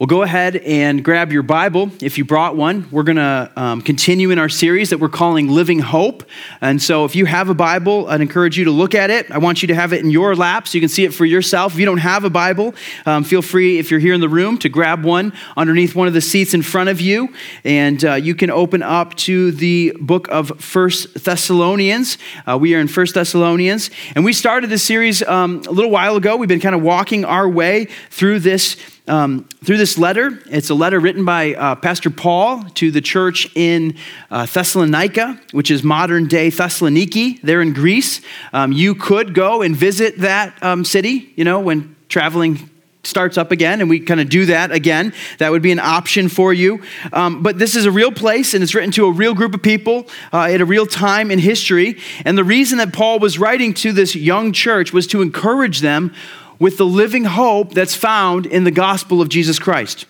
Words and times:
Well, 0.00 0.08
go 0.08 0.22
ahead 0.22 0.56
and 0.56 1.04
grab 1.04 1.30
your 1.30 1.44
Bible 1.44 1.88
if 2.02 2.18
you 2.18 2.24
brought 2.24 2.56
one. 2.56 2.88
We're 2.90 3.04
going 3.04 3.14
to 3.14 3.52
um, 3.54 3.80
continue 3.80 4.32
in 4.32 4.40
our 4.40 4.48
series 4.48 4.90
that 4.90 4.98
we're 4.98 5.08
calling 5.08 5.48
Living 5.48 5.78
Hope. 5.78 6.24
And 6.60 6.82
so, 6.82 7.04
if 7.04 7.14
you 7.14 7.26
have 7.26 7.48
a 7.48 7.54
Bible, 7.54 8.08
I'd 8.08 8.20
encourage 8.20 8.58
you 8.58 8.64
to 8.64 8.72
look 8.72 8.96
at 8.96 9.10
it. 9.10 9.30
I 9.30 9.38
want 9.38 9.62
you 9.62 9.68
to 9.68 9.74
have 9.76 9.92
it 9.92 10.02
in 10.02 10.10
your 10.10 10.34
lap 10.34 10.66
so 10.66 10.76
you 10.76 10.80
can 10.80 10.88
see 10.88 11.04
it 11.04 11.14
for 11.14 11.24
yourself. 11.24 11.74
If 11.74 11.78
you 11.78 11.86
don't 11.86 11.98
have 11.98 12.24
a 12.24 12.30
Bible, 12.30 12.74
um, 13.06 13.22
feel 13.22 13.40
free, 13.40 13.78
if 13.78 13.92
you're 13.92 14.00
here 14.00 14.14
in 14.14 14.20
the 14.20 14.28
room, 14.28 14.58
to 14.58 14.68
grab 14.68 15.04
one 15.04 15.32
underneath 15.56 15.94
one 15.94 16.08
of 16.08 16.12
the 16.12 16.20
seats 16.20 16.54
in 16.54 16.62
front 16.62 16.88
of 16.88 17.00
you. 17.00 17.32
And 17.62 18.04
uh, 18.04 18.14
you 18.14 18.34
can 18.34 18.50
open 18.50 18.82
up 18.82 19.14
to 19.18 19.52
the 19.52 19.96
book 20.00 20.26
of 20.28 20.60
First 20.60 21.22
Thessalonians. 21.22 22.18
Uh, 22.48 22.58
we 22.60 22.74
are 22.74 22.80
in 22.80 22.88
First 22.88 23.14
Thessalonians. 23.14 23.90
And 24.16 24.24
we 24.24 24.32
started 24.32 24.70
this 24.70 24.82
series 24.82 25.22
um, 25.22 25.62
a 25.68 25.70
little 25.70 25.92
while 25.92 26.16
ago. 26.16 26.34
We've 26.34 26.48
been 26.48 26.58
kind 26.58 26.74
of 26.74 26.82
walking 26.82 27.24
our 27.24 27.48
way 27.48 27.86
through 28.10 28.40
this 28.40 28.76
um, 29.06 29.48
through 29.62 29.76
this 29.76 29.98
letter. 29.98 30.38
It's 30.46 30.70
a 30.70 30.74
letter 30.74 30.98
written 30.98 31.24
by 31.24 31.54
uh, 31.54 31.74
Pastor 31.76 32.10
Paul 32.10 32.64
to 32.74 32.90
the 32.90 33.00
church 33.00 33.50
in 33.54 33.96
uh, 34.30 34.46
Thessalonica, 34.46 35.40
which 35.52 35.70
is 35.70 35.82
modern 35.82 36.26
day 36.26 36.50
Thessaloniki, 36.50 37.40
there 37.42 37.60
in 37.60 37.72
Greece. 37.72 38.20
Um, 38.52 38.72
you 38.72 38.94
could 38.94 39.34
go 39.34 39.62
and 39.62 39.76
visit 39.76 40.18
that 40.18 40.60
um, 40.62 40.84
city, 40.84 41.32
you 41.36 41.44
know, 41.44 41.60
when 41.60 41.96
traveling 42.08 42.70
starts 43.06 43.36
up 43.36 43.52
again, 43.52 43.80
and 43.82 43.90
we 43.90 44.00
kind 44.00 44.20
of 44.20 44.28
do 44.28 44.46
that 44.46 44.72
again. 44.72 45.12
That 45.38 45.50
would 45.50 45.62
be 45.62 45.72
an 45.72 45.78
option 45.78 46.28
for 46.28 46.52
you. 46.52 46.82
Um, 47.12 47.42
but 47.42 47.58
this 47.58 47.76
is 47.76 47.84
a 47.84 47.90
real 47.90 48.10
place, 48.10 48.54
and 48.54 48.62
it's 48.62 48.74
written 48.74 48.90
to 48.92 49.06
a 49.06 49.12
real 49.12 49.34
group 49.34 49.54
of 49.54 49.62
people 49.62 50.06
uh, 50.32 50.42
at 50.42 50.60
a 50.60 50.64
real 50.64 50.86
time 50.86 51.30
in 51.30 51.38
history. 51.38 51.98
And 52.24 52.38
the 52.38 52.44
reason 52.44 52.78
that 52.78 52.92
Paul 52.92 53.18
was 53.18 53.38
writing 53.38 53.74
to 53.74 53.92
this 53.92 54.14
young 54.16 54.52
church 54.52 54.92
was 54.92 55.06
to 55.08 55.20
encourage 55.20 55.80
them 55.80 56.14
with 56.58 56.76
the 56.78 56.86
living 56.86 57.24
hope 57.24 57.72
that's 57.72 57.94
found 57.94 58.46
in 58.46 58.64
the 58.64 58.70
gospel 58.70 59.20
of 59.20 59.28
Jesus 59.28 59.58
Christ. 59.58 60.06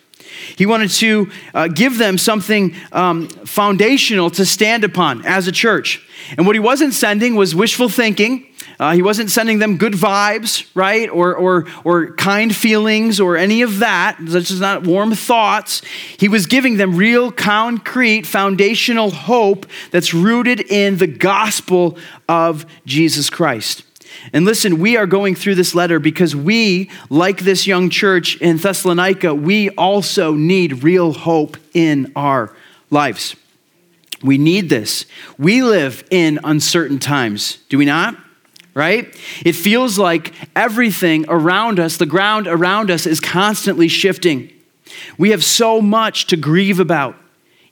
He 0.57 0.67
wanted 0.67 0.91
to 0.91 1.31
uh, 1.53 1.69
give 1.69 1.99
them 1.99 2.19
something 2.19 2.75
um, 2.93 3.29
foundational 3.29 4.31
to 4.31 4.45
stand 4.45 4.85
upon 4.85 5.25
as 5.25 5.47
a 5.47 5.53
church. 5.53 6.07
And 6.37 6.47
what 6.47 6.57
he 6.57 6.61
wasn't 6.61 6.95
sending 6.95 7.37
was 7.37 7.55
wishful 7.55 7.89
thinking. 7.89 8.47
Uh, 8.81 8.93
he 8.93 9.03
wasn't 9.03 9.31
sending 9.31 9.59
them 9.59 9.77
good 9.77 9.93
vibes, 9.93 10.69
right? 10.75 11.09
Or, 11.09 11.35
or, 11.37 11.67
or 11.85 12.15
kind 12.15 12.55
feelings 12.55 13.21
or 13.21 13.37
any 13.37 13.63
of 13.63 13.79
that. 13.79 14.17
That's 14.21 14.49
just 14.49 14.61
not 14.61 14.85
warm 14.85 15.15
thoughts. 15.15 15.83
He 16.19 16.29
was 16.29 16.47
giving 16.47 16.77
them 16.77 16.97
real, 16.97 17.31
concrete, 17.31 18.27
foundational 18.27 19.11
hope 19.11 19.67
that's 19.91 20.13
rooted 20.13 20.61
in 20.61 20.97
the 20.99 21.07
gospel 21.07 21.97
of 22.29 22.67
Jesus 22.85 23.31
Christ. 23.31 23.85
And 24.33 24.45
listen, 24.45 24.79
we 24.79 24.97
are 24.97 25.07
going 25.07 25.35
through 25.35 25.55
this 25.57 25.75
letter 25.75 25.99
because 25.99 26.35
we, 26.35 26.91
like 27.11 27.41
this 27.41 27.67
young 27.67 27.91
church 27.91 28.37
in 28.41 28.57
Thessalonica, 28.57 29.35
we 29.35 29.71
also 29.71 30.33
need 30.35 30.83
real 30.83 31.13
hope 31.13 31.57
in 31.73 32.13
our 32.17 32.55
lives. 32.91 33.37
We 34.23 34.39
need 34.39 34.69
this. 34.71 35.07
We 35.39 35.63
live 35.63 36.05
in 36.11 36.41
uncertain 36.45 36.99
times, 36.99 37.59
do 37.69 37.79
we 37.79 37.85
not? 37.85 38.17
Right? 38.73 39.15
It 39.45 39.53
feels 39.53 39.99
like 39.99 40.35
everything 40.57 41.27
around 41.29 41.79
us, 41.79 41.97
the 41.97 42.07
ground 42.07 42.47
around 42.47 42.91
us, 42.91 43.07
is 43.07 43.21
constantly 43.21 43.87
shifting. 43.87 44.51
We 45.17 45.31
have 45.31 45.45
so 45.45 45.81
much 45.81 46.27
to 46.29 46.37
grieve 46.37 46.81
about. 46.81 47.17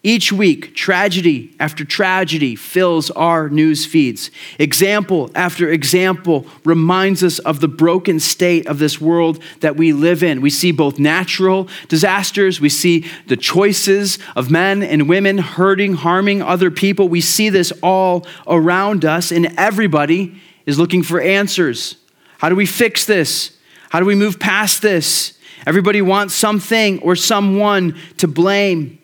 Each 0.05 0.33
week, 0.33 0.75
tragedy 0.75 1.55
after 1.61 1.85
tragedy 1.85 2.57
fills 2.57 3.13
our 3.13 3.49
news 3.49 3.87
feeds. 3.87 4.33
Example 4.59 5.31
after 5.37 5.71
example 5.71 6.45
reminds 6.65 7.23
us 7.23 7.39
of 7.39 7.61
the 7.61 7.69
broken 7.69 8.19
state 8.19 8.67
of 8.67 8.81
this 8.81 9.01
world 9.01 9.41
that 9.61 9.77
we 9.77 9.93
live 9.93 10.25
in. 10.25 10.41
We 10.41 10.51
see 10.51 10.73
both 10.73 10.99
natural 10.99 11.69
disasters, 11.87 12.61
we 12.61 12.69
see 12.69 13.07
the 13.29 13.37
choices 13.37 14.19
of 14.35 14.51
men 14.51 14.83
and 14.83 15.09
women 15.09 15.39
hurting, 15.39 15.95
harming 15.95 16.43
other 16.43 16.73
people. 16.73 17.09
We 17.09 17.21
see 17.21 17.49
this 17.49 17.73
all 17.81 18.27
around 18.49 19.05
us, 19.05 19.31
and 19.31 19.55
everybody 19.57 20.35
is 20.67 20.81
looking 20.81 21.05
for 21.05 21.21
answers. 21.21 21.97
How 22.39 22.49
do 22.49 22.57
we 22.57 22.67
fix 22.67 23.05
this? 23.05 23.57
How 23.91 24.01
do 24.01 24.07
we 24.07 24.17
move 24.17 24.41
past 24.41 24.83
this? 24.83 25.39
Everybody 25.65 26.03
wants 26.03 26.35
something 26.35 26.99
or 27.03 27.15
someone 27.15 27.97
to 28.17 28.27
blame. 28.27 28.99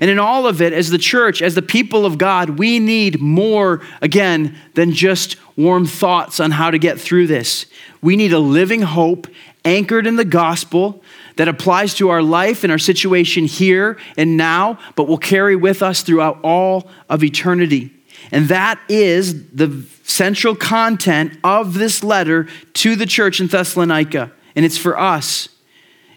And 0.00 0.10
in 0.10 0.18
all 0.18 0.46
of 0.46 0.62
it, 0.62 0.72
as 0.72 0.90
the 0.90 0.98
church, 0.98 1.42
as 1.42 1.54
the 1.54 1.62
people 1.62 2.06
of 2.06 2.18
God, 2.18 2.58
we 2.58 2.78
need 2.78 3.20
more, 3.20 3.82
again, 4.00 4.56
than 4.74 4.92
just 4.92 5.36
warm 5.56 5.86
thoughts 5.86 6.40
on 6.40 6.50
how 6.50 6.70
to 6.70 6.78
get 6.78 7.00
through 7.00 7.26
this. 7.26 7.66
We 8.02 8.16
need 8.16 8.32
a 8.32 8.38
living 8.38 8.82
hope 8.82 9.26
anchored 9.64 10.06
in 10.06 10.16
the 10.16 10.24
gospel 10.24 11.02
that 11.36 11.48
applies 11.48 11.94
to 11.94 12.10
our 12.10 12.22
life 12.22 12.64
and 12.64 12.70
our 12.70 12.78
situation 12.78 13.44
here 13.44 13.98
and 14.16 14.36
now, 14.36 14.78
but 14.94 15.08
will 15.08 15.18
carry 15.18 15.56
with 15.56 15.82
us 15.82 16.02
throughout 16.02 16.38
all 16.42 16.88
of 17.08 17.24
eternity. 17.24 17.90
And 18.30 18.48
that 18.48 18.80
is 18.88 19.48
the 19.50 19.84
central 20.04 20.54
content 20.54 21.38
of 21.42 21.74
this 21.74 22.04
letter 22.04 22.48
to 22.74 22.96
the 22.96 23.06
church 23.06 23.40
in 23.40 23.48
Thessalonica. 23.48 24.32
And 24.54 24.64
it's 24.64 24.78
for 24.78 24.98
us. 24.98 25.48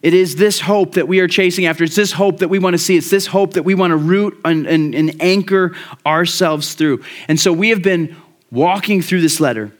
It 0.01 0.13
is 0.13 0.35
this 0.35 0.59
hope 0.59 0.93
that 0.93 1.07
we 1.07 1.19
are 1.19 1.27
chasing 1.27 1.65
after. 1.65 1.83
It's 1.83 1.95
this 1.95 2.11
hope 2.11 2.39
that 2.39 2.49
we 2.49 2.59
want 2.59 2.73
to 2.75 2.77
see. 2.77 2.97
It's 2.97 3.09
this 3.09 3.27
hope 3.27 3.53
that 3.53 3.63
we 3.63 3.75
want 3.75 3.91
to 3.91 3.97
root 3.97 4.39
and, 4.45 4.67
and, 4.67 4.93
and 4.93 5.21
anchor 5.21 5.75
ourselves 6.05 6.73
through. 6.75 7.03
And 7.27 7.39
so 7.39 7.51
we 7.51 7.69
have 7.69 7.81
been 7.81 8.15
walking 8.51 9.01
through 9.01 9.21
this 9.21 9.39
letter, 9.39 9.71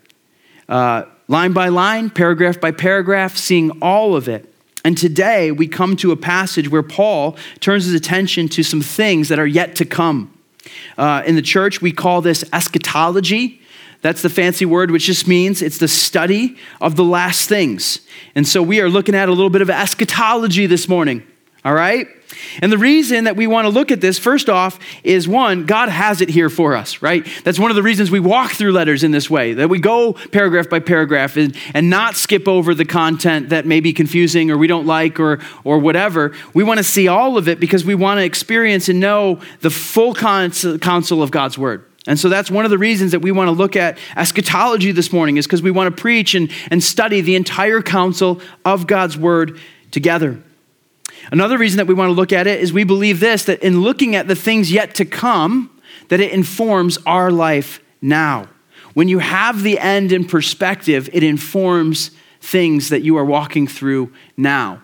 uh, 0.68 1.04
line 1.28 1.54
by 1.54 1.70
line, 1.70 2.10
paragraph 2.10 2.60
by 2.60 2.72
paragraph, 2.72 3.38
seeing 3.38 3.72
all 3.82 4.16
of 4.16 4.28
it. 4.28 4.52
And 4.84 4.98
today 4.98 5.52
we 5.52 5.68
come 5.68 5.96
to 5.98 6.12
a 6.12 6.16
passage 6.16 6.70
where 6.70 6.84
Paul 6.84 7.38
turns 7.60 7.86
his 7.86 7.94
attention 7.94 8.48
to 8.50 8.64
some 8.64 8.82
things 8.82 9.30
that 9.30 9.38
are 9.38 9.48
yet 9.48 9.76
to 9.78 9.86
come. 9.86 10.34
Uh, 10.98 11.24
in 11.26 11.36
the 11.36 11.42
church, 11.42 11.82
we 11.82 11.92
call 11.92 12.22
this 12.22 12.44
eschatology. 12.54 13.62
That's 14.07 14.22
the 14.22 14.29
fancy 14.29 14.63
word, 14.63 14.90
which 14.90 15.03
just 15.03 15.28
means 15.28 15.62
it's 15.62 15.79
the 15.79 15.88
study 15.90 16.56
of 16.79 16.95
the 16.95 17.03
last 17.03 17.50
things. 17.50 18.00
And 18.35 18.47
so 18.47 18.63
we 18.63 18.79
are 18.79 18.88
looking 18.88 19.16
at 19.16 19.28
a 19.28 19.34
little 19.34 19.50
bit 19.50 19.62
of 19.62 19.69
eschatology 19.69 20.66
this 20.66 20.88
morning, 20.88 21.28
all 21.66 21.73
right? 21.73 22.07
And 22.62 22.72
the 22.72 22.78
reason 22.78 23.25
that 23.25 23.35
we 23.35 23.47
want 23.47 23.66
to 23.66 23.69
look 23.69 23.91
at 23.91 24.00
this, 24.00 24.18
first 24.18 24.47
off, 24.47 24.79
is 25.03 25.28
one, 25.28 25.66
God 25.66 25.90
has 25.90 26.22
it 26.22 26.29
here 26.29 26.50
for 26.50 26.73
us, 26.73 27.01
right? 27.01 27.28
That's 27.44 27.59
one 27.59 27.69
of 27.69 27.75
the 27.75 27.84
reasons 27.84 28.09
we 28.09 28.22
walk 28.22 28.51
through 28.51 28.72
letters 28.72 29.03
in 29.03 29.12
this 29.12 29.29
way, 29.29 29.51
that 29.56 29.68
we 29.68 29.78
go 29.78 30.13
paragraph 30.13 30.69
by 30.69 30.79
paragraph 30.79 31.35
and, 31.35 31.53
and 31.74 31.89
not 31.89 32.16
skip 32.16 32.47
over 32.47 32.74
the 32.74 32.85
content 32.85 33.50
that 33.50 33.66
may 33.66 33.81
be 33.81 33.91
confusing 33.91 34.50
or 34.50 34.57
we 34.57 34.68
don't 34.68 34.85
like 34.85 35.19
or, 35.19 35.41
or 35.66 35.79
whatever. 35.79 36.34
We 36.53 36.63
want 36.63 36.78
to 36.78 36.85
see 36.85 37.09
all 37.09 37.38
of 37.38 37.50
it 37.50 37.59
because 37.59 37.84
we 37.84 37.94
want 37.94 38.19
to 38.19 38.24
experience 38.24 38.88
and 38.88 39.01
know 39.01 39.41
the 39.59 39.69
full 39.69 40.13
counsel 40.13 41.22
of 41.22 41.29
God's 41.29 41.57
word. 41.57 41.84
And 42.07 42.18
so 42.18 42.29
that's 42.29 42.50
one 42.50 42.66
of 42.66 42.72
the 42.72 42.78
reasons 42.78 43.12
that 43.12 43.19
we 43.19 43.31
want 43.31 43.50
to 43.50 43.51
look 43.51 43.75
at 43.75 43.97
eschatology 44.16 44.91
this 44.94 45.12
morning, 45.13 45.38
is 45.38 45.45
because 45.45 45.62
we 45.62 45.72
want 45.72 45.95
to 45.95 46.01
preach 46.01 46.34
and, 46.34 46.50
and 46.72 46.84
study 46.84 47.22
the 47.22 47.35
entire 47.35 47.81
counsel 47.81 48.41
of 48.66 48.88
God's 48.88 49.18
word 49.18 49.59
together. 49.91 50.41
Another 51.31 51.57
reason 51.57 51.78
that 51.78 51.88
we 51.88 51.94
want 51.94 52.09
to 52.09 52.13
look 52.13 52.31
at 52.31 52.47
it 52.47 52.62
is 52.62 52.72
we 52.72 52.85
believe 52.85 53.19
this 53.19 53.44
that 53.45 53.62
in 53.62 53.81
looking 53.81 54.16
at 54.16 54.28
the 54.28 54.35
things 54.35 54.72
yet 54.72 54.95
to 54.95 55.06
come, 55.06 55.69
that 56.07 56.19
it 56.22 56.31
informs 56.31 56.97
our 57.06 57.29
life 57.29 57.81
now. 58.01 58.47
When 58.94 59.09
you 59.09 59.19
have 59.19 59.62
the 59.62 59.78
end 59.78 60.12
in 60.12 60.25
perspective, 60.25 61.09
it 61.12 61.24
informs 61.24 62.12
things 62.39 62.89
that 62.89 63.01
you 63.01 63.18
are 63.18 63.25
walking 63.25 63.68
through 63.68 64.13
now. 64.38 64.81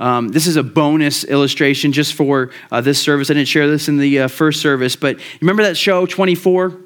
Um, 0.00 0.28
this 0.28 0.46
is 0.46 0.56
a 0.56 0.62
bonus 0.62 1.24
illustration 1.24 1.92
just 1.92 2.14
for 2.14 2.50
uh, 2.72 2.80
this 2.80 3.00
service. 3.00 3.30
I 3.30 3.34
didn't 3.34 3.48
share 3.48 3.68
this 3.68 3.88
in 3.88 3.98
the 3.98 4.20
uh, 4.20 4.28
first 4.28 4.60
service, 4.60 4.96
but 4.96 5.20
remember 5.40 5.62
that 5.64 5.76
show 5.76 6.06
24? 6.06 6.80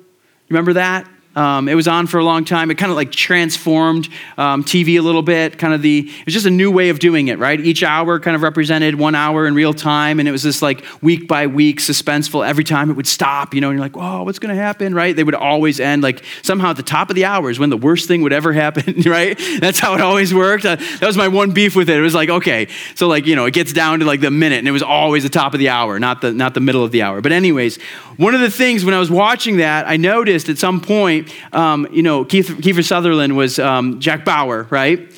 Remember 0.50 0.74
that? 0.74 1.08
Um, 1.36 1.68
it 1.68 1.74
was 1.74 1.88
on 1.88 2.06
for 2.06 2.18
a 2.18 2.24
long 2.24 2.44
time. 2.44 2.70
It 2.70 2.76
kind 2.76 2.90
of 2.90 2.96
like 2.96 3.10
transformed 3.10 4.08
um, 4.38 4.62
TV 4.62 4.98
a 4.98 5.02
little 5.02 5.22
bit. 5.22 5.58
Kind 5.58 5.74
of 5.74 5.82
the 5.82 6.08
it 6.08 6.24
was 6.24 6.34
just 6.34 6.46
a 6.46 6.50
new 6.50 6.70
way 6.70 6.90
of 6.90 6.98
doing 6.98 7.28
it, 7.28 7.38
right? 7.38 7.58
Each 7.58 7.82
hour 7.82 8.20
kind 8.20 8.36
of 8.36 8.42
represented 8.42 8.94
one 8.96 9.14
hour 9.14 9.46
in 9.46 9.54
real 9.54 9.74
time, 9.74 10.20
and 10.20 10.28
it 10.28 10.32
was 10.32 10.42
this 10.42 10.62
like 10.62 10.84
week 11.02 11.26
by 11.26 11.46
week 11.46 11.80
suspenseful. 11.80 12.46
Every 12.46 12.64
time 12.64 12.90
it 12.90 12.94
would 12.94 13.06
stop, 13.06 13.54
you 13.54 13.60
know, 13.60 13.70
and 13.70 13.78
you're 13.78 13.84
like, 13.84 13.96
"Whoa, 13.96 14.22
what's 14.22 14.38
going 14.38 14.54
to 14.54 14.60
happen?" 14.60 14.94
Right? 14.94 15.14
They 15.14 15.24
would 15.24 15.34
always 15.34 15.80
end 15.80 16.02
like 16.02 16.24
somehow 16.42 16.70
at 16.70 16.76
the 16.76 16.82
top 16.82 17.10
of 17.10 17.16
the 17.16 17.24
hour 17.24 17.50
is 17.50 17.58
when 17.58 17.70
the 17.70 17.76
worst 17.76 18.06
thing 18.06 18.22
would 18.22 18.32
ever 18.32 18.52
happen, 18.52 19.00
right? 19.06 19.38
That's 19.60 19.78
how 19.78 19.94
it 19.94 20.00
always 20.00 20.32
worked. 20.32 20.64
Uh, 20.64 20.76
that 20.76 21.02
was 21.06 21.16
my 21.16 21.28
one 21.28 21.50
beef 21.50 21.74
with 21.74 21.90
it. 21.90 21.96
It 21.96 22.02
was 22.02 22.14
like, 22.14 22.28
okay, 22.28 22.68
so 22.94 23.08
like 23.08 23.26
you 23.26 23.34
know, 23.34 23.46
it 23.46 23.54
gets 23.54 23.72
down 23.72 24.00
to 24.00 24.04
like 24.04 24.20
the 24.20 24.30
minute, 24.30 24.58
and 24.58 24.68
it 24.68 24.72
was 24.72 24.82
always 24.82 25.24
the 25.24 25.28
top 25.28 25.52
of 25.52 25.58
the 25.58 25.68
hour, 25.68 25.98
not 25.98 26.20
the 26.20 26.32
not 26.32 26.54
the 26.54 26.60
middle 26.60 26.84
of 26.84 26.92
the 26.92 27.02
hour. 27.02 27.20
But 27.20 27.32
anyways, 27.32 27.80
one 28.18 28.34
of 28.34 28.40
the 28.40 28.50
things 28.50 28.84
when 28.84 28.94
I 28.94 29.00
was 29.00 29.10
watching 29.10 29.56
that, 29.56 29.88
I 29.88 29.96
noticed 29.96 30.48
at 30.48 30.58
some 30.58 30.80
point 30.80 31.23
um, 31.52 31.86
you 31.92 32.02
know, 32.02 32.24
Keith, 32.24 32.48
Kiefer 32.48 32.84
Sutherland 32.84 33.36
was 33.36 33.58
um, 33.58 34.00
Jack 34.00 34.24
Bauer, 34.24 34.66
right? 34.70 35.10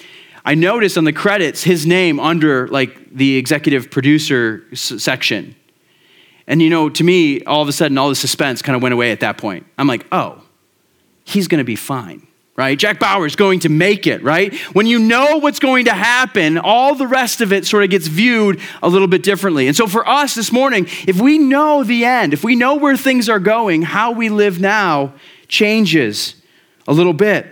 I 0.44 0.55
noticed 0.55 0.97
on 0.97 1.05
the 1.05 1.12
credits 1.12 1.62
his 1.64 1.87
name 1.87 2.20
under 2.20 2.69
like 2.69 3.11
the 3.14 3.37
executive 3.37 3.91
producer 3.91 4.62
s- 4.73 4.93
section. 4.99 5.56
And 6.47 6.62
you 6.62 6.70
know, 6.70 6.88
to 6.88 7.03
me, 7.03 7.43
all 7.44 7.62
of 7.62 7.69
a 7.69 7.73
sudden, 7.73 7.99
all 7.99 8.08
the 8.08 8.14
suspense 8.14 8.62
kind 8.62 8.76
of 8.76 8.82
went 8.82 8.93
away 8.93 9.11
at 9.11 9.20
that 9.20 9.38
point. 9.38 9.67
I'm 9.76 9.88
like, 9.88 10.06
oh, 10.12 10.41
he's 11.25 11.49
going 11.49 11.58
to 11.58 11.64
be 11.64 11.75
fine. 11.76 12.26
right? 12.56 12.79
Jack 12.79 12.99
Bauer 12.99 13.26
is 13.26 13.37
going 13.37 13.61
to 13.61 13.69
make 13.69 14.06
it, 14.06 14.23
right? 14.23 14.55
When 14.73 14.87
you 14.87 14.99
know 14.99 15.37
what's 15.38 15.59
going 15.59 15.85
to 15.87 15.93
happen, 15.93 16.56
all 16.56 16.94
the 16.94 17.06
rest 17.06 17.41
of 17.43 17.52
it 17.52 17.67
sort 17.67 17.85
of 17.85 17.91
gets 17.91 18.06
viewed 18.06 18.61
a 18.82 18.88
little 18.88 19.09
bit 19.09 19.23
differently. 19.23 19.67
And 19.67 19.76
so 19.76 19.87
for 19.87 20.09
us 20.09 20.35
this 20.35 20.50
morning, 20.50 20.87
if 21.06 21.20
we 21.20 21.37
know 21.38 21.85
the 21.85 22.05
end, 22.06 22.32
if 22.32 22.43
we 22.43 22.55
know 22.56 22.76
where 22.76 22.97
things 22.97 23.29
are 23.29 23.38
going, 23.41 23.82
how 23.82 24.12
we 24.12 24.29
live 24.31 24.59
now 24.59 25.12
changes 25.49 26.35
a 26.87 26.93
little 26.93 27.13
bit, 27.13 27.47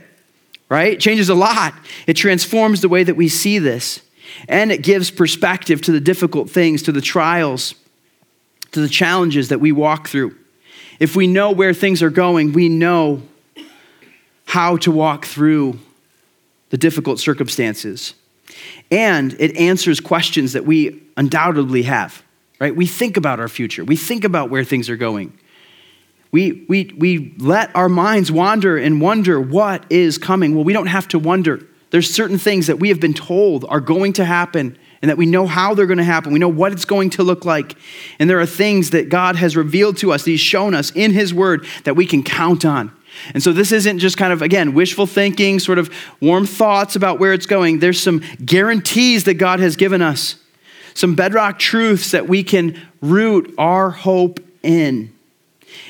right? 0.69 0.95
It 0.95 1.01
changes 1.01 1.29
a 1.29 1.35
lot. 1.35 1.75
It 2.07 2.15
transforms 2.15 2.81
the 2.81 2.89
way 2.89 3.05
that 3.05 3.15
we 3.15 3.29
see 3.29 3.59
this. 3.59 4.01
And 4.49 4.73
it 4.73 4.83
gives 4.83 5.11
perspective 5.11 5.81
to 5.83 5.93
the 5.93 6.01
difficult 6.01 6.51
things, 6.51 6.83
to 6.83 6.93
the 6.93 7.01
trials, 7.01 7.75
to 8.73 8.81
the 8.81 8.89
challenges 8.89 9.49
that 9.49 9.61
we 9.61 9.73
walk 9.73 10.09
through. 10.09 10.37
If 10.99 11.17
we 11.17 11.27
know 11.27 11.51
where 11.51 11.75
things 11.75 12.03
are 12.03 12.11
going, 12.11 12.53
we 12.53 12.69
know 12.69 13.23
how 14.47 14.77
to 14.79 14.91
walk 14.91 15.25
through 15.25 15.79
the 16.71 16.77
difficult 16.77 17.19
circumstances. 17.19 18.15
And 18.91 19.35
it 19.39 19.57
answers 19.57 20.01
questions 20.01 20.53
that 20.53 20.65
we 20.65 21.03
undoubtedly 21.17 21.83
have, 21.83 22.23
right? 22.61 22.75
We 22.75 22.87
think 22.87 23.17
about 23.17 23.41
our 23.41 23.49
future, 23.49 23.85
we 23.85 23.97
think 23.97 24.25
about 24.25 24.51
where 24.51 24.65
things 24.65 24.89
are 24.91 24.97
going. 24.97 25.39
We, 26.35 26.65
we, 26.69 26.93
we 26.99 27.33
let 27.39 27.71
our 27.77 27.89
minds 27.89 28.33
wander 28.33 28.77
and 28.77 29.01
wonder 29.01 29.41
what 29.41 29.85
is 29.89 30.19
coming. 30.19 30.57
Well, 30.57 30.65
we 30.65 30.73
don't 30.73 30.89
have 30.89 31.07
to 31.11 31.19
wonder. 31.21 31.65
There's 31.91 32.13
certain 32.13 32.39
things 32.39 32.67
that 32.67 32.81
we 32.81 32.89
have 32.89 32.99
been 32.99 33.15
told 33.15 33.65
are 33.69 33.79
going 33.79 34.15
to 34.15 34.25
happen 34.25 34.77
and 35.01 35.09
that 35.09 35.17
we 35.17 35.27
know 35.27 35.47
how 35.47 35.75
they're 35.75 35.87
going 35.87 35.99
to 35.99 36.03
happen. 36.03 36.33
We 36.33 36.41
know 36.41 36.49
what 36.49 36.73
it's 36.73 36.87
going 36.87 37.11
to 37.11 37.23
look 37.23 37.45
like. 37.45 37.77
And 38.19 38.29
there 38.29 38.41
are 38.41 38.47
things 38.47 38.91
that 38.91 39.11
God 39.11 39.37
has 39.37 39.57
revealed 39.57 39.97
to 39.99 40.11
us, 40.11 40.25
that 40.25 40.31
He's 40.33 40.41
shown 40.41 40.75
us 40.75 40.91
in 40.97 41.13
His 41.13 41.33
Word 41.33 41.69
that 41.85 41.95
we 41.95 42.05
can 42.05 42.25
count 42.25 42.65
on. 42.65 42.91
And 43.33 43.41
so 43.41 43.53
this 43.53 43.71
isn't 43.71 44.01
just 44.01 44.17
kind 44.17 44.33
of, 44.33 44.43
again, 44.43 44.75
wishful 44.75 45.07
thinking, 45.07 45.61
sort 45.61 45.79
of 45.79 45.89
warm 46.21 46.47
thoughts 46.47 46.97
about 46.97 47.21
where 47.21 47.33
it's 47.33 47.47
going. 47.47 47.79
There's 47.79 48.03
some 48.03 48.25
guarantees 48.45 49.23
that 49.23 49.35
God 49.35 49.61
has 49.61 49.77
given 49.77 50.03
us, 50.03 50.35
some 50.95 51.15
bedrock 51.15 51.61
truths 51.61 52.11
that 52.11 52.27
we 52.27 52.43
can 52.43 52.77
root 53.01 53.55
our 53.57 53.91
hope 53.91 54.41
in. 54.65 55.14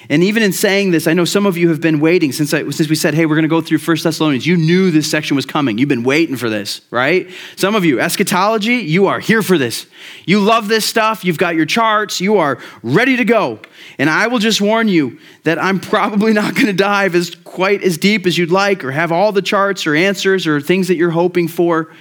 And 0.08 0.22
even 0.22 0.42
in 0.42 0.52
saying 0.52 0.90
this, 0.90 1.06
I 1.06 1.14
know 1.14 1.24
some 1.24 1.46
of 1.46 1.56
you 1.56 1.70
have 1.70 1.80
been 1.80 1.98
waiting 2.00 2.32
since, 2.32 2.52
I, 2.52 2.68
since 2.70 2.88
we 2.88 2.94
said, 2.94 3.14
hey, 3.14 3.26
we're 3.26 3.36
going 3.36 3.44
to 3.44 3.48
go 3.48 3.60
through 3.60 3.78
First 3.78 4.04
Thessalonians. 4.04 4.46
You 4.46 4.56
knew 4.56 4.90
this 4.90 5.10
section 5.10 5.34
was 5.34 5.46
coming. 5.46 5.78
You've 5.78 5.88
been 5.88 6.04
waiting 6.04 6.36
for 6.36 6.50
this, 6.50 6.82
right? 6.90 7.30
Some 7.56 7.74
of 7.74 7.84
you, 7.84 8.00
eschatology, 8.00 8.76
you 8.76 9.06
are 9.06 9.20
here 9.20 9.42
for 9.42 9.56
this. 9.56 9.86
You 10.26 10.40
love 10.40 10.68
this 10.68 10.84
stuff. 10.84 11.24
You've 11.24 11.38
got 11.38 11.54
your 11.54 11.66
charts. 11.66 12.20
You 12.20 12.38
are 12.38 12.58
ready 12.82 13.16
to 13.16 13.24
go. 13.24 13.60
And 13.98 14.10
I 14.10 14.26
will 14.26 14.38
just 14.38 14.60
warn 14.60 14.88
you 14.88 15.18
that 15.44 15.58
I'm 15.58 15.80
probably 15.80 16.32
not 16.32 16.54
going 16.54 16.66
to 16.66 16.72
dive 16.72 17.14
as 17.14 17.34
quite 17.34 17.82
as 17.82 17.96
deep 17.96 18.26
as 18.26 18.36
you'd 18.36 18.50
like 18.50 18.84
or 18.84 18.90
have 18.90 19.12
all 19.12 19.32
the 19.32 19.42
charts 19.42 19.86
or 19.86 19.94
answers 19.94 20.46
or 20.46 20.60
things 20.60 20.88
that 20.88 20.96
you're 20.96 21.10
hoping 21.10 21.48
for. 21.48 21.94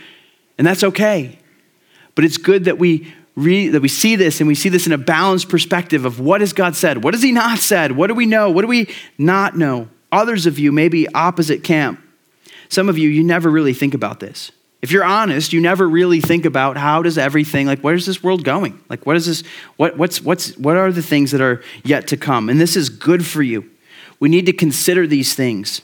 And 0.58 0.68
that's 0.68 0.84
okay. 0.84 1.40
But 2.16 2.26
it's 2.26 2.38
good 2.38 2.66
that 2.66 2.78
we 2.78 3.14
that 3.36 3.80
we 3.82 3.88
see 3.88 4.16
this 4.16 4.40
and 4.40 4.48
we 4.48 4.56
see 4.56 4.70
this 4.70 4.86
in 4.86 4.94
a 4.94 4.98
balanced 4.98 5.50
perspective 5.50 6.06
of 6.06 6.20
what 6.20 6.42
has 6.42 6.54
God 6.54 6.76
said? 6.76 7.04
What 7.04 7.14
has 7.14 7.24
He 7.24 7.32
not 7.32 7.60
said? 7.60 7.94
What 7.94 8.08
do 8.08 8.14
we 8.14 8.26
know? 8.26 8.50
What 8.50 8.62
do 8.62 8.68
we 8.68 8.94
not 9.18 9.58
know? 9.58 9.88
Others 10.12 10.46
of 10.46 10.60
you 10.60 10.72
may 10.72 10.90
be 10.90 11.08
opposite 11.14 11.64
camp. 11.64 12.00
Some 12.70 12.90
of 12.90 12.98
you, 12.98 13.10
you 13.10 13.24
never 13.24 13.50
really 13.50 13.74
think 13.74 13.94
about 13.94 14.20
this. 14.20 14.52
If 14.84 14.92
you're 14.92 15.06
honest, 15.06 15.54
you 15.54 15.62
never 15.62 15.88
really 15.88 16.20
think 16.20 16.44
about 16.46 16.76
how 16.76 17.02
does 17.02 17.18
everything, 17.18 17.68
like 17.68 17.80
where 17.80 17.96
is 17.96 18.06
this 18.06 18.22
world 18.22 18.44
going? 18.44 18.84
Like 18.90 19.06
what 19.06 19.16
is 19.16 19.26
this, 19.26 19.44
what, 19.78 19.98
what's, 19.98 20.22
what's, 20.22 20.58
what 20.58 20.76
are 20.76 20.92
the 20.92 21.02
things 21.02 21.32
that 21.32 21.42
are 21.42 21.64
yet 21.84 22.08
to 22.08 22.18
come? 22.18 22.50
And 22.50 22.60
this 22.60 22.76
is 22.76 22.90
good 22.90 23.26
for 23.26 23.42
you. 23.42 23.70
We 24.20 24.30
need 24.30 24.46
to 24.48 24.54
consider 24.54 25.08
these 25.08 25.36
things. 25.36 25.82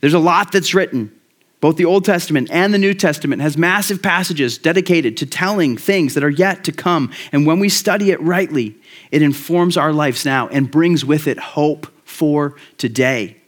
There's 0.00 0.14
a 0.14 0.18
lot 0.18 0.52
that's 0.52 0.74
written. 0.74 1.18
Both 1.64 1.78
the 1.78 1.86
Old 1.86 2.04
Testament 2.04 2.50
and 2.50 2.74
the 2.74 2.78
New 2.78 2.92
Testament 2.92 3.40
has 3.40 3.56
massive 3.56 4.02
passages 4.02 4.58
dedicated 4.58 5.16
to 5.16 5.24
telling 5.24 5.78
things 5.78 6.12
that 6.12 6.22
are 6.22 6.28
yet 6.28 6.62
to 6.64 6.72
come. 6.72 7.10
And 7.32 7.46
when 7.46 7.58
we 7.58 7.70
study 7.70 8.10
it 8.10 8.20
rightly, 8.20 8.76
it 9.10 9.22
informs 9.22 9.78
our 9.78 9.90
lives 9.90 10.26
now 10.26 10.46
and 10.48 10.70
brings 10.70 11.06
with 11.06 11.26
it 11.26 11.38
hope 11.38 11.86
for 12.04 12.54
today. 12.76 13.38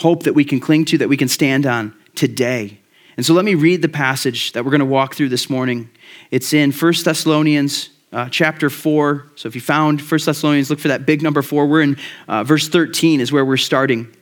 Hope 0.00 0.24
that 0.24 0.32
we 0.32 0.44
can 0.44 0.58
cling 0.58 0.86
to, 0.86 0.98
that 0.98 1.08
we 1.08 1.16
can 1.16 1.28
stand 1.28 1.64
on 1.64 1.94
today. 2.16 2.80
And 3.16 3.24
so 3.24 3.32
let 3.32 3.44
me 3.44 3.54
read 3.54 3.80
the 3.80 3.88
passage 3.88 4.50
that 4.54 4.64
we're 4.64 4.72
going 4.72 4.80
to 4.80 4.84
walk 4.84 5.14
through 5.14 5.28
this 5.28 5.48
morning. 5.48 5.88
It's 6.32 6.52
in 6.52 6.72
1 6.72 6.94
Thessalonians 7.04 7.90
uh, 8.12 8.28
chapter 8.28 8.70
4. 8.70 9.28
So 9.36 9.46
if 9.46 9.54
you 9.54 9.60
found 9.60 10.00
1 10.00 10.20
Thessalonians, 10.26 10.68
look 10.68 10.80
for 10.80 10.88
that 10.88 11.06
big 11.06 11.22
number 11.22 11.42
4. 11.42 11.68
We're 11.68 11.82
in 11.82 11.96
uh, 12.26 12.42
verse 12.42 12.68
13 12.68 13.20
is 13.20 13.30
where 13.30 13.44
we're 13.44 13.56
starting. 13.56 14.12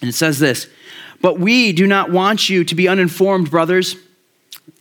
And 0.00 0.08
it 0.08 0.14
says 0.14 0.40
this 0.40 0.66
but 1.24 1.38
we 1.38 1.72
do 1.72 1.86
not 1.86 2.10
want 2.10 2.50
you 2.50 2.64
to 2.64 2.74
be 2.74 2.86
uninformed, 2.86 3.50
brothers 3.50 3.96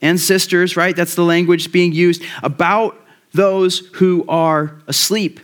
and 0.01 0.19
sisters, 0.19 0.75
right? 0.75 0.93
That's 0.93 1.15
the 1.15 1.23
language 1.23 1.71
being 1.71 1.93
used 1.93 2.21
about 2.43 2.97
those 3.31 3.79
who 3.93 4.25
are 4.27 4.75
asleep, 4.85 5.39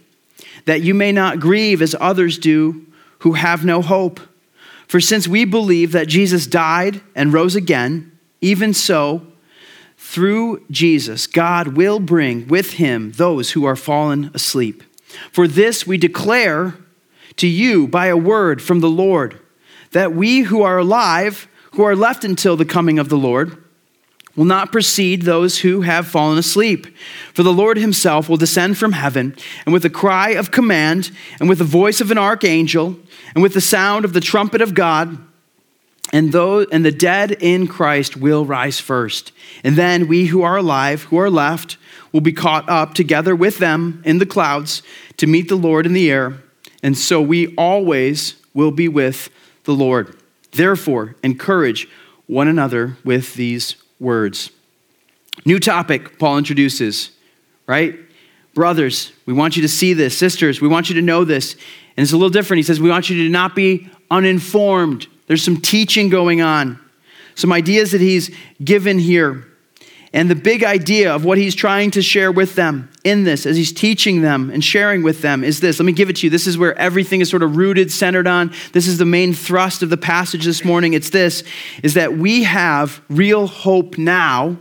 that 0.65 0.81
you 0.81 0.93
may 0.93 1.13
not 1.13 1.39
grieve 1.39 1.81
as 1.81 1.95
others 2.01 2.37
do 2.37 2.85
who 3.19 3.31
have 3.31 3.63
no 3.63 3.81
hope. 3.81 4.19
For 4.87 4.99
since 4.99 5.25
we 5.25 5.45
believe 5.45 5.93
that 5.93 6.09
Jesus 6.09 6.45
died 6.45 6.99
and 7.15 7.31
rose 7.31 7.55
again, 7.55 8.11
even 8.41 8.73
so, 8.73 9.25
through 9.97 10.65
Jesus, 10.69 11.27
God 11.27 11.77
will 11.77 12.01
bring 12.01 12.45
with 12.49 12.73
him 12.73 13.13
those 13.13 13.51
who 13.51 13.63
are 13.63 13.77
fallen 13.77 14.31
asleep. 14.33 14.83
For 15.31 15.47
this 15.47 15.87
we 15.87 15.97
declare 15.97 16.75
to 17.37 17.47
you 17.47 17.87
by 17.87 18.07
a 18.07 18.17
word 18.17 18.61
from 18.61 18.81
the 18.81 18.89
Lord 18.89 19.39
that 19.91 20.13
we 20.13 20.41
who 20.41 20.61
are 20.61 20.77
alive, 20.77 21.47
who 21.73 21.83
are 21.83 21.95
left 21.95 22.23
until 22.23 22.55
the 22.55 22.65
coming 22.65 22.99
of 22.99 23.09
the 23.09 23.17
Lord, 23.17 23.63
will 24.35 24.45
not 24.45 24.71
precede 24.71 25.23
those 25.23 25.59
who 25.59 25.81
have 25.81 26.07
fallen 26.07 26.37
asleep. 26.37 26.87
For 27.33 27.43
the 27.43 27.51
Lord 27.51 27.77
himself 27.77 28.29
will 28.29 28.37
descend 28.37 28.77
from 28.77 28.93
heaven, 28.93 29.35
and 29.65 29.73
with 29.73 29.83
a 29.83 29.89
cry 29.89 30.29
of 30.29 30.51
command, 30.51 31.11
and 31.39 31.49
with 31.49 31.57
the 31.57 31.65
voice 31.65 31.99
of 31.99 32.11
an 32.11 32.17
archangel, 32.17 32.97
and 33.33 33.41
with 33.41 33.53
the 33.53 33.61
sound 33.61 34.05
of 34.05 34.13
the 34.13 34.21
trumpet 34.21 34.61
of 34.61 34.73
God, 34.73 35.17
and, 36.11 36.31
those, 36.31 36.67
and 36.71 36.83
the 36.83 36.91
dead 36.91 37.33
in 37.33 37.67
Christ 37.67 38.17
will 38.17 38.45
rise 38.45 38.79
first. 38.79 39.31
And 39.63 39.75
then 39.75 40.07
we 40.07 40.27
who 40.27 40.41
are 40.41 40.57
alive, 40.57 41.03
who 41.03 41.17
are 41.17 41.29
left, 41.29 41.77
will 42.11 42.21
be 42.21 42.33
caught 42.33 42.67
up 42.67 42.93
together 42.93 43.35
with 43.35 43.59
them 43.59 44.01
in 44.05 44.17
the 44.17 44.25
clouds 44.25 44.81
to 45.17 45.27
meet 45.27 45.49
the 45.49 45.55
Lord 45.55 45.85
in 45.85 45.93
the 45.93 46.09
air. 46.09 46.41
And 46.81 46.97
so 46.97 47.21
we 47.21 47.53
always 47.55 48.35
will 48.53 48.71
be 48.71 48.87
with 48.87 49.29
the 49.69 49.75
Lord. 49.75 50.17
Therefore, 50.51 51.15
encourage 51.23 51.87
one 52.25 52.47
another 52.47 52.97
with 53.03 53.35
these 53.35 53.75
words. 53.99 54.49
New 55.45 55.59
topic 55.59 56.17
Paul 56.17 56.39
introduces, 56.39 57.11
right? 57.67 57.97
Brothers, 58.55 59.13
we 59.25 59.33
want 59.33 59.55
you 59.55 59.61
to 59.61 59.69
see 59.69 59.93
this. 59.93 60.17
Sisters, 60.17 60.59
we 60.59 60.67
want 60.67 60.89
you 60.89 60.95
to 60.95 61.01
know 61.01 61.23
this. 61.23 61.53
And 61.95 62.03
it's 62.03 62.11
a 62.11 62.17
little 62.17 62.31
different. 62.31 62.59
He 62.59 62.63
says, 62.63 62.79
We 62.79 62.89
want 62.89 63.09
you 63.09 63.23
to 63.23 63.29
not 63.29 63.55
be 63.55 63.89
uninformed. 64.09 65.07
There's 65.27 65.43
some 65.43 65.61
teaching 65.61 66.09
going 66.09 66.41
on, 66.41 66.79
some 67.35 67.51
ideas 67.51 67.91
that 67.91 68.01
he's 68.01 68.35
given 68.63 68.97
here. 68.97 69.45
And 70.11 70.29
the 70.29 70.35
big 70.35 70.63
idea 70.63 71.13
of 71.13 71.23
what 71.23 71.37
he's 71.37 71.53
trying 71.53 71.91
to 71.91 72.01
share 72.01 72.31
with 72.31 72.55
them 72.55 72.89
in 73.03 73.25
this, 73.25 73.45
as 73.45 73.55
he's 73.55 73.71
teaching 73.71 74.21
them 74.21 74.49
and 74.49 74.63
sharing 74.63 75.03
with 75.03 75.21
them, 75.21 75.43
is 75.43 75.59
this. 75.59 75.79
Let 75.79 75.85
me 75.85 75.91
give 75.91 76.09
it 76.09 76.17
to 76.17 76.25
you. 76.25 76.31
This 76.31 76.47
is 76.47 76.57
where 76.57 76.75
everything 76.79 77.21
is 77.21 77.29
sort 77.29 77.43
of 77.43 77.57
rooted, 77.57 77.91
centered 77.91 78.25
on. 78.25 78.51
This 78.73 78.87
is 78.87 78.97
the 78.97 79.05
main 79.05 79.33
thrust 79.33 79.83
of 79.83 79.91
the 79.91 79.97
passage 79.97 80.45
this 80.45 80.65
morning. 80.65 80.93
It's 80.93 81.11
this 81.11 81.43
is 81.83 81.93
that 81.93 82.17
we 82.17 82.43
have 82.43 83.01
real 83.07 83.45
hope 83.45 83.99
now 83.99 84.57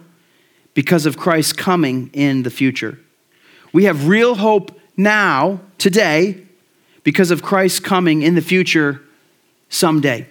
because 0.75 1.07
of 1.07 1.17
Christ's 1.17 1.55
coming 1.55 2.11
in 2.13 2.43
the 2.43 2.51
future. 2.51 2.99
We 3.73 3.85
have 3.85 4.07
real 4.07 4.35
hope 4.35 4.79
now, 4.99 5.61
today, 5.79 6.45
because 7.05 7.31
of 7.31 7.43
Christ's 7.43 7.81
coming 7.81 8.21
in 8.21 8.35
the 8.35 8.43
future 8.43 9.01
someday. 9.71 10.27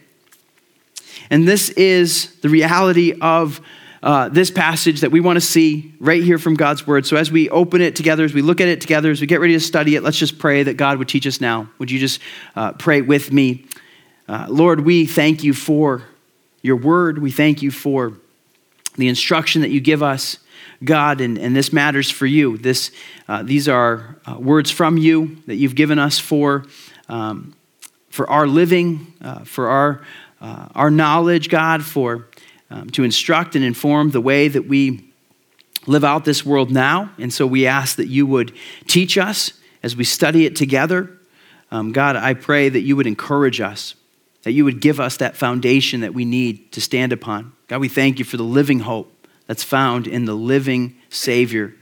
And 1.32 1.48
this 1.48 1.70
is 1.72 2.36
the 2.42 2.50
reality 2.50 3.18
of 3.20 3.62
uh, 4.04 4.30
this 4.30 4.52
passage 4.52 5.02
that 5.02 5.12
we 5.12 5.20
want 5.20 5.38
to 5.38 5.42
see 5.42 5.94
right 6.00 6.24
here 6.24 6.38
from 6.38 6.56
God's 6.56 6.86
word. 6.86 7.06
So, 7.06 7.18
as 7.18 7.32
we 7.32 7.50
open 7.50 7.82
it 7.82 7.96
together, 7.96 8.24
as 8.24 8.34
we 8.34 8.42
look 8.42 8.62
at 8.62 8.68
it 8.68 8.82
together, 8.82 9.10
as 9.12 9.22
we 9.22 9.28
get 9.28 9.40
ready 9.40 9.54
to 9.54 9.60
study 9.60 9.96
it, 9.96 10.04
let's 10.04 10.18
just 10.18 10.38
pray 10.38 10.64
that 10.64 10.76
God 10.76 10.98
would 11.00 11.08
teach 11.08 11.26
us 11.26 11.42
now. 11.42 11.70
Would 11.80 11.90
you 11.90 12.00
just 12.00 12.22
uh, 12.56 12.74
pray 12.74 13.02
with 13.02 13.32
me? 13.32 13.66
Uh, 14.28 14.46
Lord, 14.50 14.82
we 14.82 15.06
thank 15.06 15.44
you 15.44 15.54
for 15.54 16.04
your 16.62 16.76
word. 16.76 17.18
We 17.20 17.32
thank 17.32 17.62
you 17.62 17.72
for 17.72 18.14
the 18.98 19.08
instruction 19.08 19.62
that 19.62 19.72
you 19.72 19.80
give 19.80 20.04
us, 20.04 20.38
God, 20.84 21.22
and, 21.22 21.38
and 21.38 21.56
this 21.56 21.72
matters 21.72 22.12
for 22.12 22.26
you. 22.26 22.58
This, 22.58 22.92
uh, 23.28 23.44
these 23.44 23.68
are 23.68 24.18
uh, 24.26 24.38
words 24.38 24.70
from 24.70 24.98
you 24.98 25.38
that 25.48 25.56
you've 25.56 25.76
given 25.76 25.98
us 25.98 26.20
for, 26.20 26.66
um, 27.10 27.56
for 28.10 28.30
our 28.30 28.48
living, 28.48 29.14
uh, 29.22 29.44
for 29.44 29.70
our, 29.70 30.02
our 30.42 30.92
knowledge, 30.92 31.50
God, 31.50 31.84
for 31.84 32.28
um, 32.70 32.90
to 32.92 33.04
instruct 33.04 33.56
and 33.56 33.64
inform 33.64 34.12
the 34.12 34.22
way 34.22 34.48
that 34.48 34.68
we 34.68 35.12
live 35.86 36.04
out 36.04 36.26
this 36.26 36.46
world 36.46 36.70
now. 36.72 37.12
And 37.18 37.34
so 37.34 37.48
we 37.48 37.66
ask 37.66 37.96
that 37.98 38.08
you 38.08 38.26
would 38.26 38.54
teach 38.88 39.18
us 39.18 39.54
as 39.84 39.96
we 39.96 40.04
study 40.04 40.46
it 40.46 40.56
together. 40.56 41.18
Um, 41.72 41.92
God, 41.92 42.16
I 42.16 42.34
pray 42.34 42.70
that 42.70 42.82
you 42.82 42.96
would 42.96 43.08
encourage 43.08 43.62
us 43.62 43.96
that 44.48 44.54
you 44.54 44.64
would 44.64 44.80
give 44.80 44.98
us 44.98 45.18
that 45.18 45.36
foundation 45.36 46.00
that 46.00 46.14
we 46.14 46.24
need 46.24 46.72
to 46.72 46.80
stand 46.80 47.12
upon. 47.12 47.52
God, 47.68 47.82
we 47.82 47.90
thank 47.90 48.18
you 48.18 48.24
for 48.24 48.38
the 48.38 48.44
living 48.44 48.80
hope 48.80 49.12
that's 49.46 49.62
found 49.62 50.08
in 50.08 50.24
the 50.24 50.36
living 50.36 50.96
Savior, 51.10 51.76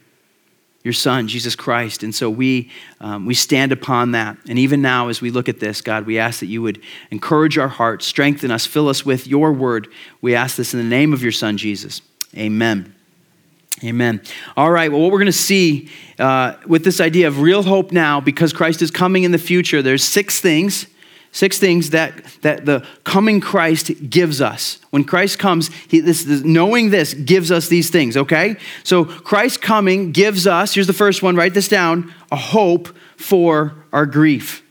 your 0.85 0.93
Son, 0.93 1.27
Jesus 1.27 1.55
Christ. 1.55 2.03
And 2.03 2.13
so 2.13 2.29
we, 2.29 2.69
um, 3.01 3.25
we 3.25 3.33
stand 3.33 3.71
upon 3.71 4.11
that. 4.11 4.37
And 4.47 4.59
even 4.59 4.83
now, 4.83 5.07
as 5.07 5.19
we 5.19 5.31
look 5.31 5.49
at 5.49 5.59
this, 5.59 5.81
God, 5.81 6.05
we 6.05 6.19
ask 6.19 6.39
that 6.41 6.45
you 6.45 6.61
would 6.61 6.79
encourage 7.09 7.57
our 7.57 7.67
hearts, 7.67 8.05
strengthen 8.05 8.51
us, 8.51 8.67
fill 8.67 8.87
us 8.87 9.03
with 9.03 9.25
your 9.25 9.51
word. 9.51 9.87
We 10.21 10.35
ask 10.35 10.55
this 10.55 10.75
in 10.75 10.79
the 10.79 10.85
name 10.85 11.11
of 11.11 11.23
your 11.23 11.31
Son, 11.31 11.57
Jesus. 11.57 12.01
Amen. 12.37 12.93
Amen. 13.83 14.21
All 14.55 14.71
right, 14.71 14.91
well, 14.91 15.01
what 15.01 15.11
we're 15.11 15.17
going 15.17 15.25
to 15.25 15.31
see 15.33 15.89
uh, 16.19 16.53
with 16.67 16.85
this 16.85 17.01
idea 17.01 17.27
of 17.27 17.41
real 17.41 17.63
hope 17.63 17.91
now, 17.91 18.21
because 18.21 18.53
Christ 18.53 18.83
is 18.83 18.91
coming 18.91 19.23
in 19.23 19.31
the 19.31 19.39
future, 19.39 19.81
there's 19.81 20.03
six 20.03 20.39
things 20.39 20.85
Six 21.35 21.59
things 21.59 21.89
that, 21.89 22.23
that 22.43 22.65
the 22.65 22.87
coming 23.03 23.41
Christ 23.41 23.91
gives 24.09 24.39
us. 24.39 24.79
When 24.91 25.03
Christ 25.03 25.37
comes, 25.37 25.69
he, 25.89 25.99
this, 25.99 26.23
this, 26.23 26.45
knowing 26.45 26.91
this 26.91 27.13
gives 27.13 27.51
us 27.51 27.67
these 27.67 27.89
things, 27.89 28.15
okay? 28.15 28.55
So 28.85 29.03
Christ 29.03 29.61
coming 29.61 30.13
gives 30.13 30.47
us, 30.47 30.75
here's 30.75 30.87
the 30.87 30.93
first 30.93 31.21
one, 31.21 31.35
write 31.35 31.53
this 31.53 31.67
down, 31.67 32.13
a 32.31 32.37
hope 32.37 32.87
for 33.17 33.75
our 33.91 34.05
grief. 34.05 34.63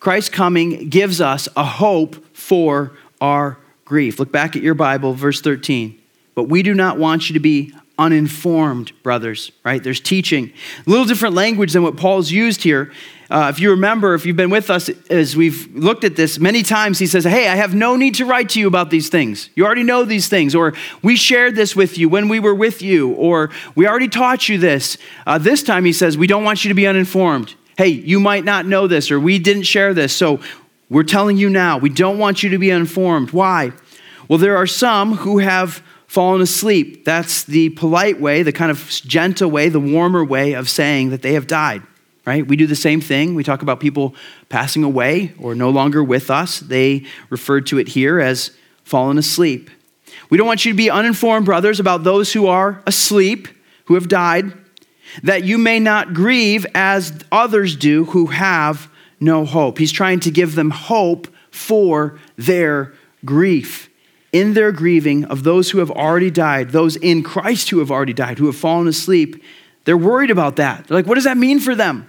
Christ 0.00 0.32
coming 0.32 0.88
gives 0.88 1.20
us 1.20 1.46
a 1.56 1.64
hope 1.64 2.24
for 2.34 2.92
our 3.20 3.58
grief. 3.84 4.18
Look 4.18 4.32
back 4.32 4.56
at 4.56 4.62
your 4.62 4.72
Bible, 4.72 5.12
verse 5.12 5.42
13. 5.42 6.00
But 6.34 6.44
we 6.44 6.62
do 6.62 6.72
not 6.72 6.96
want 6.96 7.28
you 7.28 7.34
to 7.34 7.40
be 7.40 7.74
uninformed, 7.98 8.92
brothers, 9.02 9.52
right? 9.64 9.82
There's 9.82 10.00
teaching. 10.00 10.52
A 10.86 10.90
little 10.90 11.04
different 11.04 11.34
language 11.34 11.72
than 11.72 11.82
what 11.82 11.96
Paul's 11.96 12.30
used 12.30 12.62
here. 12.62 12.92
Uh, 13.30 13.48
if 13.48 13.60
you 13.60 13.70
remember, 13.70 14.14
if 14.14 14.26
you've 14.26 14.36
been 14.36 14.50
with 14.50 14.68
us 14.68 14.90
as 15.08 15.34
we've 15.34 15.74
looked 15.74 16.04
at 16.04 16.16
this 16.16 16.38
many 16.38 16.62
times, 16.62 16.98
he 16.98 17.06
says, 17.06 17.24
Hey, 17.24 17.48
I 17.48 17.56
have 17.56 17.74
no 17.74 17.96
need 17.96 18.14
to 18.16 18.26
write 18.26 18.50
to 18.50 18.60
you 18.60 18.66
about 18.66 18.90
these 18.90 19.08
things. 19.08 19.48
You 19.54 19.64
already 19.64 19.84
know 19.84 20.04
these 20.04 20.28
things. 20.28 20.54
Or 20.54 20.74
we 21.02 21.16
shared 21.16 21.54
this 21.54 21.74
with 21.74 21.96
you 21.96 22.08
when 22.08 22.28
we 22.28 22.40
were 22.40 22.54
with 22.54 22.82
you. 22.82 23.12
Or 23.12 23.50
we 23.74 23.86
already 23.86 24.08
taught 24.08 24.48
you 24.48 24.58
this. 24.58 24.98
Uh, 25.26 25.38
this 25.38 25.62
time 25.62 25.84
he 25.84 25.94
says, 25.94 26.18
We 26.18 26.26
don't 26.26 26.44
want 26.44 26.64
you 26.64 26.68
to 26.68 26.74
be 26.74 26.86
uninformed. 26.86 27.54
Hey, 27.78 27.88
you 27.88 28.20
might 28.20 28.44
not 28.44 28.66
know 28.66 28.86
this, 28.86 29.10
or 29.10 29.18
we 29.18 29.38
didn't 29.38 29.62
share 29.62 29.94
this. 29.94 30.14
So 30.14 30.40
we're 30.90 31.02
telling 31.02 31.38
you 31.38 31.48
now, 31.48 31.78
we 31.78 31.88
don't 31.88 32.18
want 32.18 32.42
you 32.42 32.50
to 32.50 32.58
be 32.58 32.70
uninformed. 32.70 33.30
Why? 33.30 33.72
Well, 34.28 34.38
there 34.38 34.58
are 34.58 34.66
some 34.66 35.16
who 35.16 35.38
have 35.38 35.82
fallen 36.12 36.42
asleep. 36.42 37.06
That's 37.06 37.44
the 37.44 37.70
polite 37.70 38.20
way, 38.20 38.42
the 38.42 38.52
kind 38.52 38.70
of 38.70 38.86
gentle 39.06 39.50
way, 39.50 39.70
the 39.70 39.80
warmer 39.80 40.22
way 40.22 40.52
of 40.52 40.68
saying 40.68 41.08
that 41.08 41.22
they 41.22 41.32
have 41.32 41.46
died 41.46 41.82
right? 42.24 42.46
We 42.46 42.54
do 42.56 42.66
the 42.66 42.76
same 42.76 43.00
thing. 43.00 43.34
We 43.34 43.42
talk 43.42 43.62
about 43.62 43.80
people 43.80 44.14
passing 44.48 44.84
away 44.84 45.32
or 45.40 45.54
no 45.54 45.70
longer 45.70 46.04
with 46.04 46.30
us. 46.30 46.60
They 46.60 47.04
referred 47.30 47.66
to 47.66 47.78
it 47.78 47.88
here 47.88 48.20
as 48.20 48.52
fallen 48.84 49.18
asleep. 49.18 49.70
We 50.30 50.38
don't 50.38 50.46
want 50.46 50.64
you 50.64 50.72
to 50.72 50.76
be 50.76 50.88
uninformed, 50.88 51.46
brothers, 51.46 51.80
about 51.80 52.04
those 52.04 52.32
who 52.32 52.46
are 52.46 52.82
asleep, 52.86 53.48
who 53.86 53.94
have 53.94 54.08
died, 54.08 54.52
that 55.22 55.44
you 55.44 55.58
may 55.58 55.80
not 55.80 56.14
grieve 56.14 56.64
as 56.74 57.12
others 57.32 57.74
do 57.74 58.04
who 58.04 58.26
have 58.26 58.88
no 59.20 59.44
hope. 59.44 59.78
He's 59.78 59.92
trying 59.92 60.20
to 60.20 60.30
give 60.30 60.54
them 60.54 60.70
hope 60.70 61.28
for 61.50 62.18
their 62.36 62.94
grief. 63.24 63.90
In 64.32 64.54
their 64.54 64.72
grieving 64.72 65.24
of 65.26 65.44
those 65.44 65.70
who 65.70 65.78
have 65.78 65.90
already 65.90 66.30
died, 66.30 66.70
those 66.70 66.96
in 66.96 67.22
Christ 67.22 67.70
who 67.70 67.78
have 67.80 67.90
already 67.90 68.14
died, 68.14 68.38
who 68.38 68.46
have 68.46 68.56
fallen 68.56 68.88
asleep, 68.88 69.42
they're 69.84 69.96
worried 69.96 70.30
about 70.30 70.56
that. 70.56 70.86
They're 70.86 70.96
like, 70.96 71.06
what 71.06 71.16
does 71.16 71.24
that 71.24 71.36
mean 71.36 71.60
for 71.60 71.74
them? 71.74 72.08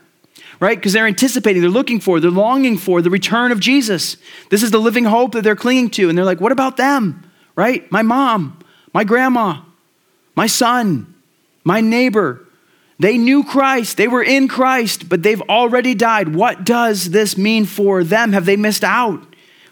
right? 0.64 0.78
Because 0.78 0.94
they're 0.94 1.08
anticipating, 1.08 1.62
they're 1.62 1.70
looking 1.70 2.00
for, 2.00 2.22
they're 2.22 2.32
longing 2.32 2.78
for 2.78 3.02
the 3.02 3.10
return 3.10 3.52
of 3.52 3.60
Jesus. 3.60 4.16
This 4.50 4.64
is 4.64 4.72
the 4.72 4.80
living 4.80 5.04
hope 5.04 5.34
that 5.34 5.44
they're 5.44 5.58
clinging 5.58 5.90
to. 5.92 6.08
And 6.08 6.18
they're 6.18 6.24
like, 6.24 6.40
what 6.40 6.54
about 6.54 6.78
them, 6.78 7.30
right? 7.56 7.92
My 7.92 8.02
mom, 8.02 8.60
my 8.94 9.04
grandma, 9.04 9.62
my 10.36 10.48
son, 10.48 11.14
my 11.66 11.82
neighbor. 11.82 12.46
They 12.98 13.18
knew 13.18 13.44
Christ, 13.44 13.98
they 13.98 14.08
were 14.08 14.24
in 14.24 14.48
Christ, 14.48 15.10
but 15.10 15.24
they've 15.24 15.42
already 15.42 15.96
died. 15.96 16.34
What 16.34 16.64
does 16.64 17.10
this 17.10 17.38
mean 17.38 17.66
for 17.66 18.04
them? 18.06 18.32
Have 18.32 18.46
they 18.46 18.56
missed 18.56 18.86
out? 18.86 19.22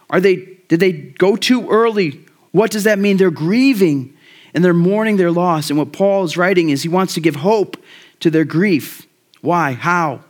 Are 0.10 0.20
they, 0.20 0.58
did 0.67 0.81
they 0.81 0.91
go 0.91 1.38
too 1.38 1.70
early? 1.70 2.25
What 2.51 2.72
does 2.72 2.84
that 2.84 3.00
mean? 3.00 3.17
They're 3.17 3.31
grieving 3.31 4.17
and 4.53 4.63
they're 4.63 4.74
mourning 4.74 5.17
their 5.17 5.31
loss. 5.31 5.70
And 5.70 5.79
what 5.79 5.93
Paul 5.93 6.24
is 6.24 6.38
writing 6.38 6.70
is 6.70 6.84
he 6.84 6.89
wants 6.89 7.13
to 7.13 7.22
give 7.22 7.38
hope 7.38 7.77
to 8.20 8.29
their 8.29 8.46
grief. 8.46 9.08
Why? 9.41 9.74
How? 9.74 10.22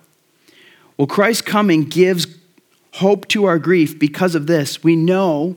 Well, 0.97 1.07
Christ's 1.07 1.41
coming 1.41 1.85
gives 1.85 2.27
hope 2.93 3.27
to 3.29 3.45
our 3.45 3.57
grief 3.57 3.97
because 3.97 4.35
of 4.35 4.47
this. 4.47 4.83
We 4.83 4.95
know, 4.95 5.55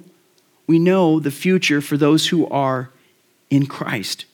we 0.66 0.78
know 0.78 1.20
the 1.20 1.30
future 1.30 1.80
for 1.80 1.96
those 1.96 2.28
who 2.28 2.46
are 2.48 2.90
in 3.50 3.66
Christ. 3.66 4.24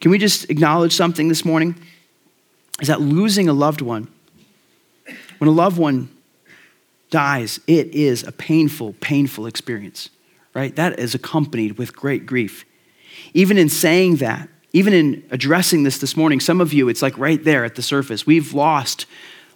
Can 0.00 0.10
we 0.10 0.18
just 0.18 0.48
acknowledge 0.50 0.94
something 0.94 1.28
this 1.28 1.44
morning? 1.44 1.74
Is 2.80 2.88
that 2.88 3.00
losing 3.00 3.48
a 3.48 3.52
loved 3.52 3.80
one, 3.80 4.08
when 5.38 5.48
a 5.48 5.52
loved 5.52 5.78
one 5.78 6.08
dies, 7.10 7.60
it 7.66 7.88
is 7.88 8.22
a 8.22 8.32
painful, 8.32 8.94
painful 9.00 9.46
experience, 9.46 10.10
right? 10.54 10.74
That 10.76 10.98
is 10.98 11.14
accompanied 11.14 11.78
with 11.78 11.94
great 11.94 12.26
grief. 12.26 12.64
Even 13.34 13.58
in 13.58 13.68
saying 13.68 14.16
that, 14.16 14.48
even 14.72 14.92
in 14.92 15.24
addressing 15.30 15.82
this 15.82 15.98
this 15.98 16.16
morning, 16.16 16.40
some 16.40 16.60
of 16.60 16.72
you, 16.72 16.88
it's 16.88 17.02
like 17.02 17.16
right 17.18 17.42
there 17.42 17.64
at 17.64 17.74
the 17.74 17.82
surface. 17.82 18.26
We've 18.26 18.52
lost 18.54 19.06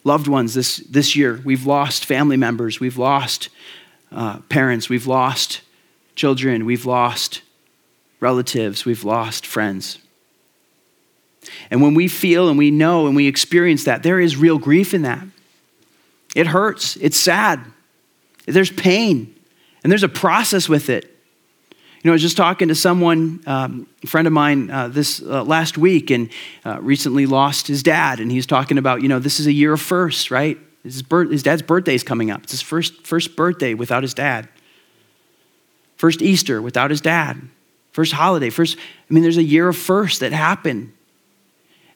loved 0.03 0.29
ones 0.29 0.55
this, 0.55 0.79
this 0.79 1.17
year. 1.17 1.41
We've 1.45 1.67
lost 1.67 2.05
family 2.05 2.37
members. 2.37 2.81
We've 2.81 2.99
lost 2.99 3.49
uh, 4.13 4.41
parents. 4.49 4.89
We've 4.89 5.07
lost 5.07 5.63
children. 6.15 6.67
We've 6.67 6.87
lost 6.87 7.43
relatives. 8.21 8.85
We've 8.85 9.05
lost 9.05 9.47
friends. 9.47 9.99
And 11.71 11.83
when 11.83 11.95
we 11.95 12.09
feel 12.09 12.49
and 12.49 12.59
we 12.59 12.71
know 12.71 13.07
and 13.07 13.17
we 13.17 13.27
experience 13.27 13.85
that, 13.85 14.03
there 14.03 14.21
is 14.21 14.37
real 14.37 14.59
grief 14.59 14.95
in 14.95 15.03
that. 15.03 15.25
It 16.35 16.47
hurts. 16.47 16.97
It's 16.97 17.19
sad. 17.19 17.61
There's 18.47 18.71
pain. 18.71 19.34
And 19.85 19.93
there's 19.93 20.03
a 20.03 20.09
process 20.09 20.69
with 20.69 20.89
it. 20.89 21.05
You 21.71 22.09
know, 22.09 22.13
I 22.13 22.15
was 22.15 22.23
just 22.23 22.37
talking 22.37 22.69
to 22.69 22.75
someone, 22.75 23.43
um, 23.47 23.87
a 24.03 24.07
friend 24.07 24.27
of 24.27 24.33
mine, 24.33 24.71
uh, 24.71 24.89
this 24.89 25.23
uh, 25.23 25.45
last 25.45 25.79
week, 25.79 26.11
and 26.11 26.29
uh, 26.65 26.79
recently 26.83 27.27
lost 27.27 27.67
his 27.67 27.83
dad. 27.83 28.19
And 28.19 28.31
he's 28.31 28.47
talking 28.47 28.77
about, 28.77 29.01
you 29.01 29.09
know, 29.09 29.19
this 29.19 29.41
is 29.41 29.47
a 29.47 29.53
year 29.53 29.73
of 29.73 29.81
firsts, 29.81 30.31
right? 30.31 30.59
His, 30.83 31.03
birth, 31.03 31.31
his 31.31 31.43
dad's 31.43 31.63
birthday 31.63 31.95
is 31.95 32.03
coming 32.03 32.31
up. 32.31 32.43
It's 32.43 32.53
his 32.53 32.61
first, 32.61 33.07
first 33.07 33.37
birthday 33.37 33.73
without 33.73 34.03
his 34.03 34.13
dad. 34.13 34.49
First 35.97 36.21
Easter 36.21 36.61
without 36.61 36.91
his 36.91 37.01
dad. 37.01 37.41
First 37.93 38.13
holiday. 38.13 38.51
First, 38.51 38.77
I 38.79 39.15
mean, 39.15 39.23
there's 39.23 39.39
a 39.39 39.43
year 39.43 39.69
of 39.69 39.77
firsts 39.77 40.19
that 40.19 40.33
happen. 40.33 40.93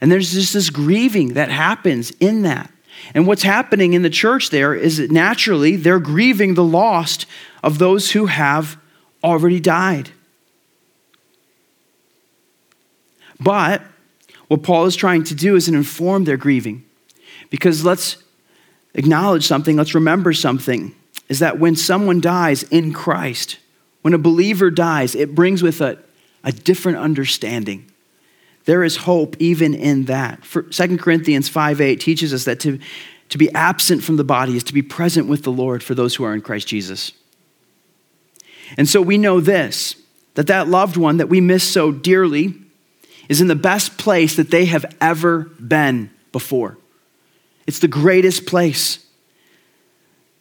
And 0.01 0.11
there's 0.11 0.33
just 0.33 0.55
this 0.55 0.71
grieving 0.71 1.35
that 1.35 1.51
happens 1.51 2.13
in 2.13 2.43
that. 2.43 2.71
And 3.15 3.27
what's 3.27 3.43
happening 3.43 3.95
in 3.95 4.03
the 4.03 4.11
church 4.11 4.51
there 4.51 4.75
is 4.75 4.99
that 4.99 5.11
naturally 5.11 5.77
they're 5.77 5.99
grieving 5.99 6.55
the 6.55 6.65
lost 6.65 7.27
of 7.63 7.79
those 7.79 8.13
who 8.13 8.27
have 8.27 8.79
already 9.23 9.61
died. 9.61 10.11
But 13.41 13.83
what 14.49 14.63
Paul 14.63 14.87
is 14.87 14.97
trying 14.97 15.25
to 15.25 15.35
do 15.35 15.57
is 15.57 15.69
inform 15.69 16.25
their 16.25 16.37
grieving. 16.37 16.85
Because 17.51 17.85
let's 17.85 18.23
acknowledge 18.95 19.47
something, 19.47 19.77
let's 19.77 19.95
remember 19.95 20.33
something, 20.33 20.95
is 21.29 21.39
that 21.39 21.59
when 21.59 21.77
someone 21.77 22.21
dies 22.21 22.63
in 22.65 22.93
Christ, 22.93 23.59
when 24.03 24.15
a 24.15 24.19
believer 24.19 24.71
dies, 24.71 25.15
it 25.15 25.35
brings 25.35 25.63
with 25.63 25.81
it 25.81 25.99
a 26.45 26.53
different 26.53 26.99
understanding. 26.99 27.88
There 28.69 28.85
is 28.85 28.99
hope 28.99 29.35
even 29.39 29.73
in 29.73 30.05
that. 30.05 30.45
For 30.45 30.61
2 30.61 30.99
Corinthians 30.99 31.49
5 31.49 31.81
8 31.81 31.99
teaches 31.99 32.35
us 32.35 32.45
that 32.45 32.61
to, 32.61 32.79
to 33.31 33.39
be 33.39 33.51
absent 33.55 34.05
from 34.05 34.19
the 34.19 34.25
body 34.25 34.59
is 34.59 34.65
to 34.65 34.75
be 34.75 34.83
present 34.83 35.27
with 35.27 35.43
the 35.43 35.51
Lord 35.51 35.83
for 35.83 35.95
those 35.95 36.15
who 36.15 36.25
are 36.25 36.35
in 36.35 36.43
Christ 36.43 36.69
Jesus. 36.69 37.13
And 38.77 38.87
so 38.87 39.01
we 39.01 39.17
know 39.17 39.41
this 39.41 39.97
that 40.35 40.49
that 40.49 40.69
loved 40.69 40.99
one 40.99 41.17
that 41.17 41.31
we 41.31 41.41
miss 41.41 41.65
so 41.65 41.91
dearly 41.91 42.53
is 43.31 43.41
in 43.41 43.47
the 43.47 43.55
best 43.55 43.97
place 43.97 44.37
that 44.37 44.51
they 44.51 44.67
have 44.67 44.85
ever 45.01 45.45
been 45.45 46.11
before. 46.31 46.77
It's 47.67 47.79
the 47.79 47.89
greatest 47.89 48.45
place. 48.45 48.99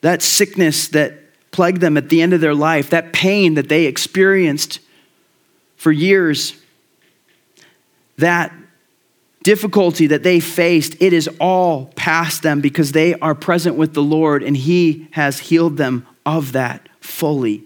That 0.02 0.20
sickness 0.20 0.88
that 0.88 1.14
plagued 1.50 1.80
them 1.80 1.96
at 1.96 2.10
the 2.10 2.20
end 2.20 2.34
of 2.34 2.42
their 2.42 2.54
life, 2.54 2.90
that 2.90 3.14
pain 3.14 3.54
that 3.54 3.70
they 3.70 3.86
experienced 3.86 4.80
for 5.78 5.90
years, 5.90 6.52
that 8.18 8.52
difficulty 9.42 10.08
that 10.08 10.22
they 10.22 10.40
faced, 10.40 10.96
it 11.00 11.12
is 11.12 11.28
all 11.40 11.86
past 11.96 12.42
them 12.42 12.60
because 12.60 12.92
they 12.92 13.14
are 13.14 13.34
present 13.34 13.76
with 13.76 13.94
the 13.94 14.02
Lord 14.02 14.42
and 14.42 14.56
He 14.56 15.08
has 15.12 15.38
healed 15.38 15.76
them 15.76 16.06
of 16.26 16.52
that 16.52 16.88
fully. 17.00 17.64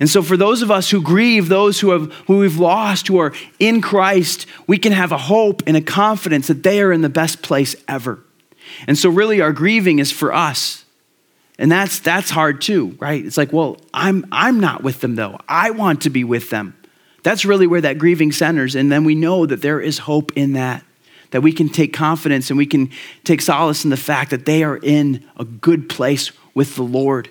And 0.00 0.08
so, 0.08 0.22
for 0.22 0.36
those 0.36 0.60
of 0.62 0.70
us 0.70 0.90
who 0.90 1.00
grieve, 1.00 1.48
those 1.48 1.80
who, 1.80 1.90
have, 1.90 2.12
who 2.26 2.38
we've 2.38 2.58
lost, 2.58 3.08
who 3.08 3.18
are 3.18 3.32
in 3.58 3.80
Christ, 3.80 4.46
we 4.66 4.76
can 4.76 4.92
have 4.92 5.12
a 5.12 5.18
hope 5.18 5.62
and 5.66 5.76
a 5.76 5.80
confidence 5.80 6.48
that 6.48 6.62
they 6.62 6.82
are 6.82 6.92
in 6.92 7.00
the 7.00 7.08
best 7.08 7.42
place 7.42 7.74
ever. 7.88 8.20
And 8.86 8.98
so, 8.98 9.08
really, 9.08 9.40
our 9.40 9.52
grieving 9.52 9.98
is 9.98 10.12
for 10.12 10.32
us, 10.32 10.84
And 11.58 11.70
that's 11.70 12.00
that's 12.00 12.30
hard 12.30 12.60
too, 12.60 12.96
right? 13.00 13.24
It's 13.24 13.36
like, 13.36 13.52
well, 13.52 13.78
I'm 13.94 14.26
I'm 14.30 14.60
not 14.60 14.82
with 14.82 15.00
them 15.00 15.14
though. 15.14 15.38
I 15.48 15.70
want 15.70 16.02
to 16.02 16.10
be 16.10 16.24
with 16.24 16.50
them. 16.50 16.76
That's 17.22 17.44
really 17.44 17.66
where 17.66 17.80
that 17.80 17.98
grieving 17.98 18.32
centers. 18.32 18.74
And 18.74 18.90
then 18.90 19.04
we 19.04 19.14
know 19.14 19.46
that 19.46 19.62
there 19.62 19.80
is 19.80 19.98
hope 19.98 20.32
in 20.36 20.54
that. 20.54 20.84
That 21.30 21.42
we 21.42 21.52
can 21.52 21.68
take 21.68 21.92
confidence 21.92 22.50
and 22.50 22.58
we 22.58 22.66
can 22.66 22.90
take 23.24 23.40
solace 23.40 23.84
in 23.84 23.90
the 23.90 23.96
fact 23.96 24.30
that 24.30 24.44
they 24.44 24.62
are 24.62 24.76
in 24.76 25.24
a 25.38 25.44
good 25.44 25.88
place 25.88 26.30
with 26.54 26.76
the 26.76 26.82
Lord. 26.82 27.30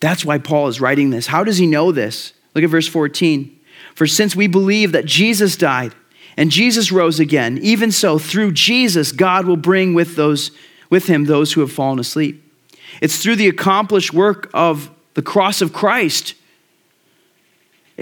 That's 0.00 0.24
why 0.24 0.38
Paul 0.38 0.68
is 0.68 0.80
writing 0.80 1.10
this. 1.10 1.26
How 1.26 1.44
does 1.44 1.58
he 1.58 1.66
know 1.66 1.92
this? 1.92 2.32
Look 2.54 2.64
at 2.64 2.70
verse 2.70 2.88
14. 2.88 3.60
For 3.94 4.06
since 4.06 4.34
we 4.34 4.46
believe 4.46 4.92
that 4.92 5.04
Jesus 5.04 5.56
died 5.56 5.94
and 6.36 6.50
Jesus 6.50 6.90
rose 6.90 7.20
again, 7.20 7.58
even 7.58 7.92
so 7.92 8.18
through 8.18 8.52
Jesus 8.52 9.12
God 9.12 9.46
will 9.46 9.56
bring 9.56 9.92
with 9.92 10.16
those 10.16 10.50
with 10.88 11.06
him 11.06 11.24
those 11.24 11.52
who 11.52 11.62
have 11.62 11.72
fallen 11.72 11.98
asleep. 11.98 12.42
It's 13.00 13.22
through 13.22 13.36
the 13.36 13.48
accomplished 13.48 14.12
work 14.12 14.50
of 14.52 14.90
the 15.14 15.22
cross 15.22 15.62
of 15.62 15.72
Christ. 15.72 16.34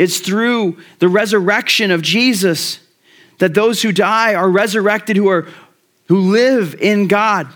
It's 0.00 0.18
through 0.18 0.78
the 0.98 1.10
resurrection 1.10 1.90
of 1.90 2.00
Jesus 2.00 2.80
that 3.36 3.52
those 3.52 3.82
who 3.82 3.92
die 3.92 4.34
are 4.34 4.48
resurrected 4.48 5.14
who 5.14 5.28
are 5.28 5.46
who 6.08 6.32
live 6.32 6.74
in 6.80 7.06
God. 7.06 7.48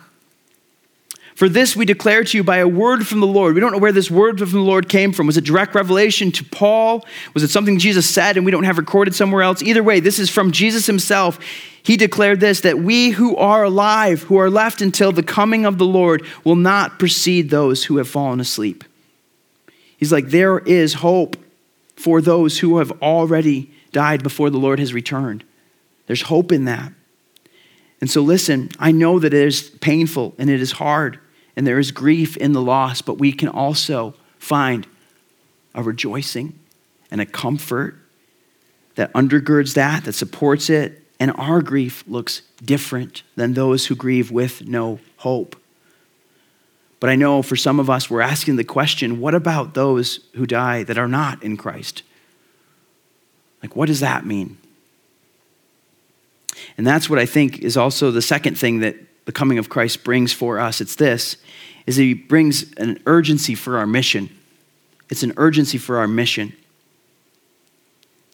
For 1.36 1.48
this 1.48 1.74
we 1.74 1.86
declare 1.86 2.22
to 2.22 2.36
you 2.36 2.44
by 2.44 2.58
a 2.58 2.68
word 2.68 3.06
from 3.06 3.20
the 3.20 3.26
Lord. 3.26 3.54
We 3.54 3.62
don't 3.62 3.72
know 3.72 3.78
where 3.78 3.92
this 3.92 4.10
word 4.10 4.38
from 4.38 4.50
the 4.50 4.58
Lord 4.58 4.90
came 4.90 5.10
from. 5.14 5.26
Was 5.26 5.38
it 5.38 5.44
direct 5.44 5.74
revelation 5.74 6.30
to 6.32 6.44
Paul? 6.44 7.06
Was 7.32 7.42
it 7.42 7.48
something 7.48 7.78
Jesus 7.78 8.08
said 8.08 8.36
and 8.36 8.44
we 8.44 8.52
don't 8.52 8.64
have 8.64 8.76
recorded 8.76 9.14
somewhere 9.14 9.42
else? 9.42 9.62
Either 9.62 9.82
way, 9.82 10.00
this 10.00 10.18
is 10.18 10.28
from 10.28 10.52
Jesus 10.52 10.84
himself. 10.84 11.38
He 11.82 11.96
declared 11.96 12.40
this 12.40 12.60
that 12.60 12.78
we 12.78 13.08
who 13.08 13.34
are 13.36 13.64
alive, 13.64 14.24
who 14.24 14.36
are 14.36 14.50
left 14.50 14.82
until 14.82 15.12
the 15.12 15.22
coming 15.22 15.64
of 15.64 15.78
the 15.78 15.86
Lord, 15.86 16.26
will 16.44 16.56
not 16.56 16.98
precede 16.98 17.48
those 17.48 17.84
who 17.84 17.96
have 17.96 18.06
fallen 18.06 18.38
asleep. 18.38 18.84
He's 19.96 20.12
like, 20.12 20.26
there 20.26 20.58
is 20.58 20.92
hope 20.92 21.38
for 21.96 22.20
those 22.20 22.58
who 22.58 22.78
have 22.78 22.90
already 23.02 23.70
died 23.92 24.22
before 24.22 24.50
the 24.50 24.58
Lord 24.58 24.78
has 24.78 24.92
returned. 24.92 25.44
There's 26.06 26.22
hope 26.22 26.52
in 26.52 26.64
that. 26.64 26.92
And 28.00 28.10
so, 28.10 28.20
listen, 28.20 28.70
I 28.78 28.92
know 28.92 29.18
that 29.18 29.32
it 29.32 29.46
is 29.46 29.70
painful 29.80 30.34
and 30.38 30.50
it 30.50 30.60
is 30.60 30.72
hard 30.72 31.18
and 31.56 31.66
there 31.66 31.78
is 31.78 31.92
grief 31.92 32.36
in 32.36 32.52
the 32.52 32.60
loss, 32.60 33.00
but 33.00 33.18
we 33.18 33.32
can 33.32 33.48
also 33.48 34.14
find 34.38 34.86
a 35.74 35.82
rejoicing 35.82 36.58
and 37.10 37.20
a 37.20 37.26
comfort 37.26 37.96
that 38.96 39.12
undergirds 39.12 39.74
that, 39.74 40.04
that 40.04 40.12
supports 40.12 40.70
it, 40.70 41.02
and 41.18 41.32
our 41.32 41.62
grief 41.62 42.04
looks 42.06 42.42
different 42.62 43.22
than 43.36 43.54
those 43.54 43.86
who 43.86 43.94
grieve 43.94 44.30
with 44.30 44.66
no 44.66 44.98
hope. 45.18 45.56
But 47.00 47.10
I 47.10 47.16
know 47.16 47.42
for 47.42 47.56
some 47.56 47.80
of 47.80 47.90
us, 47.90 48.08
we're 48.08 48.20
asking 48.20 48.56
the 48.56 48.64
question 48.64 49.20
what 49.20 49.34
about 49.34 49.74
those 49.74 50.20
who 50.34 50.46
die 50.46 50.82
that 50.84 50.98
are 50.98 51.08
not 51.08 51.42
in 51.42 51.56
Christ? 51.56 52.02
Like, 53.62 53.76
what 53.76 53.86
does 53.86 54.00
that 54.00 54.26
mean? 54.26 54.58
And 56.76 56.86
that's 56.86 57.08
what 57.08 57.18
I 57.18 57.26
think 57.26 57.58
is 57.58 57.76
also 57.76 58.10
the 58.10 58.22
second 58.22 58.58
thing 58.58 58.80
that 58.80 58.96
the 59.24 59.32
coming 59.32 59.58
of 59.58 59.68
Christ 59.68 60.04
brings 60.04 60.32
for 60.32 60.58
us. 60.58 60.80
It's 60.80 60.96
this 60.96 61.36
is 61.86 61.96
he 61.96 62.14
brings 62.14 62.72
an 62.74 63.00
urgency 63.06 63.54
for 63.54 63.78
our 63.78 63.86
mission. 63.86 64.30
It's 65.10 65.22
an 65.22 65.34
urgency 65.36 65.78
for 65.78 65.98
our 65.98 66.08
mission. 66.08 66.54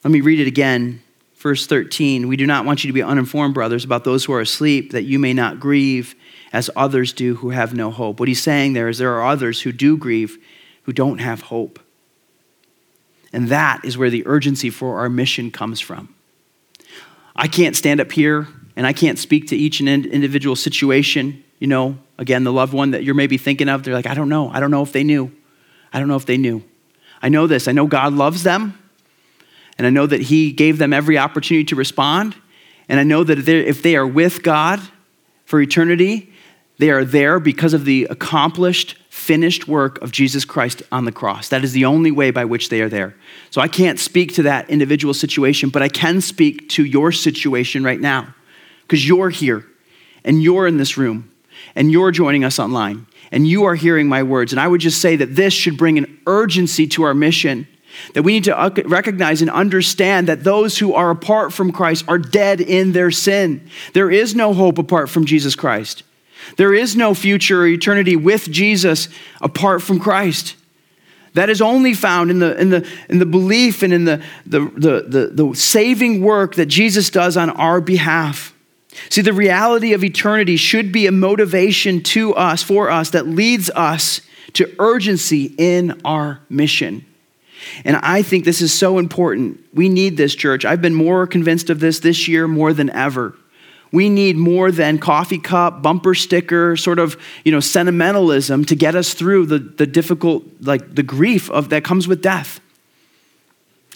Let 0.04 0.10
me 0.10 0.20
read 0.20 0.40
it 0.40 0.46
again. 0.46 1.02
Verse 1.36 1.66
13 1.66 2.28
We 2.28 2.36
do 2.36 2.46
not 2.46 2.64
want 2.64 2.84
you 2.84 2.88
to 2.88 2.92
be 2.92 3.02
uninformed, 3.02 3.54
brothers, 3.54 3.84
about 3.84 4.04
those 4.04 4.24
who 4.24 4.32
are 4.32 4.40
asleep, 4.40 4.92
that 4.92 5.02
you 5.02 5.18
may 5.18 5.34
not 5.34 5.58
grieve 5.58 6.14
as 6.52 6.70
others 6.74 7.12
do 7.12 7.36
who 7.36 7.50
have 7.50 7.74
no 7.74 7.90
hope. 7.90 8.18
What 8.18 8.28
he's 8.28 8.42
saying 8.42 8.72
there 8.72 8.88
is 8.88 8.98
there 8.98 9.14
are 9.14 9.26
others 9.26 9.62
who 9.62 9.72
do 9.72 9.96
grieve 9.96 10.38
who 10.82 10.92
don't 10.92 11.18
have 11.18 11.42
hope. 11.42 11.78
And 13.32 13.48
that 13.48 13.84
is 13.84 13.96
where 13.96 14.10
the 14.10 14.26
urgency 14.26 14.70
for 14.70 14.98
our 14.98 15.08
mission 15.08 15.50
comes 15.50 15.78
from. 15.78 16.14
I 17.36 17.46
can't 17.46 17.76
stand 17.76 18.00
up 18.00 18.10
here 18.10 18.48
and 18.76 18.86
I 18.86 18.92
can't 18.92 19.18
speak 19.18 19.48
to 19.48 19.56
each 19.56 19.80
and 19.80 19.88
individual 19.88 20.56
situation. 20.56 21.44
You 21.58 21.68
know, 21.68 21.98
again, 22.18 22.44
the 22.44 22.52
loved 22.52 22.72
one 22.72 22.92
that 22.92 23.04
you're 23.04 23.14
maybe 23.14 23.38
thinking 23.38 23.68
of, 23.68 23.82
they're 23.82 23.94
like, 23.94 24.06
I 24.06 24.14
don't 24.14 24.28
know. 24.28 24.50
I 24.50 24.58
don't 24.58 24.70
know 24.70 24.82
if 24.82 24.92
they 24.92 25.04
knew. 25.04 25.30
I 25.92 25.98
don't 25.98 26.08
know 26.08 26.16
if 26.16 26.26
they 26.26 26.36
knew. 26.36 26.62
I 27.22 27.28
know 27.28 27.46
this. 27.46 27.68
I 27.68 27.72
know 27.72 27.86
God 27.86 28.14
loves 28.14 28.42
them, 28.42 28.78
and 29.76 29.86
I 29.86 29.90
know 29.90 30.06
that 30.06 30.22
He 30.22 30.52
gave 30.52 30.78
them 30.78 30.92
every 30.92 31.18
opportunity 31.18 31.64
to 31.66 31.76
respond. 31.76 32.34
And 32.88 32.98
I 32.98 33.02
know 33.02 33.24
that 33.24 33.46
if 33.48 33.82
they 33.82 33.96
are 33.96 34.06
with 34.06 34.42
God 34.42 34.80
for 35.44 35.60
eternity, 35.60 36.29
they 36.80 36.90
are 36.90 37.04
there 37.04 37.38
because 37.38 37.74
of 37.74 37.84
the 37.84 38.06
accomplished, 38.08 38.96
finished 39.10 39.68
work 39.68 40.00
of 40.00 40.12
Jesus 40.12 40.46
Christ 40.46 40.82
on 40.90 41.04
the 41.04 41.12
cross. 41.12 41.50
That 41.50 41.62
is 41.62 41.72
the 41.72 41.84
only 41.84 42.10
way 42.10 42.30
by 42.30 42.46
which 42.46 42.70
they 42.70 42.80
are 42.80 42.88
there. 42.88 43.14
So 43.50 43.60
I 43.60 43.68
can't 43.68 43.98
speak 43.98 44.32
to 44.36 44.44
that 44.44 44.70
individual 44.70 45.12
situation, 45.12 45.68
but 45.68 45.82
I 45.82 45.88
can 45.88 46.22
speak 46.22 46.70
to 46.70 46.84
your 46.86 47.12
situation 47.12 47.84
right 47.84 48.00
now 48.00 48.34
because 48.82 49.06
you're 49.06 49.28
here 49.28 49.66
and 50.24 50.42
you're 50.42 50.66
in 50.66 50.78
this 50.78 50.96
room 50.96 51.30
and 51.74 51.92
you're 51.92 52.12
joining 52.12 52.44
us 52.44 52.58
online 52.58 53.06
and 53.30 53.46
you 53.46 53.64
are 53.64 53.74
hearing 53.74 54.08
my 54.08 54.22
words. 54.22 54.50
And 54.50 54.58
I 54.58 54.66
would 54.66 54.80
just 54.80 55.02
say 55.02 55.16
that 55.16 55.36
this 55.36 55.52
should 55.52 55.76
bring 55.76 55.98
an 55.98 56.18
urgency 56.26 56.86
to 56.88 57.02
our 57.02 57.12
mission. 57.12 57.68
That 58.14 58.22
we 58.22 58.32
need 58.32 58.44
to 58.44 58.84
recognize 58.86 59.42
and 59.42 59.50
understand 59.50 60.28
that 60.28 60.44
those 60.44 60.78
who 60.78 60.94
are 60.94 61.10
apart 61.10 61.52
from 61.52 61.72
Christ 61.72 62.06
are 62.08 62.18
dead 62.18 62.62
in 62.62 62.92
their 62.92 63.10
sin. 63.10 63.68
There 63.92 64.10
is 64.10 64.34
no 64.34 64.54
hope 64.54 64.78
apart 64.78 65.10
from 65.10 65.26
Jesus 65.26 65.54
Christ. 65.54 66.04
There 66.56 66.74
is 66.74 66.96
no 66.96 67.14
future 67.14 67.62
or 67.62 67.66
eternity 67.66 68.16
with 68.16 68.50
Jesus 68.50 69.08
apart 69.40 69.82
from 69.82 70.00
Christ. 70.00 70.56
That 71.34 71.48
is 71.48 71.62
only 71.62 71.94
found 71.94 72.30
in 72.30 72.40
the, 72.40 72.60
in 72.60 72.70
the, 72.70 72.88
in 73.08 73.18
the 73.18 73.26
belief 73.26 73.82
and 73.82 73.92
in 73.92 74.04
the, 74.04 74.22
the, 74.46 74.60
the, 74.60 75.04
the, 75.06 75.26
the 75.44 75.54
saving 75.54 76.22
work 76.22 76.56
that 76.56 76.66
Jesus 76.66 77.10
does 77.10 77.36
on 77.36 77.50
our 77.50 77.80
behalf. 77.80 78.54
See, 79.08 79.22
the 79.22 79.32
reality 79.32 79.92
of 79.92 80.02
eternity 80.02 80.56
should 80.56 80.90
be 80.90 81.06
a 81.06 81.12
motivation 81.12 82.02
to 82.02 82.34
us, 82.34 82.62
for 82.62 82.90
us, 82.90 83.10
that 83.10 83.26
leads 83.26 83.70
us 83.70 84.20
to 84.54 84.74
urgency 84.80 85.54
in 85.56 86.00
our 86.04 86.40
mission. 86.48 87.06
And 87.84 87.96
I 87.96 88.22
think 88.22 88.44
this 88.44 88.60
is 88.60 88.72
so 88.72 88.98
important. 88.98 89.60
We 89.72 89.88
need 89.88 90.16
this, 90.16 90.34
church. 90.34 90.64
I've 90.64 90.82
been 90.82 90.94
more 90.94 91.26
convinced 91.26 91.70
of 91.70 91.78
this 91.78 92.00
this 92.00 92.26
year 92.26 92.48
more 92.48 92.72
than 92.72 92.90
ever. 92.90 93.36
We 93.92 94.08
need 94.08 94.36
more 94.36 94.70
than 94.70 94.98
coffee 94.98 95.38
cup, 95.38 95.82
bumper 95.82 96.14
sticker, 96.14 96.76
sort 96.76 96.98
of, 96.98 97.16
you 97.44 97.50
know, 97.50 97.60
sentimentalism 97.60 98.64
to 98.66 98.76
get 98.76 98.94
us 98.94 99.14
through 99.14 99.46
the, 99.46 99.58
the 99.58 99.86
difficult, 99.86 100.44
like 100.60 100.94
the 100.94 101.02
grief 101.02 101.50
of 101.50 101.70
that 101.70 101.82
comes 101.82 102.06
with 102.06 102.22
death. 102.22 102.60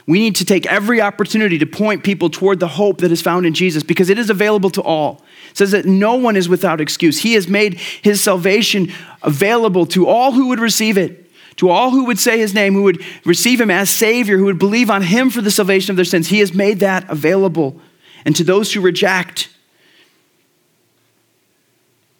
We 0.06 0.18
need 0.18 0.36
to 0.36 0.44
take 0.44 0.66
every 0.66 1.00
opportunity 1.00 1.58
to 1.58 1.66
point 1.66 2.04
people 2.04 2.28
toward 2.28 2.60
the 2.60 2.68
hope 2.68 2.98
that 2.98 3.10
is 3.10 3.22
found 3.22 3.46
in 3.46 3.54
Jesus 3.54 3.82
because 3.82 4.10
it 4.10 4.18
is 4.18 4.28
available 4.28 4.68
to 4.70 4.82
all. 4.82 5.22
It 5.50 5.56
says 5.56 5.70
that 5.70 5.86
no 5.86 6.16
one 6.16 6.36
is 6.36 6.48
without 6.48 6.80
excuse. 6.80 7.22
He 7.22 7.34
has 7.34 7.48
made 7.48 7.74
his 7.74 8.22
salvation 8.22 8.92
available 9.22 9.86
to 9.86 10.06
all 10.06 10.32
who 10.32 10.48
would 10.48 10.60
receive 10.60 10.98
it, 10.98 11.30
to 11.56 11.70
all 11.70 11.90
who 11.90 12.04
would 12.04 12.18
say 12.18 12.38
his 12.38 12.52
name, 12.52 12.74
who 12.74 12.82
would 12.82 13.02
receive 13.24 13.60
him 13.60 13.70
as 13.70 13.88
Savior, 13.88 14.36
who 14.36 14.44
would 14.44 14.58
believe 14.58 14.90
on 14.90 15.02
him 15.02 15.30
for 15.30 15.40
the 15.40 15.50
salvation 15.50 15.90
of 15.90 15.96
their 15.96 16.04
sins. 16.04 16.28
He 16.28 16.40
has 16.40 16.52
made 16.52 16.80
that 16.80 17.08
available. 17.08 17.80
And 18.26 18.36
to 18.36 18.44
those 18.44 18.74
who 18.74 18.82
reject, 18.82 19.48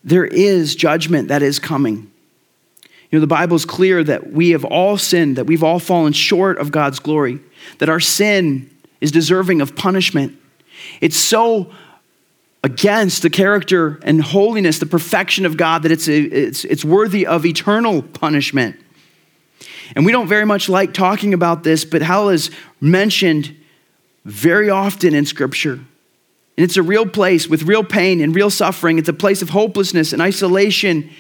there 0.05 0.25
is 0.25 0.77
judgment 0.77 1.29
that 1.29 1.43
is 1.43 1.59
coming. 1.59 2.11
You 3.11 3.19
know, 3.19 3.21
the 3.21 3.27
Bible 3.27 3.57
is 3.57 3.65
clear 3.65 4.05
that 4.05 4.33
we 4.33 4.51
have 4.51 4.65
all 4.65 4.99
sinned, 4.99 5.37
that 5.37 5.47
we've 5.47 5.63
all 5.65 5.79
fallen 5.79 6.13
short 6.13 6.59
of 6.59 6.71
God's 6.71 6.99
glory 6.99 7.41
that 7.79 7.89
our 7.89 8.01
sin 8.01 8.71
is 9.01 9.11
deserving 9.11 9.61
of 9.61 9.77
punishment. 9.77 10.39
It's 11.01 11.17
so 11.17 11.73
against 12.63 13.23
the 13.23 13.31
character 13.31 14.01
and 14.03 14.23
holiness, 14.23 14.79
the 14.79 14.87
perfection 14.87 15.45
of 15.45 15.57
God, 15.57 15.83
that 15.83 15.93
it's, 15.93 16.09
it's, 16.09 16.65
it's 16.65 16.85
worthy 16.85 17.27
of 17.27 17.45
eternal 17.45 18.03
punishment. 18.03 18.77
And 19.95 20.07
we 20.07 20.13
don't 20.13 20.29
very 20.29 20.47
much 20.47 20.69
like 20.69 20.95
talking 20.95 21.35
about 21.35 21.63
this, 21.63 21.85
but 21.85 22.01
hell 22.01 22.31
is 22.31 22.51
mentioned 22.81 23.55
very 24.25 24.71
often 24.71 25.15
in 25.15 25.27
Scripture. 25.27 25.81
And 26.57 26.65
it's 26.65 26.77
a 26.77 26.83
real 26.83 27.07
place 27.07 27.49
with 27.49 27.65
real 27.65 27.83
pain 27.83 28.21
and 28.21 28.35
real 28.35 28.51
suffering. 28.51 28.99
It's 28.99 29.09
a 29.09 29.13
place 29.13 29.43
of 29.43 29.51
hopelessness 29.51 30.13
and 30.13 30.23
isolation. 30.23 31.11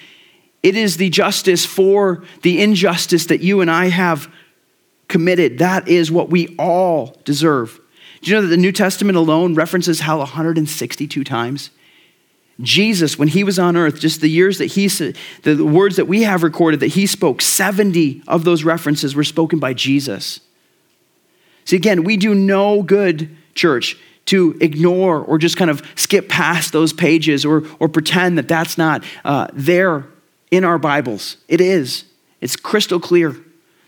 It 0.62 0.76
is 0.76 0.96
the 0.96 1.10
justice 1.10 1.66
for 1.66 2.24
the 2.42 2.62
injustice 2.62 3.26
that 3.26 3.40
you 3.40 3.60
and 3.60 3.70
I 3.70 3.88
have 3.88 4.32
committed. 5.08 5.58
That 5.58 5.88
is 5.88 6.10
what 6.10 6.30
we 6.30 6.54
all 6.56 7.20
deserve. 7.24 7.80
Do 8.22 8.30
you 8.30 8.36
know 8.36 8.42
that 8.42 8.48
the 8.48 8.56
New 8.56 8.72
Testament 8.72 9.18
alone 9.18 9.54
references 9.54 10.00
hell 10.00 10.18
162 10.18 11.24
times? 11.24 11.70
Jesus, 12.60 13.18
when 13.18 13.28
he 13.28 13.42
was 13.42 13.58
on 13.58 13.76
earth, 13.76 13.98
just 13.98 14.20
the 14.20 14.30
years 14.30 14.58
that 14.58 14.66
he 14.66 14.88
said, 14.88 15.16
the 15.42 15.64
words 15.64 15.96
that 15.96 16.06
we 16.06 16.22
have 16.22 16.44
recorded 16.44 16.80
that 16.80 16.88
he 16.88 17.06
spoke, 17.06 17.42
70 17.42 18.22
of 18.28 18.44
those 18.44 18.62
references 18.62 19.14
were 19.14 19.24
spoken 19.24 19.58
by 19.58 19.74
Jesus. 19.74 20.40
See, 21.64 21.76
again, 21.76 22.04
we 22.04 22.16
do 22.16 22.34
no 22.34 22.82
good, 22.82 23.36
church, 23.54 23.96
to 24.26 24.56
ignore 24.60 25.20
or 25.20 25.38
just 25.38 25.56
kind 25.56 25.70
of 25.70 25.82
skip 25.96 26.28
past 26.28 26.72
those 26.72 26.92
pages 26.92 27.44
or, 27.44 27.62
or 27.78 27.88
pretend 27.88 28.38
that 28.38 28.48
that's 28.48 28.78
not 28.78 29.04
uh, 29.24 29.48
there 29.52 30.06
in 30.50 30.64
our 30.64 30.78
Bibles. 30.78 31.37
It 31.48 31.60
is. 31.60 32.04
It's 32.40 32.56
crystal 32.56 33.00
clear 33.00 33.37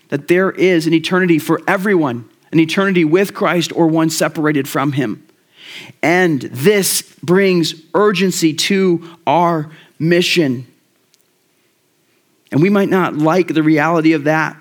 that 0.09 0.27
there 0.27 0.51
is 0.51 0.87
an 0.87 0.93
eternity 0.93 1.39
for 1.39 1.61
everyone, 1.67 2.29
an 2.51 2.59
eternity 2.59 3.03
with 3.03 3.33
Christ 3.33 3.71
or 3.75 3.87
one 3.87 4.09
separated 4.09 4.67
from 4.67 4.93
him. 4.93 5.27
And 6.01 6.41
this 6.41 7.01
brings 7.23 7.75
urgency 7.93 8.53
to 8.53 9.17
our 9.25 9.69
mission. 9.99 10.65
And 12.51 12.61
we 12.61 12.69
might 12.69 12.89
not 12.89 13.15
like 13.15 13.53
the 13.53 13.63
reality 13.63 14.13
of 14.13 14.23
that. 14.23 14.55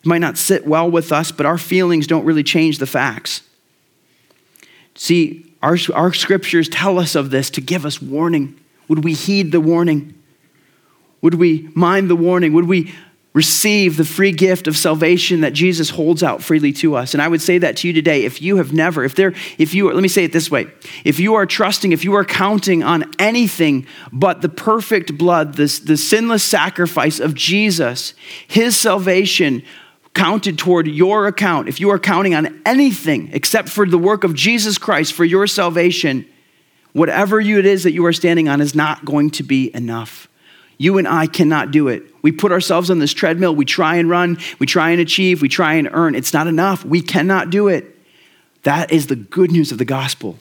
It 0.00 0.06
might 0.06 0.18
not 0.18 0.38
sit 0.38 0.66
well 0.66 0.90
with 0.90 1.10
us, 1.10 1.32
but 1.32 1.46
our 1.46 1.58
feelings 1.58 2.06
don't 2.06 2.24
really 2.24 2.44
change 2.44 2.78
the 2.78 2.86
facts. 2.86 3.42
See, 4.96 5.54
our, 5.62 5.76
our 5.94 6.12
scriptures 6.12 6.68
tell 6.68 6.98
us 6.98 7.14
of 7.14 7.30
this 7.30 7.50
to 7.50 7.60
give 7.60 7.86
us 7.86 8.02
warning. 8.02 8.58
Would 8.88 9.04
we 9.04 9.14
heed 9.14 9.52
the 9.52 9.60
warning? 9.60 10.14
Would 11.22 11.34
we 11.34 11.70
mind 11.74 12.10
the 12.10 12.16
warning? 12.16 12.52
Would 12.52 12.68
we 12.68 12.92
receive 13.36 13.98
the 13.98 14.04
free 14.04 14.32
gift 14.32 14.66
of 14.66 14.78
salvation 14.78 15.42
that 15.42 15.52
Jesus 15.52 15.90
holds 15.90 16.22
out 16.22 16.42
freely 16.42 16.72
to 16.72 16.96
us. 16.96 17.12
And 17.12 17.22
I 17.22 17.28
would 17.28 17.42
say 17.42 17.58
that 17.58 17.76
to 17.76 17.86
you 17.86 17.92
today. 17.92 18.24
If 18.24 18.40
you 18.40 18.56
have 18.56 18.72
never, 18.72 19.04
if 19.04 19.14
there, 19.14 19.34
if 19.58 19.74
you, 19.74 19.92
let 19.92 20.00
me 20.00 20.08
say 20.08 20.24
it 20.24 20.32
this 20.32 20.50
way 20.50 20.68
if 21.04 21.20
you 21.20 21.34
are 21.34 21.44
trusting, 21.44 21.92
if 21.92 22.02
you 22.02 22.14
are 22.14 22.24
counting 22.24 22.82
on 22.82 23.12
anything 23.18 23.86
but 24.10 24.40
the 24.40 24.48
perfect 24.48 25.18
blood, 25.18 25.52
this, 25.52 25.78
the 25.80 25.98
sinless 25.98 26.42
sacrifice 26.42 27.20
of 27.20 27.34
Jesus, 27.34 28.14
his 28.48 28.74
salvation 28.74 29.62
counted 30.16 30.58
toward 30.58 30.88
your 30.88 31.26
account, 31.26 31.68
if 31.68 31.78
you 31.78 31.90
are 31.90 31.98
counting 31.98 32.34
on 32.34 32.60
anything 32.64 33.28
except 33.32 33.68
for 33.68 33.86
the 33.86 33.98
work 33.98 34.24
of 34.24 34.34
Jesus 34.34 34.78
Christ 34.78 35.12
for 35.12 35.26
your 35.26 35.46
salvation, 35.46 36.26
whatever 36.94 37.38
it 37.38 37.66
is 37.66 37.82
that 37.82 37.92
you 37.92 38.04
are 38.06 38.14
standing 38.14 38.48
on 38.48 38.62
is 38.62 38.74
not 38.74 39.04
going 39.04 39.30
to 39.32 39.42
be 39.42 39.70
enough. 39.74 40.26
You 40.78 40.96
and 40.96 41.06
I 41.06 41.26
cannot 41.26 41.70
do 41.70 41.88
it. 41.88 42.02
We 42.22 42.32
put 42.32 42.50
ourselves 42.50 42.90
on 42.90 42.98
this 42.98 43.12
treadmill. 43.12 43.54
We 43.54 43.66
try 43.66 43.96
and 43.96 44.08
run. 44.08 44.38
We 44.58 44.66
try 44.66 44.90
and 44.90 45.00
achieve. 45.00 45.42
We 45.42 45.48
try 45.48 45.74
and 45.74 45.88
earn. 45.92 46.14
It's 46.14 46.32
not 46.32 46.46
enough. 46.46 46.84
We 46.84 47.02
cannot 47.02 47.50
do 47.50 47.68
it. 47.68 47.94
That 48.62 48.90
is 48.90 49.06
the 49.06 49.16
good 49.16 49.52
news 49.52 49.70
of 49.70 49.78
the 49.78 49.84
gospel. 49.84 50.38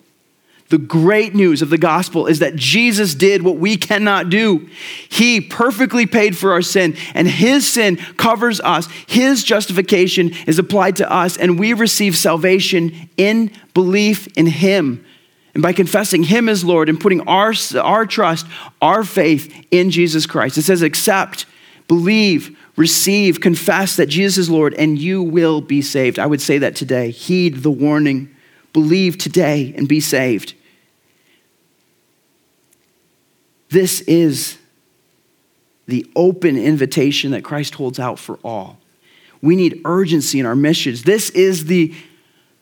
The 0.70 0.78
great 0.80 1.36
news 1.36 1.62
of 1.62 1.70
the 1.70 1.78
gospel 1.78 2.26
is 2.26 2.40
that 2.40 2.56
Jesus 2.56 3.14
did 3.14 3.44
what 3.44 3.58
we 3.58 3.78
cannot 3.78 4.32
do. 4.32 4.68
He 5.10 5.40
perfectly 5.40 6.08
paid 6.08 6.36
for 6.36 6.54
our 6.54 6.64
sin, 6.64 6.96
and 7.14 7.28
His 7.28 7.72
sin 7.72 7.98
covers 7.98 8.60
us. 8.62 8.88
His 9.06 9.44
justification 9.44 10.34
is 10.48 10.58
applied 10.58 10.96
to 10.96 11.12
us, 11.12 11.38
and 11.38 11.60
we 11.60 11.74
receive 11.74 12.18
salvation 12.18 13.10
in 13.16 13.52
belief 13.76 14.28
in 14.36 14.48
Him. 14.48 15.06
And 15.54 15.62
by 15.62 15.72
confessing 15.72 16.24
Him 16.24 16.50
as 16.50 16.66
Lord 16.66 16.90
and 16.90 17.00
putting 17.00 17.22
our, 17.28 17.54
our 17.80 18.08
trust, 18.08 18.48
our 18.82 19.04
faith 19.04 19.68
in 19.70 19.92
Jesus 19.92 20.26
Christ. 20.26 20.58
It 20.58 20.64
says, 20.64 20.82
accept, 20.82 21.46
believe, 21.88 22.58
receive, 22.76 23.40
confess 23.40 23.98
that 23.98 24.08
Jesus 24.08 24.40
is 24.40 24.50
Lord, 24.50 24.74
and 24.74 24.98
you 24.98 25.22
will 25.22 25.62
be 25.62 25.84
saved. 25.84 26.18
I 26.18 26.26
would 26.26 26.42
say 26.42 26.58
that 26.58 26.76
today. 26.76 27.12
Heed 27.12 27.58
the 27.58 27.72
warning. 27.72 28.35
Believe 28.76 29.18
today 29.18 29.74
and 29.78 29.88
be 29.88 30.02
saved. 30.02 30.54
This 33.70 34.02
is 34.02 34.58
the 35.88 36.06
open 36.14 36.58
invitation 36.58 37.32
that 37.32 37.42
Christ 37.42 37.76
holds 37.76 38.00
out 38.00 38.20
for 38.20 38.38
all. 38.44 38.78
We 39.42 39.56
need 39.56 39.80
urgency 39.86 40.42
in 40.42 40.46
our 40.46 40.58
missions. 40.58 41.04
This 41.04 41.30
is 41.30 41.68
the 41.68 41.96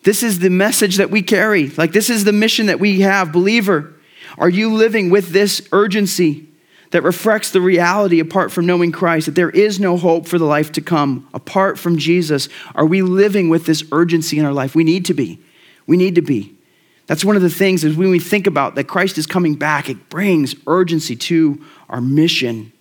this 0.04 0.22
is 0.22 0.38
the 0.38 0.52
message 0.52 0.98
that 0.98 1.10
we 1.10 1.24
carry. 1.24 1.70
Like, 1.70 1.94
this 1.94 2.12
is 2.12 2.26
the 2.26 2.32
mission 2.32 2.68
that 2.68 2.80
we 2.80 3.02
have. 3.02 3.32
Believer, 3.32 3.96
are 4.38 4.50
you 4.50 4.72
living 4.72 5.10
with 5.10 5.30
this 5.30 5.68
urgency 5.72 6.48
that 6.92 7.02
reflects 7.02 7.50
the 7.50 7.62
reality 7.62 8.20
apart 8.20 8.52
from 8.52 8.68
knowing 8.68 8.92
Christ, 8.92 9.26
that 9.26 9.32
there 9.34 9.50
is 9.50 9.80
no 9.80 9.98
hope 9.98 10.28
for 10.28 10.38
the 10.38 10.46
life 10.46 10.74
to 10.74 10.82
come 10.82 11.28
apart 11.34 11.80
from 11.80 11.98
Jesus? 11.98 12.50
Are 12.76 12.86
we 12.86 13.02
living 13.02 13.50
with 13.50 13.66
this 13.66 13.84
urgency 13.92 14.38
in 14.38 14.46
our 14.46 14.54
life? 14.54 14.76
We 14.76 14.84
need 14.84 15.06
to 15.06 15.16
be. 15.16 15.40
We 15.86 15.98
need 15.98 16.16
to 16.16 16.22
be. 16.22 16.56
That's 17.08 17.26
one 17.26 17.36
of 17.36 17.42
the 17.42 17.50
things 17.50 17.84
is 17.84 17.98
when 17.98 18.10
we 18.10 18.20
think 18.20 18.48
about 18.48 18.76
that 18.76 18.86
Christ 18.86 19.18
is 19.18 19.28
coming 19.28 19.56
back, 19.56 19.90
it 19.90 20.10
brings 20.10 20.56
urgency 20.68 21.16
to 21.18 21.64
our 21.90 22.00
mission. 22.02 22.72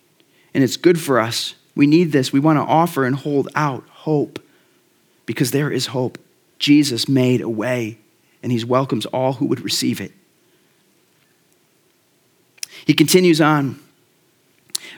And 0.55 0.63
it's 0.63 0.77
good 0.77 1.01
for 1.01 1.19
us. 1.19 1.55
We 1.75 1.87
need 1.87 2.13
this. 2.13 2.33
We 2.33 2.41
want 2.41 2.59
to 2.59 2.63
offer 2.63 3.05
and 3.05 3.17
hold 3.17 3.49
out 3.55 3.89
hope 3.89 4.39
because 5.27 5.51
there 5.51 5.71
is 5.71 5.87
hope. 5.87 6.19
Jesus 6.59 7.09
made 7.09 7.41
a 7.41 7.49
way, 7.49 7.99
and 8.43 8.53
he 8.53 8.63
welcomes 8.65 9.07
all 9.07 9.35
who 9.35 9.47
would 9.47 9.61
receive 9.61 10.01
it. 10.01 10.13
He 12.87 12.95
continues 12.95 13.41
on. 13.41 13.81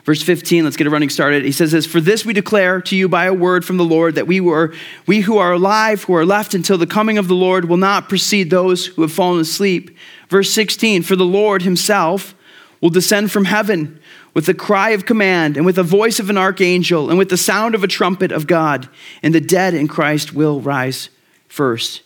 Verse 0.04 0.22
15, 0.22 0.64
let's 0.64 0.76
get 0.76 0.86
a 0.86 0.90
running 0.90 1.08
started. 1.08 1.44
He 1.44 1.52
says 1.52 1.72
this, 1.72 1.86
For 1.86 2.00
this 2.00 2.24
we 2.24 2.32
declare 2.32 2.80
to 2.82 2.96
you 2.96 3.08
by 3.08 3.24
a 3.24 3.34
word 3.34 3.64
from 3.64 3.76
the 3.76 3.84
Lord 3.84 4.16
that 4.16 4.26
we 4.26 4.40
were 4.40 4.74
we 5.06 5.20
who 5.20 5.38
are 5.38 5.52
alive, 5.52 6.02
who 6.04 6.14
are 6.14 6.26
left 6.26 6.54
until 6.54 6.78
the 6.78 6.86
coming 6.86 7.18
of 7.18 7.28
the 7.28 7.34
Lord, 7.34 7.66
will 7.66 7.76
not 7.76 8.08
precede 8.08 8.50
those 8.50 8.86
who 8.86 9.02
have 9.02 9.12
fallen 9.12 9.40
asleep. 9.40 9.96
Verse 10.28 10.50
16, 10.52 11.02
For 11.02 11.16
the 11.16 11.24
Lord 11.24 11.62
himself 11.62 12.34
will 12.80 12.90
descend 12.90 13.32
from 13.32 13.46
heaven 13.46 14.00
with 14.34 14.46
the 14.46 14.54
cry 14.54 14.90
of 14.90 15.06
command, 15.06 15.56
and 15.56 15.64
with 15.64 15.76
the 15.76 15.84
voice 15.84 16.18
of 16.18 16.28
an 16.28 16.36
archangel, 16.36 17.08
and 17.08 17.16
with 17.16 17.28
the 17.28 17.36
sound 17.36 17.74
of 17.74 17.84
a 17.84 17.86
trumpet 17.88 18.32
of 18.32 18.48
God, 18.48 18.88
and 19.22 19.32
the 19.32 19.40
dead 19.40 19.74
in 19.74 19.86
Christ 19.86 20.34
will 20.34 20.60
rise 20.60 21.08
first. 21.46 22.02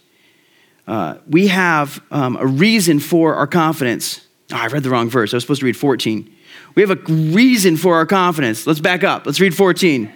Uh, 0.86 1.16
we 1.26 1.46
have 1.48 2.02
um, 2.10 2.36
a 2.36 2.46
reason 2.46 3.00
for 3.00 3.34
our 3.34 3.46
confidence. 3.46 4.26
Oh, 4.52 4.56
I 4.56 4.66
read 4.66 4.82
the 4.82 4.90
wrong 4.90 5.08
verse. 5.08 5.32
I 5.32 5.36
was 5.36 5.44
supposed 5.44 5.60
to 5.60 5.66
read 5.66 5.76
14. 5.76 6.34
We 6.78 6.82
have 6.86 6.92
a 6.92 7.12
reason 7.12 7.76
for 7.76 7.96
our 7.96 8.06
confidence. 8.06 8.64
Let's 8.64 8.78
back 8.78 9.02
up. 9.02 9.26
Let's 9.26 9.40
read 9.40 9.52
14. 9.52 10.12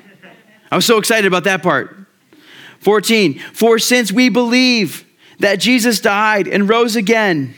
I 0.70 0.77
was 0.77 0.87
so 0.87 0.96
excited 0.96 1.27
about 1.27 1.42
that 1.42 1.61
part. 1.61 1.96
14. 2.79 3.40
For 3.53 3.81
since 3.81 4.12
we 4.12 4.29
believe 4.29 5.05
that 5.40 5.57
Jesus 5.57 5.98
died 5.98 6.46
and 6.46 6.68
rose 6.68 6.94
again, 6.94 7.57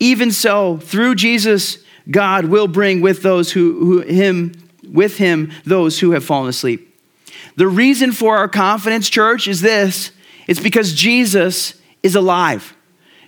even 0.00 0.32
so, 0.32 0.78
through 0.78 1.14
Jesus, 1.14 1.78
God 2.10 2.46
will 2.46 2.66
bring 2.66 3.00
with 3.00 3.22
those 3.22 3.52
who, 3.52 3.78
who 3.78 4.00
him 4.00 4.50
with 4.90 5.18
him 5.18 5.52
those 5.64 6.00
who 6.00 6.10
have 6.10 6.24
fallen 6.24 6.48
asleep. 6.48 7.00
The 7.54 7.68
reason 7.68 8.10
for 8.10 8.38
our 8.38 8.48
confidence, 8.48 9.08
church, 9.08 9.46
is 9.46 9.60
this 9.60 10.10
it's 10.48 10.58
because 10.58 10.94
Jesus 10.94 11.80
is 12.02 12.16
alive. 12.16 12.74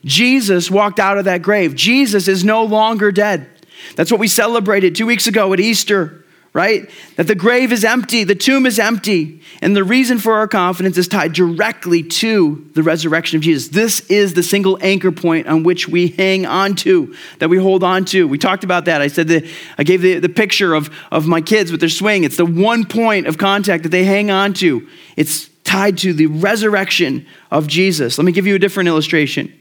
Jesus 0.05 0.73
walked 0.73 0.99
out 0.99 1.19
of 1.19 1.27
that 1.27 1.41
grave. 1.41 1.77
Jesus 1.77 2.27
is 2.27 2.45
no 2.45 2.65
longer 2.65 3.13
dead. 3.13 3.49
That's 3.97 4.11
what 4.11 4.21
we 4.21 4.29
celebrated 4.29 4.95
two 4.95 5.07
weeks 5.07 5.27
ago 5.27 5.53
at 5.53 5.61
Easter, 5.61 6.25
right? 6.53 6.89
That 7.17 7.27
the 7.27 7.35
grave 7.35 7.73
is 7.73 7.85
empty, 7.85 8.25
the 8.25 8.35
tomb 8.35 8.65
is 8.65 8.79
empty. 8.79 9.41
And 9.61 9.77
the 9.77 9.85
reason 9.85 10.19
for 10.19 10.35
our 10.35 10.47
confidence 10.47 10.97
is 10.97 11.09
tied 11.09 11.33
directly 11.33 12.03
to 12.03 12.71
the 12.75 12.83
resurrection 12.83 13.37
of 13.37 13.43
Jesus. 13.43 13.69
This 13.69 14.01
is 14.11 14.35
the 14.35 14.43
single 14.43 14.79
anchor 14.81 15.11
point 15.11 15.47
on 15.47 15.65
which 15.65 15.89
we 15.89 16.09
hang 16.09 16.47
on 16.47 16.77
to, 16.77 17.15
that 17.39 17.49
we 17.49 17.57
hold 17.57 17.83
on 17.83 18.05
to. 18.07 18.29
We 18.29 18.39
talked 18.39 18.63
about 18.63 18.85
that. 18.85 19.01
I 19.01 19.09
said 19.09 19.29
that 19.29 19.45
I 19.79 19.85
gave 19.85 20.03
the, 20.03 20.19
the 20.19 20.29
picture 20.29 20.75
of, 20.75 20.91
of 21.11 21.27
my 21.27 21.41
kids 21.41 21.71
with 21.71 21.81
their 21.81 21.89
swing. 21.89 22.25
It's 22.25 22.37
the 22.37 22.47
one 22.47 22.85
point 22.85 23.27
of 23.27 23.39
contact 23.39 23.83
that 23.83 23.89
they 23.89 24.05
hang 24.05 24.31
on 24.31 24.55
to. 24.55 24.87
It's 25.17 25.49
tied 25.65 25.99
to 25.99 26.13
the 26.13 26.27
resurrection 26.27 27.27
of 27.51 27.67
Jesus. 27.67 28.17
Let 28.17 28.25
me 28.25 28.33
give 28.33 28.47
you 28.47 28.55
a 28.55 28.59
different 28.59 28.89
illustration. 28.89 29.53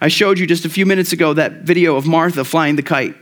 I 0.00 0.08
showed 0.08 0.40
you 0.40 0.46
just 0.48 0.64
a 0.64 0.68
few 0.68 0.86
minutes 0.86 1.12
ago 1.12 1.34
that 1.34 1.62
video 1.62 1.94
of 1.94 2.06
Martha 2.06 2.42
flying 2.44 2.74
the 2.74 2.82
kite. 2.82 3.14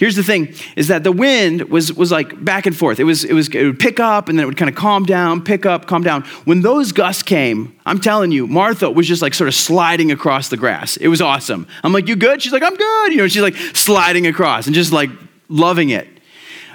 Here's 0.00 0.16
the 0.16 0.22
thing 0.22 0.54
is 0.76 0.88
that 0.88 1.04
the 1.04 1.12
wind 1.12 1.64
was, 1.64 1.92
was 1.92 2.10
like 2.10 2.42
back 2.42 2.64
and 2.64 2.74
forth. 2.74 2.98
It 2.98 3.04
was, 3.04 3.22
it 3.22 3.34
was 3.34 3.48
it 3.48 3.66
would 3.66 3.78
pick 3.78 4.00
up 4.00 4.30
and 4.30 4.38
then 4.38 4.44
it 4.44 4.46
would 4.46 4.56
kind 4.56 4.70
of 4.70 4.74
calm 4.74 5.04
down, 5.04 5.44
pick 5.44 5.66
up, 5.66 5.86
calm 5.86 6.02
down. 6.02 6.22
When 6.46 6.62
those 6.62 6.92
gusts 6.92 7.22
came, 7.22 7.78
I'm 7.84 8.00
telling 8.00 8.32
you, 8.32 8.46
Martha 8.46 8.90
was 8.90 9.06
just 9.06 9.20
like 9.20 9.34
sort 9.34 9.48
of 9.48 9.54
sliding 9.54 10.10
across 10.10 10.48
the 10.48 10.56
grass. 10.56 10.96
It 10.96 11.08
was 11.08 11.20
awesome. 11.20 11.66
I'm 11.84 11.92
like, 11.92 12.08
you 12.08 12.16
good? 12.16 12.40
She's 12.40 12.50
like, 12.50 12.62
I'm 12.62 12.76
good. 12.76 13.12
You 13.12 13.18
know, 13.18 13.28
she's 13.28 13.42
like 13.42 13.56
sliding 13.56 14.26
across 14.26 14.64
and 14.64 14.74
just 14.74 14.90
like 14.90 15.10
loving 15.50 15.90
it. 15.90 16.08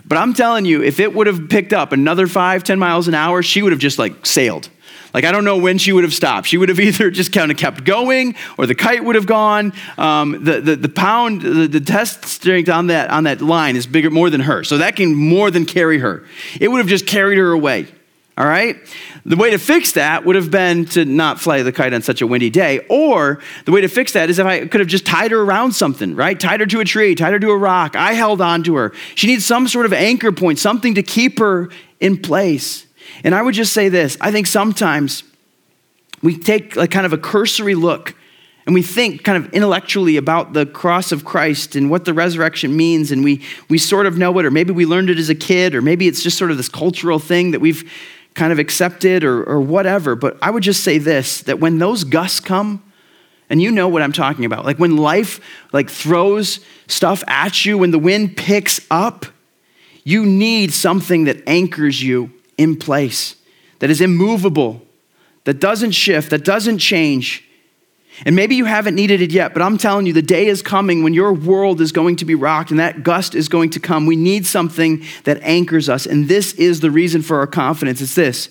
But 0.05 0.19
I'm 0.19 0.35
telling 0.35 0.65
you, 0.65 0.83
if 0.83 0.99
it 0.99 1.15
would 1.15 1.25
have 1.25 1.49
picked 1.49 1.73
up 1.73 1.93
another 1.93 2.27
five, 2.27 2.63
ten 2.63 2.77
miles 2.77 3.07
an 3.07 3.15
hour, 3.15 3.41
she 3.41 3.63
would 3.63 3.71
have 3.71 3.81
just 3.81 3.97
like 3.97 4.23
sailed. 4.23 4.69
Like, 5.15 5.23
I 5.23 5.31
don't 5.31 5.45
know 5.45 5.55
when 5.55 5.77
she 5.77 5.93
would 5.93 6.03
have 6.03 6.13
stopped. 6.13 6.45
She 6.45 6.57
would 6.57 6.67
have 6.67 6.79
either 6.81 7.09
just 7.09 7.31
kind 7.31 7.49
of 7.49 7.55
kept 7.55 7.85
going 7.85 8.35
or 8.57 8.67
the 8.67 8.75
kite 8.75 9.05
would 9.05 9.15
have 9.15 9.25
gone. 9.25 9.71
Um, 9.97 10.43
the, 10.43 10.59
the, 10.59 10.75
the 10.75 10.89
pound, 10.89 11.41
the, 11.41 11.67
the 11.67 11.79
test 11.79 12.25
strength 12.25 12.67
on 12.67 12.87
that, 12.87 13.09
on 13.09 13.23
that 13.23 13.39
line 13.39 13.77
is 13.77 13.87
bigger, 13.87 14.11
more 14.11 14.29
than 14.29 14.41
her. 14.41 14.65
So 14.65 14.79
that 14.79 14.97
can 14.97 15.15
more 15.15 15.49
than 15.51 15.65
carry 15.65 15.99
her. 15.99 16.25
It 16.59 16.67
would 16.67 16.79
have 16.79 16.87
just 16.87 17.07
carried 17.07 17.37
her 17.37 17.53
away. 17.53 17.87
All 18.37 18.45
right? 18.45 18.75
The 19.25 19.37
way 19.37 19.51
to 19.51 19.57
fix 19.57 19.93
that 19.93 20.25
would 20.25 20.35
have 20.35 20.51
been 20.51 20.83
to 20.87 21.05
not 21.05 21.39
fly 21.39 21.63
the 21.63 21.71
kite 21.71 21.93
on 21.93 22.01
such 22.01 22.21
a 22.21 22.27
windy 22.27 22.49
day. 22.49 22.85
Or 22.89 23.39
the 23.63 23.71
way 23.71 23.79
to 23.79 23.87
fix 23.87 24.11
that 24.11 24.29
is 24.29 24.37
if 24.37 24.45
I 24.45 24.67
could 24.67 24.81
have 24.81 24.89
just 24.89 25.05
tied 25.05 25.31
her 25.31 25.39
around 25.39 25.71
something, 25.71 26.17
right? 26.17 26.37
Tied 26.37 26.59
her 26.59 26.65
to 26.65 26.81
a 26.81 26.85
tree, 26.85 27.15
tied 27.15 27.31
her 27.31 27.39
to 27.39 27.51
a 27.51 27.57
rock. 27.57 27.95
I 27.95 28.11
held 28.11 28.41
on 28.41 28.63
to 28.63 28.75
her. 28.75 28.91
She 29.15 29.27
needs 29.27 29.45
some 29.45 29.69
sort 29.69 29.85
of 29.85 29.93
anchor 29.93 30.33
point, 30.33 30.59
something 30.59 30.95
to 30.95 31.03
keep 31.03 31.39
her 31.39 31.69
in 32.01 32.21
place. 32.21 32.85
And 33.23 33.33
I 33.35 33.41
would 33.41 33.55
just 33.55 33.73
say 33.73 33.89
this 33.89 34.17
I 34.21 34.31
think 34.31 34.47
sometimes 34.47 35.23
we 36.21 36.37
take 36.37 36.75
like 36.75 36.91
kind 36.91 37.05
of 37.05 37.13
a 37.13 37.17
cursory 37.17 37.75
look 37.75 38.15
and 38.65 38.73
we 38.73 38.81
think 38.81 39.23
kind 39.23 39.43
of 39.43 39.53
intellectually 39.53 40.17
about 40.17 40.53
the 40.53 40.65
cross 40.65 41.11
of 41.11 41.23
Christ 41.23 41.75
and 41.75 41.89
what 41.89 42.05
the 42.05 42.13
resurrection 42.13 42.75
means, 42.75 43.11
and 43.11 43.23
we, 43.23 43.43
we 43.69 43.77
sort 43.77 44.07
of 44.07 44.17
know 44.17 44.37
it, 44.39 44.45
or 44.45 44.49
maybe 44.49 44.71
we 44.71 44.87
learned 44.87 45.11
it 45.11 45.19
as 45.19 45.29
a 45.29 45.35
kid, 45.35 45.75
or 45.75 45.83
maybe 45.83 46.07
it's 46.07 46.23
just 46.23 46.37
sort 46.37 46.49
of 46.49 46.57
this 46.57 46.69
cultural 46.69 47.19
thing 47.19 47.51
that 47.51 47.61
we've 47.61 47.89
kind 48.33 48.51
of 48.51 48.57
accepted 48.57 49.23
or, 49.23 49.43
or 49.43 49.61
whatever. 49.61 50.15
But 50.15 50.37
I 50.41 50.49
would 50.49 50.63
just 50.63 50.83
say 50.83 50.97
this 50.97 51.41
that 51.43 51.59
when 51.59 51.77
those 51.77 52.03
gusts 52.03 52.39
come, 52.39 52.81
and 53.51 53.61
you 53.61 53.69
know 53.69 53.87
what 53.87 54.01
I'm 54.01 54.11
talking 54.11 54.45
about, 54.45 54.65
like 54.65 54.79
when 54.79 54.97
life 54.97 55.39
like 55.71 55.91
throws 55.91 56.59
stuff 56.87 57.23
at 57.27 57.65
you, 57.65 57.77
when 57.77 57.91
the 57.91 57.99
wind 57.99 58.35
picks 58.35 58.81
up, 58.89 59.27
you 60.03 60.25
need 60.25 60.73
something 60.73 61.25
that 61.25 61.47
anchors 61.47 62.01
you 62.01 62.31
in 62.57 62.75
place, 62.77 63.35
that 63.79 63.89
is 63.89 64.01
immovable, 64.01 64.81
that 65.43 65.59
doesn't 65.59 65.91
shift, 65.91 66.29
that 66.29 66.43
doesn't 66.43 66.79
change 66.79 67.45
and 68.23 68.35
maybe 68.35 68.55
you 68.55 68.65
haven't 68.65 68.95
needed 68.95 69.21
it 69.21 69.31
yet, 69.31 69.53
but 69.53 69.61
I'm 69.61 69.77
telling 69.77 70.05
you, 70.05 70.13
the 70.13 70.21
day 70.21 70.47
is 70.47 70.61
coming 70.61 71.03
when 71.03 71.13
your 71.13 71.33
world 71.33 71.81
is 71.81 71.91
going 71.91 72.15
to 72.17 72.25
be 72.25 72.35
rocked 72.35 72.71
and 72.71 72.79
that 72.79 73.03
gust 73.03 73.35
is 73.35 73.49
going 73.49 73.71
to 73.71 73.79
come. 73.79 74.05
We 74.05 74.15
need 74.15 74.45
something 74.45 75.03
that 75.25 75.41
anchors 75.41 75.89
us. 75.89 76.05
And 76.05 76.29
this 76.29 76.53
is 76.53 76.79
the 76.79 76.91
reason 76.91 77.21
for 77.21 77.39
our 77.39 77.47
confidence. 77.47 77.99
It's 77.99 78.15
this 78.15 78.49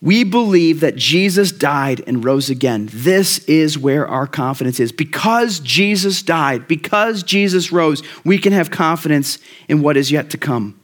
we 0.00 0.24
believe 0.24 0.80
that 0.80 0.96
Jesus 0.96 1.52
died 1.52 2.02
and 2.08 2.24
rose 2.24 2.50
again. 2.50 2.88
This 2.92 3.38
is 3.44 3.78
where 3.78 4.04
our 4.08 4.26
confidence 4.26 4.80
is. 4.80 4.90
Because 4.90 5.60
Jesus 5.60 6.22
died, 6.22 6.66
because 6.66 7.22
Jesus 7.22 7.70
rose, 7.70 8.02
we 8.24 8.36
can 8.36 8.52
have 8.52 8.72
confidence 8.72 9.38
in 9.68 9.80
what 9.80 9.96
is 9.96 10.10
yet 10.10 10.28
to 10.30 10.36
come. 10.36 10.81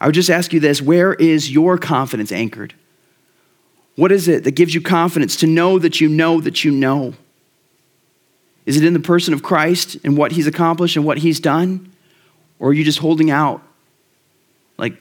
I 0.00 0.06
would 0.06 0.14
just 0.14 0.30
ask 0.30 0.52
you 0.52 0.60
this 0.60 0.80
where 0.80 1.14
is 1.14 1.50
your 1.50 1.78
confidence 1.78 2.32
anchored? 2.32 2.74
What 3.96 4.12
is 4.12 4.28
it 4.28 4.44
that 4.44 4.52
gives 4.52 4.74
you 4.74 4.80
confidence 4.80 5.36
to 5.36 5.46
know 5.46 5.78
that 5.78 6.00
you 6.00 6.08
know 6.08 6.40
that 6.40 6.64
you 6.64 6.70
know? 6.70 7.14
Is 8.64 8.76
it 8.76 8.84
in 8.84 8.92
the 8.92 9.00
person 9.00 9.34
of 9.34 9.42
Christ 9.42 9.96
and 10.04 10.16
what 10.16 10.32
he's 10.32 10.46
accomplished 10.46 10.94
and 10.96 11.04
what 11.04 11.18
he's 11.18 11.40
done? 11.40 11.92
Or 12.58 12.70
are 12.70 12.72
you 12.72 12.84
just 12.84 12.98
holding 12.98 13.30
out, 13.30 13.62
like 14.76 14.94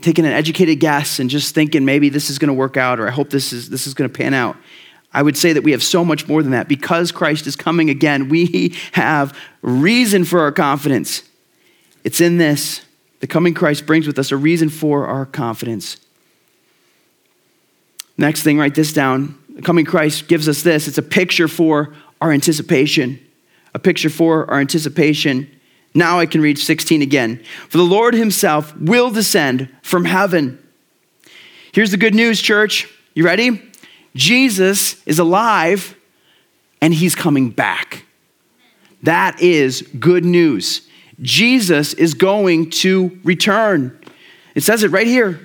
taking 0.00 0.24
an 0.24 0.32
educated 0.32 0.80
guess 0.80 1.18
and 1.18 1.28
just 1.28 1.54
thinking 1.54 1.84
maybe 1.84 2.08
this 2.08 2.30
is 2.30 2.38
going 2.38 2.48
to 2.48 2.54
work 2.54 2.76
out 2.76 2.98
or 2.98 3.06
I 3.06 3.10
hope 3.10 3.30
this 3.30 3.52
is, 3.52 3.70
this 3.70 3.86
is 3.86 3.94
going 3.94 4.10
to 4.10 4.16
pan 4.16 4.34
out? 4.34 4.56
I 5.12 5.22
would 5.22 5.36
say 5.36 5.52
that 5.52 5.62
we 5.62 5.72
have 5.72 5.82
so 5.82 6.04
much 6.04 6.26
more 6.26 6.42
than 6.42 6.52
that. 6.52 6.68
Because 6.68 7.12
Christ 7.12 7.46
is 7.46 7.54
coming 7.54 7.90
again, 7.90 8.28
we 8.28 8.74
have 8.92 9.38
reason 9.60 10.24
for 10.24 10.40
our 10.40 10.52
confidence. 10.52 11.22
It's 12.04 12.20
in 12.20 12.38
this. 12.38 12.80
The 13.22 13.28
coming 13.28 13.54
Christ 13.54 13.86
brings 13.86 14.08
with 14.08 14.18
us 14.18 14.32
a 14.32 14.36
reason 14.36 14.68
for 14.68 15.06
our 15.06 15.24
confidence. 15.24 15.96
Next 18.18 18.42
thing, 18.42 18.58
write 18.58 18.74
this 18.74 18.92
down. 18.92 19.38
The 19.54 19.62
coming 19.62 19.84
Christ 19.84 20.26
gives 20.26 20.48
us 20.48 20.62
this 20.62 20.88
it's 20.88 20.98
a 20.98 21.02
picture 21.02 21.46
for 21.46 21.94
our 22.20 22.32
anticipation. 22.32 23.20
A 23.74 23.78
picture 23.78 24.10
for 24.10 24.50
our 24.50 24.58
anticipation. 24.58 25.48
Now 25.94 26.18
I 26.18 26.26
can 26.26 26.40
read 26.40 26.58
16 26.58 27.00
again. 27.00 27.40
For 27.68 27.78
the 27.78 27.84
Lord 27.84 28.14
himself 28.14 28.76
will 28.76 29.12
descend 29.12 29.72
from 29.82 30.04
heaven. 30.04 30.58
Here's 31.70 31.92
the 31.92 31.96
good 31.96 32.16
news, 32.16 32.42
church. 32.42 32.88
You 33.14 33.24
ready? 33.24 33.62
Jesus 34.16 35.00
is 35.06 35.20
alive 35.20 35.96
and 36.80 36.92
he's 36.92 37.14
coming 37.14 37.50
back. 37.50 38.04
That 39.04 39.40
is 39.40 39.82
good 40.00 40.24
news. 40.24 40.88
Jesus 41.20 41.94
is 41.94 42.14
going 42.14 42.70
to 42.70 43.18
return. 43.24 43.98
It 44.54 44.62
says 44.62 44.82
it 44.82 44.90
right 44.90 45.06
here. 45.06 45.40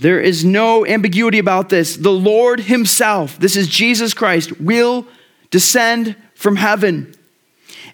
There 0.00 0.20
is 0.20 0.44
no 0.44 0.84
ambiguity 0.84 1.38
about 1.38 1.68
this. 1.68 1.96
The 1.96 2.10
Lord 2.10 2.60
Himself, 2.60 3.38
this 3.38 3.56
is 3.56 3.68
Jesus 3.68 4.14
Christ, 4.14 4.60
will 4.60 5.06
descend 5.50 6.16
from 6.34 6.56
heaven. 6.56 7.14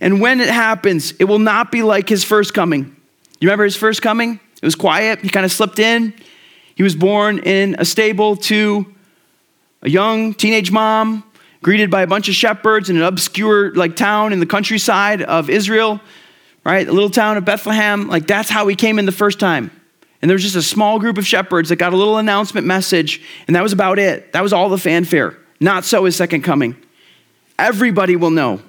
And 0.01 0.21
when 0.21 0.41
it 0.41 0.49
happens, 0.49 1.13
it 1.19 1.25
will 1.25 1.39
not 1.39 1.71
be 1.71 1.83
like 1.83 2.09
His 2.09 2.25
first 2.25 2.55
coming. 2.55 2.97
You 3.41 3.49
remember 3.49 3.65
His 3.65 3.77
first 3.77 4.01
coming? 4.01 4.41
It 4.61 4.65
was 4.65 4.75
quiet, 4.75 5.21
He 5.21 5.29
kind 5.29 5.45
of 5.45 5.53
slipped 5.53 5.79
in. 5.79 6.15
He 6.75 6.83
was 6.83 6.97
born 6.97 7.41
in 7.41 7.77
a 7.79 7.85
stable 7.85 8.37
to 8.37 8.87
a 9.83 9.91
young 9.91 10.33
teenage 10.33 10.71
mom, 10.71 11.25
greeted 11.63 11.91
by 11.91 12.03
a 12.03 12.07
bunch 12.07 12.29
of 12.29 12.35
shepherds 12.35 12.91
in 12.91 12.97
an 12.97 13.03
obscure 13.03 13.75
like 13.75 13.97
town 13.97 14.33
in 14.33 14.41
the 14.41 14.47
countryside 14.47 15.23
of 15.23 15.51
Israel, 15.51 16.01
right? 16.65 16.87
A 16.87 16.93
little 16.93 17.11
town 17.11 17.37
of 17.37 17.45
Bethlehem. 17.45 18.09
Like 18.09 18.27
that's 18.27 18.51
how 18.51 18.67
he 18.69 18.77
came 18.77 18.99
in 18.99 19.07
the 19.07 19.13
first 19.13 19.41
time. 19.41 19.71
And 20.21 20.29
there 20.29 20.35
was 20.35 20.43
just 20.43 20.57
a 20.57 20.63
small 20.63 20.99
group 20.99 21.17
of 21.17 21.27
shepherds 21.27 21.69
that 21.69 21.77
got 21.77 21.93
a 21.93 21.97
little 21.97 22.19
announcement 22.19 22.67
message, 22.67 23.23
and 23.47 23.55
that 23.55 23.63
was 23.63 23.73
about 23.73 23.99
it. 23.99 24.33
That 24.33 24.43
was 24.43 24.53
all 24.53 24.69
the 24.69 24.79
fanfare. 24.79 25.39
Not 25.61 25.85
so 25.85 26.05
his 26.05 26.17
second 26.17 26.43
coming. 26.43 26.77
Everybody 27.59 28.17
will 28.17 28.31
know. 28.31 28.61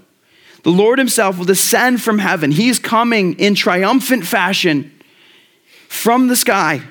The 0.64 0.70
Lord 0.72 1.00
himself 1.00 1.38
will 1.38 1.46
descend 1.46 2.02
from 2.02 2.20
heaven. 2.20 2.52
He's 2.52 2.80
coming 2.80 3.40
in 3.40 3.56
triumphant 3.56 4.26
fashion 4.26 4.92
from 5.88 6.28
the 6.28 6.36
sky, 6.36 6.82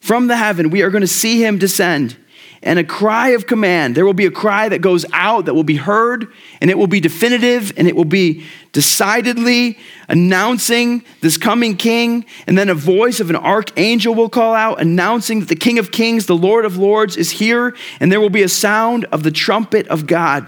from 0.00 0.26
the 0.26 0.36
heaven. 0.36 0.70
We 0.70 0.82
are 0.82 0.90
going 0.90 1.02
to 1.02 1.06
see 1.06 1.44
him 1.44 1.58
descend 1.58 2.16
and 2.64 2.78
a 2.78 2.84
cry 2.84 3.28
of 3.28 3.46
command. 3.46 3.94
There 3.94 4.06
will 4.06 4.14
be 4.14 4.24
a 4.24 4.30
cry 4.30 4.70
that 4.70 4.80
goes 4.80 5.04
out 5.12 5.44
that 5.44 5.54
will 5.54 5.64
be 5.64 5.76
heard, 5.76 6.32
and 6.62 6.70
it 6.70 6.78
will 6.78 6.86
be 6.86 6.98
definitive, 6.98 7.72
and 7.76 7.86
it 7.86 7.94
will 7.94 8.06
be 8.06 8.44
decidedly 8.72 9.78
announcing 10.08 11.04
this 11.20 11.36
coming 11.36 11.76
king. 11.76 12.24
And 12.46 12.56
then 12.56 12.70
a 12.70 12.74
voice 12.74 13.20
of 13.20 13.28
an 13.28 13.36
archangel 13.36 14.14
will 14.14 14.30
call 14.30 14.54
out, 14.54 14.80
announcing 14.80 15.40
that 15.40 15.48
the 15.48 15.56
King 15.56 15.78
of 15.78 15.92
Kings, 15.92 16.24
the 16.24 16.34
Lord 16.34 16.64
of 16.64 16.78
Lords, 16.78 17.18
is 17.18 17.32
here, 17.32 17.76
and 18.00 18.10
there 18.10 18.20
will 18.20 18.30
be 18.30 18.42
a 18.42 18.48
sound 18.48 19.04
of 19.12 19.22
the 19.22 19.30
trumpet 19.30 19.86
of 19.88 20.06
God 20.06 20.46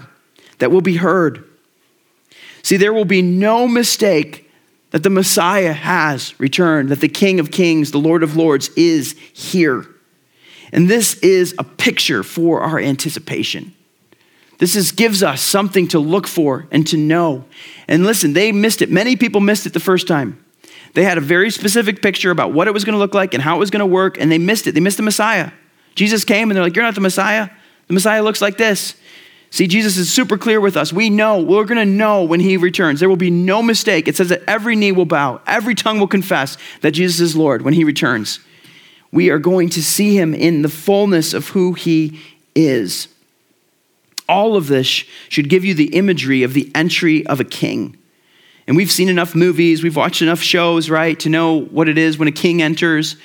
that 0.57 0.71
will 0.71 0.81
be 0.81 0.97
heard. 0.97 1.43
See, 2.63 2.77
there 2.77 2.93
will 2.93 3.05
be 3.05 3.21
no 3.21 3.67
mistake 3.67 4.51
that 4.89 5.03
the 5.03 5.09
Messiah 5.11 5.73
has 5.73 6.37
returned, 6.39 6.89
that 6.89 6.99
the 6.99 7.07
King 7.07 7.39
of 7.39 7.51
Kings, 7.51 7.91
the 7.91 7.99
Lord 7.99 8.23
of 8.23 8.35
Lords, 8.35 8.69
is 8.69 9.15
here. 9.33 9.85
And 10.71 10.89
this 10.89 11.15
is 11.15 11.55
a 11.57 11.63
picture 11.63 12.23
for 12.23 12.61
our 12.61 12.79
anticipation. 12.79 13.73
This 14.57 14.75
is, 14.75 14.91
gives 14.91 15.21
us 15.21 15.41
something 15.41 15.87
to 15.89 15.99
look 15.99 16.27
for 16.27 16.67
and 16.71 16.85
to 16.87 16.97
know. 16.97 17.45
And 17.87 18.03
listen, 18.03 18.33
they 18.33 18.51
missed 18.51 18.81
it. 18.81 18.89
Many 18.89 19.15
people 19.15 19.39
missed 19.39 19.65
it 19.65 19.73
the 19.73 19.79
first 19.79 20.07
time. 20.07 20.43
They 20.93 21.03
had 21.03 21.17
a 21.17 21.21
very 21.21 21.51
specific 21.51 22.01
picture 22.01 22.31
about 22.31 22.53
what 22.53 22.67
it 22.67 22.73
was 22.73 22.83
going 22.83 22.93
to 22.93 22.99
look 22.99 23.13
like 23.13 23.33
and 23.33 23.43
how 23.43 23.55
it 23.55 23.59
was 23.59 23.69
going 23.69 23.81
to 23.81 23.85
work, 23.85 24.19
and 24.19 24.31
they 24.31 24.39
missed 24.39 24.65
it. 24.65 24.71
They 24.71 24.79
missed 24.79 24.97
the 24.97 25.03
Messiah. 25.03 25.51
Jesus 25.93 26.23
came 26.23 26.49
and 26.49 26.55
they're 26.55 26.63
like, 26.63 26.75
You're 26.75 26.85
not 26.85 26.95
the 26.95 27.01
Messiah. 27.01 27.49
The 27.87 27.93
Messiah 27.93 28.23
looks 28.23 28.41
like 28.41 28.57
this. 28.57 28.95
See, 29.49 29.67
Jesus 29.67 29.95
is 29.97 30.11
super 30.11 30.37
clear 30.37 30.59
with 30.59 30.75
us. 30.75 30.91
We 30.91 31.09
know, 31.09 31.41
we're 31.41 31.63
going 31.63 31.77
to 31.77 31.85
know 31.85 32.23
when 32.23 32.41
he 32.41 32.57
returns. 32.57 32.99
There 32.99 33.07
will 33.07 33.15
be 33.15 33.31
no 33.31 33.61
mistake. 33.61 34.07
It 34.07 34.15
says 34.17 34.29
that 34.29 34.43
every 34.45 34.75
knee 34.75 34.91
will 34.91 35.05
bow, 35.05 35.39
every 35.47 35.73
tongue 35.73 35.99
will 35.99 36.07
confess 36.07 36.57
that 36.81 36.91
Jesus 36.91 37.21
is 37.21 37.35
Lord 37.35 37.61
when 37.61 37.73
he 37.73 37.83
returns 37.83 38.39
we 39.11 39.29
are 39.29 39.39
going 39.39 39.69
to 39.69 39.83
see 39.83 40.17
him 40.17 40.33
in 40.33 40.61
the 40.61 40.69
fullness 40.69 41.33
of 41.33 41.49
who 41.49 41.73
he 41.73 42.19
is. 42.55 43.07
All 44.27 44.55
of 44.55 44.67
this 44.67 44.87
should 45.29 45.49
give 45.49 45.63
you 45.63 45.73
the 45.73 45.95
imagery 45.95 46.43
of 46.43 46.53
the 46.53 46.69
entry 46.75 47.25
of 47.27 47.39
a 47.39 47.45
king. 47.45 47.97
And 48.67 48.75
we've 48.75 48.91
seen 48.91 49.07
enough 49.07 49.33
movies, 49.33 49.81
we've 49.81 49.95
watched 49.95 50.21
enough 50.21 50.41
shows, 50.41 50.89
right, 50.89 51.17
to 51.21 51.29
know 51.29 51.61
what 51.61 51.87
it 51.87 51.97
is 51.97 52.17
when 52.17 52.27
a 52.27 52.33
king 52.33 52.61
enters, 52.61 53.15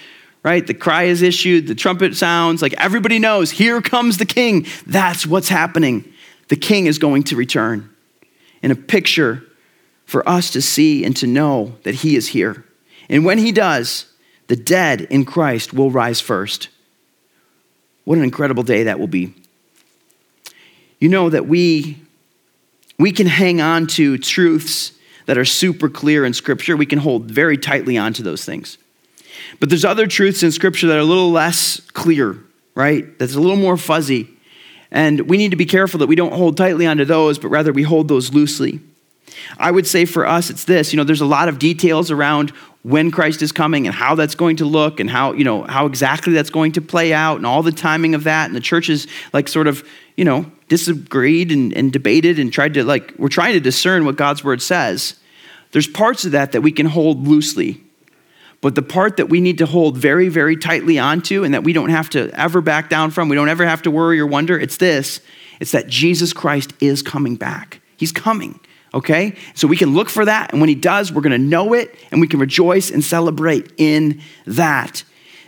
right? 0.45 0.65
The 0.65 0.75
cry 0.75 1.05
is 1.05 1.21
issued, 1.23 1.67
the 1.67 1.75
trumpet 1.75 2.15
sounds, 2.15 2.63
like 2.63 2.75
everybody 2.79 3.19
knows, 3.19 3.51
here 3.51 3.83
comes 3.83 4.19
the 4.19 4.27
king. 4.27 4.67
That's 4.87 5.27
what's 5.27 5.49
happening. 5.49 6.13
The 6.49 6.57
king 6.57 6.87
is 6.87 6.99
going 6.99 7.25
to 7.25 7.37
return. 7.37 7.91
In 8.63 8.71
a 8.71 8.77
picture 8.77 9.43
for 10.05 10.29
us 10.29 10.51
to 10.51 10.63
see 10.63 11.05
and 11.05 11.17
to 11.17 11.27
know 11.27 11.75
that 11.83 11.97
he 11.97 12.15
is 12.15 12.29
here. 12.29 12.65
And 13.09 13.25
when 13.25 13.39
he 13.39 13.51
does, 13.51 14.12
the 14.53 14.57
dead 14.57 15.01
in 15.09 15.25
Christ 15.25 15.73
will 15.73 15.91
rise 15.91 16.21
first. 16.21 16.69
What 18.05 18.19
an 18.19 18.25
incredible 18.25 18.63
day 18.63 18.83
that 18.83 19.01
will 19.01 19.07
be. 19.07 19.33
You 21.01 21.09
know 21.09 21.31
that 21.31 21.47
we, 21.47 22.03
we 22.99 23.13
can 23.13 23.27
hang 23.27 23.63
on 23.63 23.87
to 23.87 24.19
truths 24.19 24.93
that 25.25 25.39
are 25.39 25.47
super 25.47 25.89
clear 25.89 26.27
in 26.27 26.35
Scripture. 26.35 26.77
We 26.77 26.85
can 26.85 26.99
hold 26.99 27.31
very 27.31 27.57
tightly 27.57 27.97
onto 27.97 28.23
those 28.23 28.45
things. 28.45 28.77
But 29.59 29.71
there's 29.71 29.87
other 29.87 30.07
truths 30.07 30.43
in 30.43 30.53
Scripture 30.53 30.87
that 30.89 30.99
are 30.99 31.01
a 31.01 31.05
little 31.05 31.31
less 31.31 31.81
clear, 31.95 32.37
right? 32.75 33.19
That's 33.19 33.35
a 33.35 33.41
little 33.41 33.57
more 33.57 33.79
fuzzy. 33.79 34.29
And 34.91 35.31
we 35.31 35.39
need 35.39 35.53
to 35.53 35.57
be 35.57 35.65
careful 35.65 35.99
that 36.01 36.09
we 36.09 36.15
don't 36.15 36.35
hold 36.35 36.59
tightly 36.59 36.87
onto 36.87 37.07
those, 37.07 37.39
but 37.39 37.49
rather 37.49 37.73
we 37.73 37.85
hold 37.85 38.09
those 38.09 38.35
loosely. 38.35 38.81
I 39.59 39.71
would 39.71 39.87
say 39.87 40.05
for 40.05 40.27
us, 40.27 40.51
it's 40.51 40.65
this 40.65 40.93
you 40.93 40.97
know, 40.97 41.05
there's 41.05 41.21
a 41.21 41.27
lot 41.27 41.49
of 41.49 41.59
details 41.59 42.11
around 42.11 42.53
when 42.83 43.11
Christ 43.11 43.43
is 43.43 43.53
coming 43.53 43.87
and 43.87 43.95
how 43.95 44.15
that's 44.15 44.35
going 44.35 44.57
to 44.57 44.65
look 44.65 44.99
and 44.99 45.09
how, 45.09 45.33
you 45.33 45.45
know, 45.45 45.63
how 45.63 45.87
exactly 45.87 46.33
that's 46.33 46.51
going 46.51 46.73
to 46.73 46.81
play 46.81 47.13
out 47.13 47.37
and 47.37 47.47
all 47.47 47.63
the 47.63 47.73
timing 47.73 48.15
of 48.15 48.25
that. 48.25 48.47
And 48.47 48.57
the 48.57 48.61
church 48.61 48.91
is 48.91 49.07
like 49.33 49.47
sort 49.47 49.69
of, 49.69 49.87
you 50.17 50.25
know, 50.25 50.51
disagreed 50.69 51.53
and, 51.53 51.73
and 51.75 51.93
debated 51.93 52.39
and 52.39 52.53
tried 52.53 52.75
to 52.75 52.85
like, 52.85 53.15
we're 53.19 53.29
trying 53.29 53.53
to 53.53 53.61
discern 53.61 54.05
what 54.05 54.17
God's 54.17 54.43
word 54.43 54.61
says. 54.61 55.15
There's 55.71 55.87
parts 55.87 56.25
of 56.25 56.33
that 56.33 56.53
that 56.53 56.63
we 56.63 56.73
can 56.73 56.87
hold 56.87 57.27
loosely. 57.27 57.81
But 58.61 58.75
the 58.75 58.83
part 58.83 59.17
that 59.17 59.29
we 59.29 59.41
need 59.41 59.59
to 59.59 59.67
hold 59.67 59.97
very, 59.99 60.29
very 60.29 60.57
tightly 60.57 60.99
onto 60.99 61.45
and 61.45 61.55
that 61.55 61.65
we 61.65 61.73
don't 61.73 61.91
have 61.91 62.11
to 62.11 62.31
ever 62.31 62.61
back 62.61 62.89
down 62.89 63.11
from, 63.11 63.29
we 63.29 63.37
don't 63.37 63.49
ever 63.49 63.67
have 63.67 63.83
to 63.83 63.91
worry 63.91 64.21
or 64.21 64.27
wonder, 64.27 64.59
it's 64.59 64.77
this 64.77 65.21
it's 65.61 65.73
that 65.73 65.87
Jesus 65.87 66.33
Christ 66.33 66.73
is 66.81 67.03
coming 67.03 67.37
back. 67.37 67.82
He's 68.03 68.11
coming, 68.11 68.59
okay? 68.93 69.37
So 69.55 69.69
we 69.69 69.77
can 69.77 69.95
look 69.95 70.09
for 70.09 70.25
that, 70.25 70.51
and 70.51 70.61
when 70.61 70.69
He 70.69 70.75
does, 70.75 71.13
we're 71.13 71.23
gonna 71.23 71.39
know 71.39 71.73
it, 71.73 71.95
and 72.11 72.21
we 72.21 72.27
can 72.27 72.41
rejoice 72.41 72.91
and 72.91 73.05
celebrate 73.05 73.71
in 73.77 74.21
that. 74.45 75.05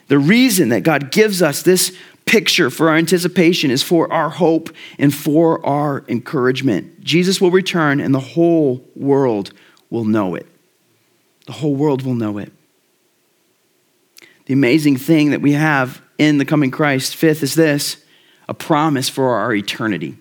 The 0.07 0.21
reason 0.21 0.69
that 0.69 0.85
God 0.85 1.11
gives 1.11 1.43
us 1.43 1.63
this 1.63 1.97
picture 2.27 2.71
for 2.71 2.91
our 2.91 2.97
anticipation 2.97 3.73
is 3.73 3.83
for 3.83 4.13
our 4.13 4.31
hope 4.31 4.71
and 5.01 5.13
for 5.13 5.67
our 5.67 6.05
encouragement. 6.07 7.03
Jesus 7.03 7.41
will 7.41 7.51
return, 7.51 7.99
and 7.99 8.15
the 8.15 8.21
whole 8.21 8.89
world 8.95 9.53
will 9.91 10.05
know 10.05 10.37
it. 10.37 10.47
The 11.47 11.55
whole 11.55 11.75
world 11.75 12.03
will 12.03 12.15
know 12.15 12.39
it. 12.39 12.53
The 14.47 14.55
amazing 14.55 14.97
thing 14.99 15.31
that 15.31 15.43
we 15.43 15.55
have 15.55 16.01
in 16.19 16.39
the 16.39 16.45
coming 16.45 16.71
Christ, 16.71 17.17
fifth, 17.17 17.43
is 17.43 17.57
this 17.57 17.97
a 18.49 18.55
promise 18.55 19.09
for 19.09 19.35
our 19.39 19.53
eternity. 19.53 20.19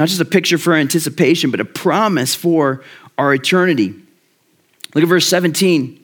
Not 0.00 0.08
just 0.08 0.20
a 0.22 0.24
picture 0.24 0.56
for 0.56 0.72
anticipation, 0.72 1.50
but 1.50 1.60
a 1.60 1.64
promise 1.66 2.34
for 2.34 2.82
our 3.18 3.34
eternity. 3.34 3.94
Look 4.94 5.04
at 5.04 5.08
verse 5.08 5.26
17. 5.26 6.02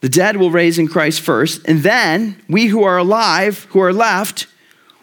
The 0.00 0.08
dead 0.08 0.38
will 0.38 0.50
raise 0.50 0.78
in 0.78 0.88
Christ 0.88 1.20
first, 1.20 1.60
and 1.68 1.82
then 1.82 2.42
we 2.48 2.68
who 2.68 2.82
are 2.82 2.96
alive, 2.96 3.64
who 3.68 3.80
are 3.80 3.92
left, 3.92 4.46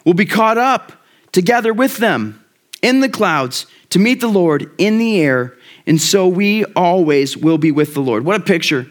will 0.05 0.15
be 0.15 0.25
caught 0.25 0.57
up 0.57 0.93
together 1.31 1.71
with 1.71 1.97
them 1.97 2.43
in 2.81 2.99
the 2.99 3.09
clouds 3.09 3.67
to 3.91 3.99
meet 3.99 4.21
the 4.21 4.27
Lord 4.27 4.71
in 4.79 4.97
the 4.97 5.21
air, 5.21 5.55
and 5.85 6.01
so 6.01 6.27
we 6.27 6.65
always 6.75 7.37
will 7.37 7.59
be 7.59 7.71
with 7.71 7.93
the 7.93 8.01
Lord. 8.01 8.25
What 8.25 8.41
a 8.41 8.43
picture. 8.43 8.87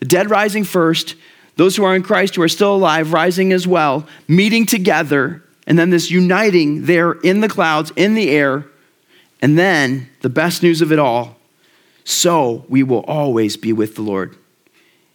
The 0.00 0.06
dead 0.06 0.28
rising 0.28 0.64
first, 0.64 1.14
those 1.54 1.76
who 1.76 1.84
are 1.84 1.94
in 1.94 2.02
Christ 2.02 2.34
who 2.34 2.42
are 2.42 2.48
still 2.48 2.74
alive 2.74 3.12
rising 3.12 3.52
as 3.52 3.64
well, 3.64 4.08
meeting 4.26 4.66
together, 4.66 5.44
and 5.66 5.78
then 5.78 5.90
this 5.90 6.10
uniting 6.10 6.86
there 6.86 7.12
in 7.12 7.40
the 7.40 7.48
clouds, 7.48 7.92
in 7.96 8.14
the 8.14 8.30
air. 8.30 8.66
And 9.40 9.58
then 9.58 10.08
the 10.20 10.28
best 10.28 10.62
news 10.62 10.80
of 10.82 10.92
it 10.92 10.98
all 10.98 11.36
so 12.04 12.64
we 12.68 12.82
will 12.82 13.04
always 13.04 13.56
be 13.56 13.72
with 13.72 13.94
the 13.94 14.02
Lord. 14.02 14.36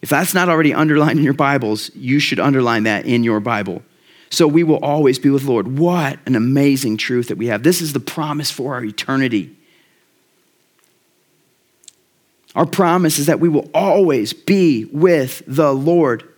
If 0.00 0.08
that's 0.08 0.34
not 0.34 0.48
already 0.48 0.72
underlined 0.72 1.18
in 1.18 1.24
your 1.24 1.34
Bibles, 1.34 1.90
you 1.94 2.18
should 2.18 2.40
underline 2.40 2.84
that 2.84 3.04
in 3.04 3.24
your 3.24 3.40
Bible. 3.40 3.82
So 4.30 4.46
we 4.46 4.62
will 4.62 4.76
always 4.76 5.18
be 5.18 5.30
with 5.30 5.44
Lord. 5.44 5.78
What 5.78 6.18
an 6.26 6.36
amazing 6.36 6.98
truth 6.98 7.28
that 7.28 7.38
we 7.38 7.46
have. 7.46 7.62
This 7.62 7.80
is 7.80 7.92
the 7.92 8.00
promise 8.00 8.50
for 8.50 8.74
our 8.74 8.84
eternity. 8.84 9.54
Our 12.54 12.66
promise 12.66 13.18
is 13.18 13.26
that 13.26 13.40
we 13.40 13.48
will 13.48 13.68
always 13.74 14.32
be 14.32 14.84
with 14.86 15.42
the 15.46 15.72
Lord. 15.72 16.28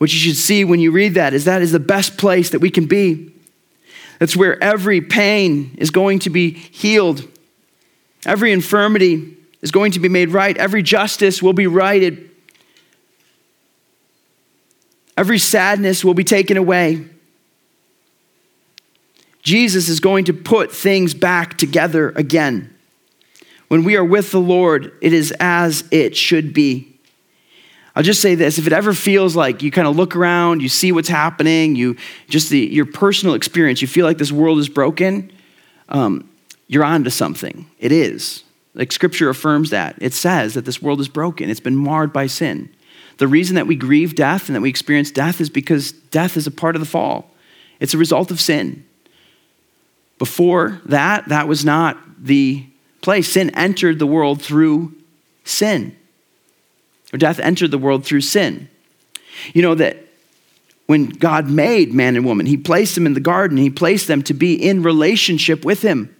What 0.00 0.10
you 0.10 0.18
should 0.18 0.38
see 0.38 0.64
when 0.64 0.80
you 0.80 0.92
read 0.92 1.12
that 1.12 1.34
is 1.34 1.44
that 1.44 1.60
is 1.60 1.72
the 1.72 1.78
best 1.78 2.16
place 2.16 2.48
that 2.50 2.60
we 2.60 2.70
can 2.70 2.86
be. 2.86 3.34
That's 4.18 4.34
where 4.34 4.62
every 4.64 5.02
pain 5.02 5.76
is 5.76 5.90
going 5.90 6.20
to 6.20 6.30
be 6.30 6.52
healed, 6.52 7.28
every 8.24 8.50
infirmity 8.50 9.36
is 9.60 9.70
going 9.70 9.92
to 9.92 10.00
be 10.00 10.08
made 10.08 10.30
right, 10.30 10.56
every 10.56 10.82
justice 10.82 11.42
will 11.42 11.52
be 11.52 11.66
righted, 11.66 12.30
every 15.18 15.38
sadness 15.38 16.02
will 16.02 16.14
be 16.14 16.24
taken 16.24 16.56
away. 16.56 17.04
Jesus 19.42 19.90
is 19.90 20.00
going 20.00 20.24
to 20.24 20.32
put 20.32 20.72
things 20.72 21.12
back 21.12 21.58
together 21.58 22.08
again. 22.16 22.74
When 23.68 23.84
we 23.84 23.96
are 23.96 24.04
with 24.04 24.30
the 24.30 24.40
Lord, 24.40 24.94
it 25.02 25.12
is 25.12 25.30
as 25.40 25.84
it 25.90 26.16
should 26.16 26.54
be. 26.54 26.89
I'll 28.00 28.04
just 28.04 28.22
say 28.22 28.34
this 28.34 28.56
if 28.56 28.66
it 28.66 28.72
ever 28.72 28.94
feels 28.94 29.36
like 29.36 29.62
you 29.62 29.70
kind 29.70 29.86
of 29.86 29.94
look 29.94 30.16
around, 30.16 30.62
you 30.62 30.70
see 30.70 30.90
what's 30.90 31.06
happening, 31.10 31.76
you 31.76 31.98
just 32.30 32.48
the, 32.48 32.60
your 32.60 32.86
personal 32.86 33.34
experience, 33.34 33.82
you 33.82 33.88
feel 33.88 34.06
like 34.06 34.16
this 34.16 34.32
world 34.32 34.58
is 34.58 34.70
broken, 34.70 35.30
um, 35.90 36.26
you're 36.66 36.82
on 36.82 37.04
to 37.04 37.10
something. 37.10 37.66
It 37.78 37.92
is. 37.92 38.42
Like 38.72 38.90
scripture 38.90 39.28
affirms 39.28 39.68
that. 39.68 39.96
It 40.00 40.14
says 40.14 40.54
that 40.54 40.64
this 40.64 40.80
world 40.80 40.98
is 40.98 41.08
broken, 41.08 41.50
it's 41.50 41.60
been 41.60 41.76
marred 41.76 42.10
by 42.10 42.26
sin. 42.26 42.74
The 43.18 43.28
reason 43.28 43.56
that 43.56 43.66
we 43.66 43.76
grieve 43.76 44.14
death 44.14 44.48
and 44.48 44.56
that 44.56 44.62
we 44.62 44.70
experience 44.70 45.10
death 45.10 45.38
is 45.38 45.50
because 45.50 45.92
death 45.92 46.38
is 46.38 46.46
a 46.46 46.50
part 46.50 46.76
of 46.76 46.80
the 46.80 46.88
fall, 46.88 47.30
it's 47.80 47.92
a 47.92 47.98
result 47.98 48.30
of 48.30 48.40
sin. 48.40 48.82
Before 50.16 50.80
that, 50.86 51.28
that 51.28 51.46
was 51.46 51.66
not 51.66 51.98
the 52.18 52.64
place. 53.02 53.30
Sin 53.30 53.50
entered 53.50 53.98
the 53.98 54.06
world 54.06 54.40
through 54.40 54.94
sin 55.44 55.94
or 57.12 57.18
death 57.18 57.38
entered 57.38 57.70
the 57.70 57.78
world 57.78 58.04
through 58.04 58.20
sin. 58.20 58.68
You 59.52 59.62
know 59.62 59.74
that 59.74 59.96
when 60.86 61.06
God 61.06 61.48
made 61.48 61.94
man 61.94 62.16
and 62.16 62.24
woman, 62.24 62.46
he 62.46 62.56
placed 62.56 62.94
them 62.94 63.06
in 63.06 63.14
the 63.14 63.20
garden, 63.20 63.56
he 63.56 63.70
placed 63.70 64.08
them 64.08 64.22
to 64.24 64.34
be 64.34 64.54
in 64.54 64.82
relationship 64.82 65.64
with 65.64 65.82
him. 65.82 66.14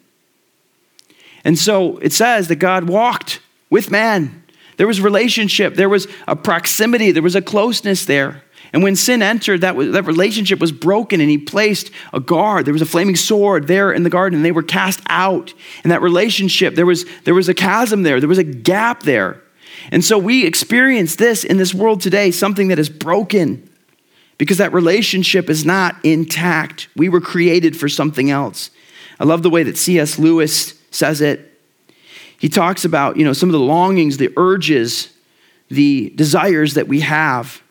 And 1.44 1.59
so 1.59 1.98
it 1.98 2.12
says 2.12 2.48
that 2.48 2.57
God 2.57 2.88
walked 2.88 3.40
with 3.68 3.90
man. 3.90 4.44
There 4.76 4.87
was 4.87 5.00
relationship, 5.00 5.74
there 5.74 5.88
was 5.88 6.07
a 6.26 6.37
proximity, 6.37 7.12
there 7.12 7.22
was 7.22 7.35
a 7.35 7.42
closeness 7.42 8.05
there. 8.05 8.42
And 8.72 8.83
when 8.83 8.94
sin 8.94 9.22
entered, 9.22 9.62
that, 9.62 9.74
was, 9.74 9.90
that 9.92 10.05
relationship 10.05 10.61
was 10.61 10.70
broken, 10.70 11.20
and 11.20 11.29
he 11.29 11.38
placed 11.38 11.90
a 12.12 12.20
guard. 12.20 12.64
There 12.66 12.72
was 12.72 12.83
a 12.83 12.87
flaming 12.87 13.16
sword 13.16 13.66
there 13.66 13.90
in 13.92 14.05
the 14.05 14.11
garden, 14.11 14.37
and 14.37 14.44
they 14.44 14.53
were 14.53 14.62
cast 14.62 15.00
out. 15.09 15.53
And 15.83 15.90
that 15.90 16.03
relationship, 16.03 16.76
there 16.76 16.87
was, 16.87 17.05
there 17.24 17.35
was 17.35 17.48
a 17.48 17.55
chasm 17.55 18.05
there, 18.05 18.20
there 18.20 18.29
was 18.29 18.38
a 18.38 18.44
gap 18.44 19.03
there. 19.03 19.42
And 19.90 20.05
so 20.05 20.19
we 20.19 20.47
experience 20.47 21.16
this 21.16 21.45
in 21.45 21.57
this 21.57 21.75
world 21.75 22.01
today, 22.01 22.31
something 22.31 22.69
that 22.69 22.79
is 22.79 22.88
broken 22.88 23.69
because 24.38 24.59
that 24.59 24.73
relationship 24.73 25.51
is 25.51 25.64
not 25.64 25.97
intact. 26.03 26.88
We 26.97 27.09
were 27.09 27.21
created 27.21 27.77
for 27.77 27.88
something 27.88 28.31
else. 28.31 28.71
I 29.19 29.25
love 29.25 29.43
the 29.43 29.51
way 29.51 29.62
that 29.62 29.77
C.S. 29.77 30.19
Lewis 30.19 30.75
says 30.90 31.21
it. 31.21 31.47
He 32.38 32.49
talks 32.49 32.87
about, 32.87 33.19
you 33.19 33.25
know, 33.25 33.35
some 33.35 33.51
of 33.51 33.53
the 33.53 33.61
longings, 33.61 34.16
the 34.16 34.33
urges, 34.38 35.12
the 35.69 36.11
desires 36.16 36.75
that 36.75 36.88
we 36.88 37.01
have. 37.01 37.62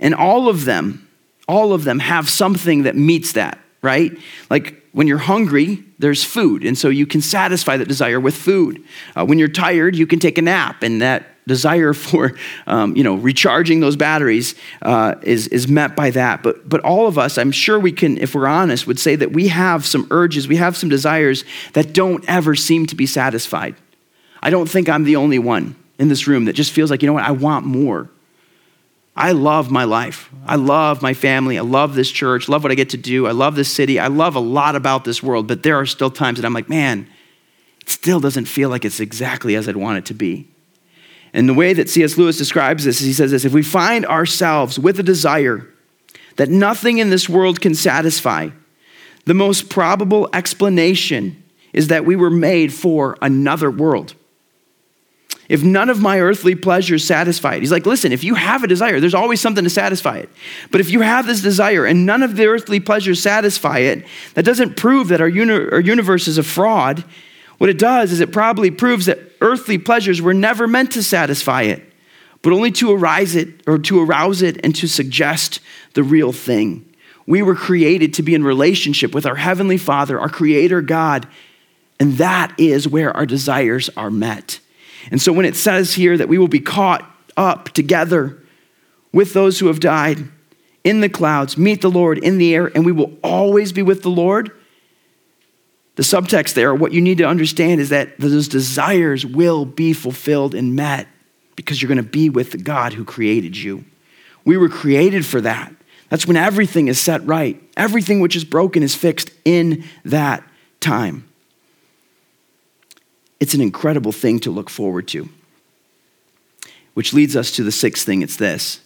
And 0.00 0.14
all 0.14 0.48
of 0.48 0.64
them, 0.64 1.08
all 1.46 1.72
of 1.72 1.84
them 1.84 2.00
have 2.00 2.28
something 2.28 2.82
that 2.82 2.96
meets 2.96 3.32
that, 3.32 3.60
right? 3.82 4.18
Like 4.50 4.84
when 4.90 5.06
you're 5.06 5.18
hungry, 5.18 5.84
there's 6.00 6.24
food. 6.24 6.64
And 6.64 6.76
so 6.76 6.88
you 6.88 7.06
can 7.06 7.20
satisfy 7.20 7.76
that 7.76 7.86
desire 7.86 8.18
with 8.18 8.34
food. 8.34 8.82
Uh, 9.14 9.24
when 9.24 9.38
you're 9.38 9.46
tired, 9.46 9.94
you 9.94 10.06
can 10.06 10.18
take 10.18 10.38
a 10.38 10.42
nap, 10.42 10.82
and 10.82 11.00
that 11.00 11.29
desire 11.50 11.92
for 11.92 12.32
um, 12.66 12.96
you 12.96 13.04
know 13.04 13.16
recharging 13.16 13.80
those 13.80 13.96
batteries 13.96 14.54
uh, 14.82 15.16
is, 15.22 15.48
is 15.48 15.66
met 15.68 15.96
by 15.96 16.10
that 16.10 16.42
but 16.42 16.66
but 16.68 16.80
all 16.80 17.06
of 17.06 17.18
us 17.18 17.36
i'm 17.36 17.52
sure 17.52 17.78
we 17.78 17.92
can 17.92 18.16
if 18.18 18.34
we're 18.34 18.46
honest 18.46 18.86
would 18.86 18.98
say 18.98 19.16
that 19.16 19.32
we 19.32 19.48
have 19.48 19.84
some 19.84 20.06
urges 20.10 20.46
we 20.48 20.56
have 20.56 20.76
some 20.76 20.88
desires 20.88 21.44
that 21.72 21.92
don't 21.92 22.24
ever 22.28 22.54
seem 22.54 22.86
to 22.86 22.94
be 22.94 23.06
satisfied 23.06 23.74
i 24.42 24.48
don't 24.48 24.70
think 24.70 24.88
i'm 24.88 25.04
the 25.04 25.16
only 25.16 25.38
one 25.38 25.74
in 25.98 26.08
this 26.08 26.26
room 26.26 26.44
that 26.44 26.54
just 26.54 26.72
feels 26.72 26.90
like 26.90 27.02
you 27.02 27.06
know 27.08 27.14
what 27.14 27.24
i 27.24 27.32
want 27.32 27.66
more 27.66 28.08
I 29.16 29.32
love 29.32 29.70
my 29.70 29.84
life. 29.84 30.30
I 30.46 30.56
love 30.56 31.02
my 31.02 31.12
family. 31.12 31.58
I 31.58 31.62
love 31.62 31.94
this 31.94 32.10
church. 32.10 32.48
love 32.48 32.62
what 32.62 32.72
I 32.72 32.74
get 32.74 32.90
to 32.90 32.96
do. 32.96 33.26
I 33.26 33.32
love 33.32 33.54
this 33.54 33.70
city. 33.70 33.98
I 33.98 34.06
love 34.06 34.34
a 34.34 34.40
lot 34.40 34.76
about 34.76 35.04
this 35.04 35.22
world, 35.22 35.46
but 35.46 35.62
there 35.62 35.76
are 35.76 35.84
still 35.84 36.10
times 36.10 36.38
that 36.38 36.46
I'm 36.46 36.54
like, 36.54 36.70
man, 36.70 37.06
it 37.82 37.90
still 37.90 38.20
doesn't 38.20 38.46
feel 38.46 38.70
like 38.70 38.84
it's 38.84 39.00
exactly 39.00 39.56
as 39.56 39.68
I'd 39.68 39.76
want 39.76 39.98
it 39.98 40.06
to 40.06 40.14
be. 40.14 40.48
And 41.32 41.48
the 41.48 41.54
way 41.54 41.72
that 41.72 41.88
C.S. 41.88 42.18
Lewis 42.18 42.36
describes 42.36 42.84
this 42.84 43.00
is 43.00 43.06
he 43.06 43.12
says 43.12 43.30
this 43.30 43.44
if 43.44 43.52
we 43.52 43.62
find 43.62 44.04
ourselves 44.06 44.78
with 44.78 44.98
a 44.98 45.04
desire 45.04 45.66
that 46.36 46.48
nothing 46.48 46.98
in 46.98 47.10
this 47.10 47.28
world 47.28 47.60
can 47.60 47.74
satisfy, 47.74 48.50
the 49.26 49.34
most 49.34 49.68
probable 49.68 50.28
explanation 50.32 51.42
is 51.72 51.88
that 51.88 52.04
we 52.04 52.16
were 52.16 52.30
made 52.30 52.72
for 52.72 53.16
another 53.22 53.70
world. 53.70 54.14
If 55.50 55.64
none 55.64 55.90
of 55.90 56.00
my 56.00 56.20
earthly 56.20 56.54
pleasures 56.54 57.04
satisfy 57.04 57.56
it, 57.56 57.60
he's 57.60 57.72
like, 57.72 57.84
listen, 57.84 58.12
if 58.12 58.22
you 58.22 58.36
have 58.36 58.62
a 58.62 58.68
desire, 58.68 59.00
there's 59.00 59.14
always 59.14 59.40
something 59.40 59.64
to 59.64 59.70
satisfy 59.70 60.18
it. 60.18 60.30
But 60.70 60.80
if 60.80 60.90
you 60.90 61.00
have 61.00 61.26
this 61.26 61.42
desire 61.42 61.84
and 61.84 62.06
none 62.06 62.22
of 62.22 62.36
the 62.36 62.46
earthly 62.46 62.78
pleasures 62.78 63.20
satisfy 63.20 63.80
it, 63.80 64.06
that 64.34 64.44
doesn't 64.44 64.76
prove 64.76 65.08
that 65.08 65.20
our, 65.20 65.28
uni- 65.28 65.70
our 65.72 65.80
universe 65.80 66.28
is 66.28 66.38
a 66.38 66.44
fraud. 66.44 67.02
What 67.60 67.68
it 67.68 67.76
does 67.76 68.10
is 68.10 68.20
it 68.20 68.32
probably 68.32 68.70
proves 68.70 69.04
that 69.04 69.18
earthly 69.42 69.76
pleasures 69.76 70.22
were 70.22 70.32
never 70.32 70.66
meant 70.66 70.92
to 70.92 71.02
satisfy 71.02 71.64
it, 71.64 71.82
but 72.40 72.54
only 72.54 72.70
to 72.70 72.90
arise 72.90 73.36
it 73.36 73.48
or 73.66 73.76
to 73.80 74.02
arouse 74.02 74.40
it 74.40 74.58
and 74.64 74.74
to 74.76 74.88
suggest 74.88 75.60
the 75.92 76.02
real 76.02 76.32
thing. 76.32 76.90
We 77.26 77.42
were 77.42 77.54
created 77.54 78.14
to 78.14 78.22
be 78.22 78.34
in 78.34 78.44
relationship 78.44 79.14
with 79.14 79.26
our 79.26 79.34
Heavenly 79.34 79.76
Father, 79.76 80.18
our 80.18 80.30
Creator 80.30 80.80
God, 80.80 81.28
and 82.00 82.14
that 82.14 82.58
is 82.58 82.88
where 82.88 83.14
our 83.14 83.26
desires 83.26 83.90
are 83.94 84.10
met. 84.10 84.58
And 85.10 85.20
so 85.20 85.30
when 85.30 85.44
it 85.44 85.54
says 85.54 85.92
here 85.92 86.16
that 86.16 86.30
we 86.30 86.38
will 86.38 86.48
be 86.48 86.60
caught 86.60 87.04
up 87.36 87.68
together 87.68 88.38
with 89.12 89.34
those 89.34 89.58
who 89.58 89.66
have 89.66 89.80
died 89.80 90.26
in 90.82 91.02
the 91.02 91.10
clouds, 91.10 91.58
meet 91.58 91.82
the 91.82 91.90
Lord 91.90 92.16
in 92.16 92.38
the 92.38 92.54
air, 92.54 92.68
and 92.74 92.86
we 92.86 92.92
will 92.92 93.18
always 93.22 93.70
be 93.70 93.82
with 93.82 94.00
the 94.00 94.08
Lord 94.08 94.50
the 96.00 96.04
subtext 96.04 96.54
there, 96.54 96.74
what 96.74 96.92
you 96.92 97.02
need 97.02 97.18
to 97.18 97.24
understand 97.24 97.78
is 97.78 97.90
that 97.90 98.18
those 98.18 98.48
desires 98.48 99.26
will 99.26 99.66
be 99.66 99.92
fulfilled 99.92 100.54
and 100.54 100.74
met 100.74 101.06
because 101.56 101.82
you're 101.82 101.88
going 101.88 101.98
to 101.98 102.02
be 102.02 102.30
with 102.30 102.52
the 102.52 102.56
God 102.56 102.94
who 102.94 103.04
created 103.04 103.54
you. 103.54 103.84
We 104.46 104.56
were 104.56 104.70
created 104.70 105.26
for 105.26 105.42
that. 105.42 105.70
That's 106.08 106.26
when 106.26 106.38
everything 106.38 106.88
is 106.88 106.98
set 106.98 107.22
right. 107.26 107.62
Everything 107.76 108.20
which 108.20 108.34
is 108.34 108.46
broken 108.46 108.82
is 108.82 108.94
fixed 108.94 109.30
in 109.44 109.84
that 110.06 110.42
time. 110.80 111.28
It's 113.38 113.52
an 113.52 113.60
incredible 113.60 114.12
thing 114.12 114.40
to 114.40 114.50
look 114.50 114.70
forward 114.70 115.06
to. 115.08 115.28
Which 116.94 117.12
leads 117.12 117.36
us 117.36 117.50
to 117.56 117.62
the 117.62 117.70
sixth 117.70 118.06
thing 118.06 118.22
it's 118.22 118.36
this 118.36 118.80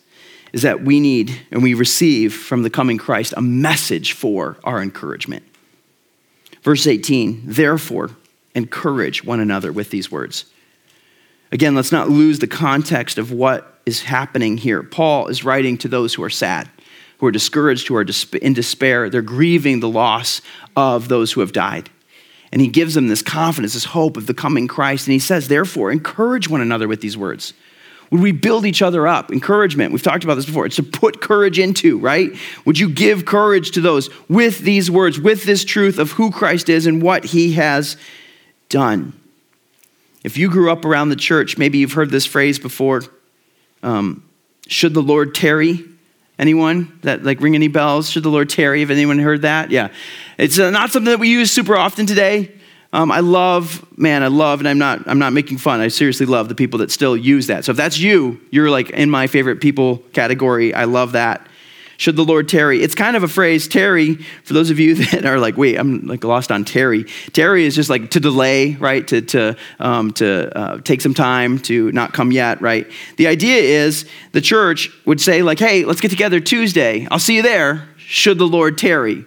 is 0.52 0.62
that 0.62 0.82
we 0.82 0.98
need 0.98 1.42
and 1.52 1.62
we 1.62 1.74
receive 1.74 2.34
from 2.34 2.64
the 2.64 2.70
coming 2.70 2.98
Christ 2.98 3.34
a 3.36 3.40
message 3.40 4.14
for 4.14 4.56
our 4.64 4.82
encouragement. 4.82 5.44
Verse 6.64 6.86
18, 6.86 7.42
therefore, 7.44 8.10
encourage 8.54 9.22
one 9.22 9.38
another 9.38 9.70
with 9.70 9.90
these 9.90 10.10
words. 10.10 10.46
Again, 11.52 11.74
let's 11.74 11.92
not 11.92 12.08
lose 12.08 12.38
the 12.38 12.46
context 12.46 13.18
of 13.18 13.30
what 13.30 13.80
is 13.86 14.02
happening 14.02 14.56
here. 14.56 14.82
Paul 14.82 15.28
is 15.28 15.44
writing 15.44 15.76
to 15.78 15.88
those 15.88 16.14
who 16.14 16.24
are 16.24 16.30
sad, 16.30 16.68
who 17.18 17.26
are 17.26 17.30
discouraged, 17.30 17.86
who 17.86 17.96
are 17.96 18.06
in 18.40 18.54
despair. 18.54 19.10
They're 19.10 19.22
grieving 19.22 19.80
the 19.80 19.88
loss 19.88 20.40
of 20.74 21.08
those 21.08 21.32
who 21.32 21.40
have 21.40 21.52
died. 21.52 21.90
And 22.50 22.60
he 22.60 22.68
gives 22.68 22.94
them 22.94 23.08
this 23.08 23.22
confidence, 23.22 23.74
this 23.74 23.84
hope 23.84 24.16
of 24.16 24.26
the 24.26 24.34
coming 24.34 24.66
Christ. 24.66 25.06
And 25.06 25.12
he 25.12 25.18
says, 25.18 25.48
therefore, 25.48 25.92
encourage 25.92 26.48
one 26.48 26.60
another 26.60 26.88
with 26.88 27.02
these 27.02 27.16
words. 27.16 27.52
Would 28.10 28.20
we 28.20 28.32
build 28.32 28.66
each 28.66 28.82
other 28.82 29.06
up? 29.06 29.30
Encouragement. 29.30 29.92
We've 29.92 30.02
talked 30.02 30.24
about 30.24 30.34
this 30.34 30.46
before. 30.46 30.66
It's 30.66 30.76
to 30.76 30.82
put 30.82 31.20
courage 31.20 31.58
into, 31.58 31.98
right? 31.98 32.30
Would 32.64 32.78
you 32.78 32.88
give 32.88 33.24
courage 33.24 33.72
to 33.72 33.80
those 33.80 34.10
with 34.28 34.60
these 34.60 34.90
words, 34.90 35.18
with 35.18 35.44
this 35.44 35.64
truth 35.64 35.98
of 35.98 36.12
who 36.12 36.30
Christ 36.30 36.68
is 36.68 36.86
and 36.86 37.02
what 37.02 37.24
he 37.24 37.52
has 37.54 37.96
done? 38.68 39.12
If 40.22 40.38
you 40.38 40.48
grew 40.48 40.70
up 40.70 40.84
around 40.84 41.10
the 41.10 41.16
church, 41.16 41.58
maybe 41.58 41.78
you've 41.78 41.92
heard 41.92 42.10
this 42.10 42.24
phrase 42.24 42.58
before 42.58 43.02
um, 43.82 44.24
should 44.66 44.94
the 44.94 45.02
Lord 45.02 45.34
tarry? 45.34 45.84
Anyone 46.38 46.98
that 47.02 47.22
like 47.22 47.40
ring 47.40 47.54
any 47.54 47.68
bells? 47.68 48.10
Should 48.10 48.24
the 48.24 48.30
Lord 48.30 48.48
tarry? 48.48 48.80
Have 48.80 48.90
anyone 48.90 49.18
heard 49.18 49.42
that? 49.42 49.70
Yeah. 49.70 49.90
It's 50.38 50.58
not 50.58 50.90
something 50.90 51.10
that 51.10 51.20
we 51.20 51.28
use 51.28 51.52
super 51.52 51.76
often 51.76 52.06
today. 52.06 52.52
Um, 52.94 53.10
I 53.10 53.18
love, 53.18 53.84
man, 53.98 54.22
I 54.22 54.28
love, 54.28 54.60
and 54.60 54.68
I'm 54.68 54.78
not, 54.78 55.08
I'm 55.08 55.18
not 55.18 55.32
making 55.32 55.58
fun. 55.58 55.80
I 55.80 55.88
seriously 55.88 56.26
love 56.26 56.48
the 56.48 56.54
people 56.54 56.78
that 56.78 56.92
still 56.92 57.16
use 57.16 57.48
that. 57.48 57.64
So 57.64 57.72
if 57.72 57.76
that's 57.76 57.98
you, 57.98 58.40
you're 58.52 58.70
like 58.70 58.90
in 58.90 59.10
my 59.10 59.26
favorite 59.26 59.60
people 59.60 59.98
category. 60.12 60.72
I 60.72 60.84
love 60.84 61.12
that. 61.12 61.44
Should 61.96 62.14
the 62.14 62.24
Lord 62.24 62.48
tarry? 62.48 62.82
It's 62.84 62.94
kind 62.94 63.16
of 63.16 63.24
a 63.24 63.28
phrase, 63.28 63.66
tarry, 63.66 64.14
for 64.44 64.54
those 64.54 64.70
of 64.70 64.78
you 64.78 64.94
that 65.10 65.26
are 65.26 65.40
like, 65.40 65.56
wait, 65.56 65.76
I'm 65.76 66.06
like 66.06 66.22
lost 66.22 66.52
on 66.52 66.64
tarry. 66.64 67.02
Tarry 67.32 67.64
is 67.64 67.74
just 67.74 67.90
like 67.90 68.12
to 68.12 68.20
delay, 68.20 68.74
right? 68.74 69.06
To, 69.08 69.22
to, 69.22 69.56
um, 69.80 70.12
to 70.12 70.56
uh, 70.56 70.78
take 70.78 71.00
some 71.00 71.14
time, 71.14 71.58
to 71.60 71.90
not 71.90 72.12
come 72.12 72.30
yet, 72.30 72.60
right? 72.62 72.88
The 73.16 73.26
idea 73.26 73.56
is 73.56 74.08
the 74.30 74.40
church 74.40 74.88
would 75.04 75.20
say, 75.20 75.42
like, 75.42 75.58
hey, 75.58 75.84
let's 75.84 76.00
get 76.00 76.12
together 76.12 76.38
Tuesday. 76.38 77.08
I'll 77.10 77.18
see 77.18 77.34
you 77.34 77.42
there. 77.42 77.88
Should 77.96 78.38
the 78.38 78.46
Lord 78.46 78.78
tarry, 78.78 79.24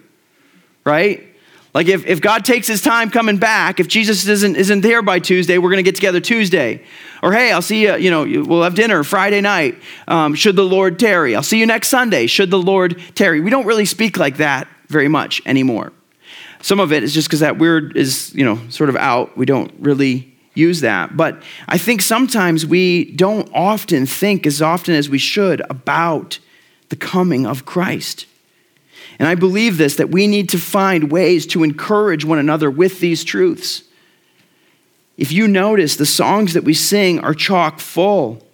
right? 0.86 1.27
Like 1.74 1.86
if, 1.88 2.06
if 2.06 2.20
God 2.20 2.44
takes 2.44 2.66
his 2.66 2.80
time 2.80 3.10
coming 3.10 3.36
back, 3.36 3.78
if 3.78 3.88
Jesus 3.88 4.26
isn't, 4.26 4.56
isn't 4.56 4.80
there 4.80 5.02
by 5.02 5.18
Tuesday, 5.18 5.58
we're 5.58 5.70
going 5.70 5.84
to 5.84 5.88
get 5.88 5.94
together 5.94 6.20
Tuesday. 6.20 6.82
Or 7.22 7.32
hey, 7.32 7.52
I'll 7.52 7.62
see 7.62 7.82
you, 7.82 7.96
you 7.96 8.10
know, 8.10 8.22
we'll 8.22 8.62
have 8.62 8.74
dinner 8.74 9.04
Friday 9.04 9.40
night. 9.40 9.76
Um, 10.06 10.34
should 10.34 10.56
the 10.56 10.64
Lord 10.64 10.98
tarry? 10.98 11.36
I'll 11.36 11.42
see 11.42 11.58
you 11.58 11.66
next 11.66 11.88
Sunday. 11.88 12.26
Should 12.26 12.50
the 12.50 12.58
Lord 12.58 13.00
tarry? 13.14 13.40
We 13.40 13.50
don't 13.50 13.66
really 13.66 13.84
speak 13.84 14.16
like 14.16 14.38
that 14.38 14.66
very 14.88 15.08
much 15.08 15.42
anymore. 15.44 15.92
Some 16.62 16.80
of 16.80 16.92
it 16.92 17.02
is 17.02 17.14
just 17.14 17.28
because 17.28 17.40
that 17.40 17.58
word 17.58 17.96
is, 17.96 18.34
you 18.34 18.44
know, 18.44 18.58
sort 18.70 18.88
of 18.88 18.96
out. 18.96 19.36
We 19.36 19.46
don't 19.46 19.72
really 19.78 20.34
use 20.54 20.80
that. 20.80 21.16
But 21.16 21.42
I 21.68 21.78
think 21.78 22.02
sometimes 22.02 22.66
we 22.66 23.12
don't 23.12 23.48
often 23.54 24.06
think 24.06 24.46
as 24.46 24.60
often 24.60 24.94
as 24.94 25.08
we 25.08 25.18
should 25.18 25.62
about 25.70 26.38
the 26.88 26.96
coming 26.96 27.46
of 27.46 27.64
Christ. 27.64 28.26
And 29.18 29.26
I 29.26 29.34
believe 29.34 29.78
this 29.78 29.96
that 29.96 30.10
we 30.10 30.26
need 30.26 30.48
to 30.50 30.58
find 30.58 31.10
ways 31.10 31.46
to 31.48 31.64
encourage 31.64 32.24
one 32.24 32.38
another 32.38 32.70
with 32.70 33.00
these 33.00 33.24
truths. 33.24 33.82
If 35.16 35.32
you 35.32 35.48
notice, 35.48 35.96
the 35.96 36.06
songs 36.06 36.54
that 36.54 36.62
we 36.62 36.74
sing 36.74 37.18
are 37.20 37.34
chock 37.34 37.80
full 37.80 38.46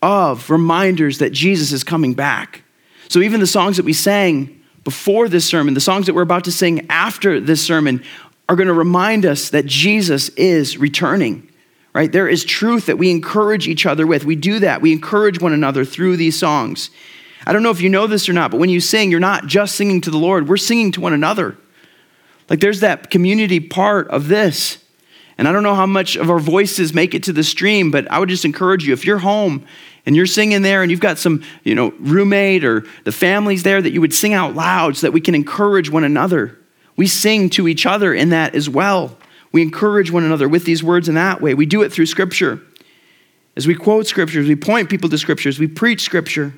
of 0.00 0.48
reminders 0.48 1.18
that 1.18 1.32
Jesus 1.32 1.72
is 1.72 1.84
coming 1.84 2.14
back. 2.14 2.62
So 3.08 3.20
even 3.20 3.40
the 3.40 3.46
songs 3.46 3.76
that 3.76 3.84
we 3.84 3.92
sang 3.92 4.62
before 4.82 5.28
this 5.28 5.46
sermon, 5.46 5.74
the 5.74 5.80
songs 5.80 6.06
that 6.06 6.14
we're 6.14 6.22
about 6.22 6.44
to 6.44 6.52
sing 6.52 6.86
after 6.90 7.38
this 7.38 7.62
sermon, 7.62 8.02
are 8.48 8.56
going 8.56 8.68
to 8.68 8.74
remind 8.74 9.24
us 9.24 9.50
that 9.50 9.66
Jesus 9.66 10.28
is 10.30 10.76
returning. 10.78 11.50
Right? 11.94 12.10
There 12.10 12.28
is 12.28 12.44
truth 12.44 12.86
that 12.86 12.98
we 12.98 13.10
encourage 13.10 13.68
each 13.68 13.86
other 13.86 14.06
with. 14.06 14.24
We 14.24 14.36
do 14.36 14.58
that. 14.58 14.82
We 14.82 14.92
encourage 14.92 15.40
one 15.40 15.52
another 15.52 15.84
through 15.84 16.16
these 16.16 16.38
songs. 16.38 16.90
I 17.46 17.52
don't 17.52 17.62
know 17.62 17.70
if 17.70 17.80
you 17.80 17.90
know 17.90 18.06
this 18.06 18.28
or 18.28 18.32
not, 18.32 18.50
but 18.50 18.60
when 18.60 18.70
you 18.70 18.80
sing, 18.80 19.10
you're 19.10 19.20
not 19.20 19.46
just 19.46 19.76
singing 19.76 20.00
to 20.02 20.10
the 20.10 20.18
Lord, 20.18 20.48
we're 20.48 20.56
singing 20.56 20.92
to 20.92 21.00
one 21.00 21.12
another. 21.12 21.56
Like 22.48 22.60
there's 22.60 22.80
that 22.80 23.10
community 23.10 23.60
part 23.60 24.08
of 24.08 24.28
this. 24.28 24.78
And 25.36 25.48
I 25.48 25.52
don't 25.52 25.62
know 25.62 25.74
how 25.74 25.86
much 25.86 26.16
of 26.16 26.30
our 26.30 26.38
voices 26.38 26.94
make 26.94 27.14
it 27.14 27.24
to 27.24 27.32
the 27.32 27.42
stream, 27.42 27.90
but 27.90 28.10
I 28.10 28.18
would 28.18 28.28
just 28.28 28.44
encourage 28.44 28.86
you 28.86 28.92
if 28.92 29.04
you're 29.04 29.18
home 29.18 29.66
and 30.06 30.14
you're 30.14 30.26
singing 30.26 30.62
there 30.62 30.82
and 30.82 30.90
you've 30.90 31.00
got 31.00 31.18
some, 31.18 31.42
you 31.64 31.74
know, 31.74 31.92
roommate 31.98 32.64
or 32.64 32.84
the 33.04 33.12
families 33.12 33.62
there 33.62 33.82
that 33.82 33.92
you 33.92 34.00
would 34.00 34.14
sing 34.14 34.32
out 34.32 34.54
loud 34.54 34.96
so 34.96 35.06
that 35.06 35.12
we 35.12 35.20
can 35.20 35.34
encourage 35.34 35.90
one 35.90 36.04
another. 36.04 36.58
We 36.96 37.08
sing 37.08 37.50
to 37.50 37.66
each 37.66 37.84
other 37.84 38.14
in 38.14 38.28
that 38.30 38.54
as 38.54 38.68
well. 38.68 39.18
We 39.50 39.62
encourage 39.62 40.10
one 40.10 40.24
another 40.24 40.48
with 40.48 40.64
these 40.64 40.84
words 40.84 41.08
in 41.08 41.16
that 41.16 41.40
way. 41.40 41.54
We 41.54 41.66
do 41.66 41.82
it 41.82 41.92
through 41.92 42.06
scripture. 42.06 42.60
As 43.56 43.66
we 43.66 43.74
quote 43.74 44.06
scriptures, 44.06 44.46
we 44.46 44.56
point 44.56 44.90
people 44.90 45.08
to 45.08 45.18
scriptures, 45.18 45.58
we 45.58 45.66
preach 45.66 46.02
scripture. 46.02 46.54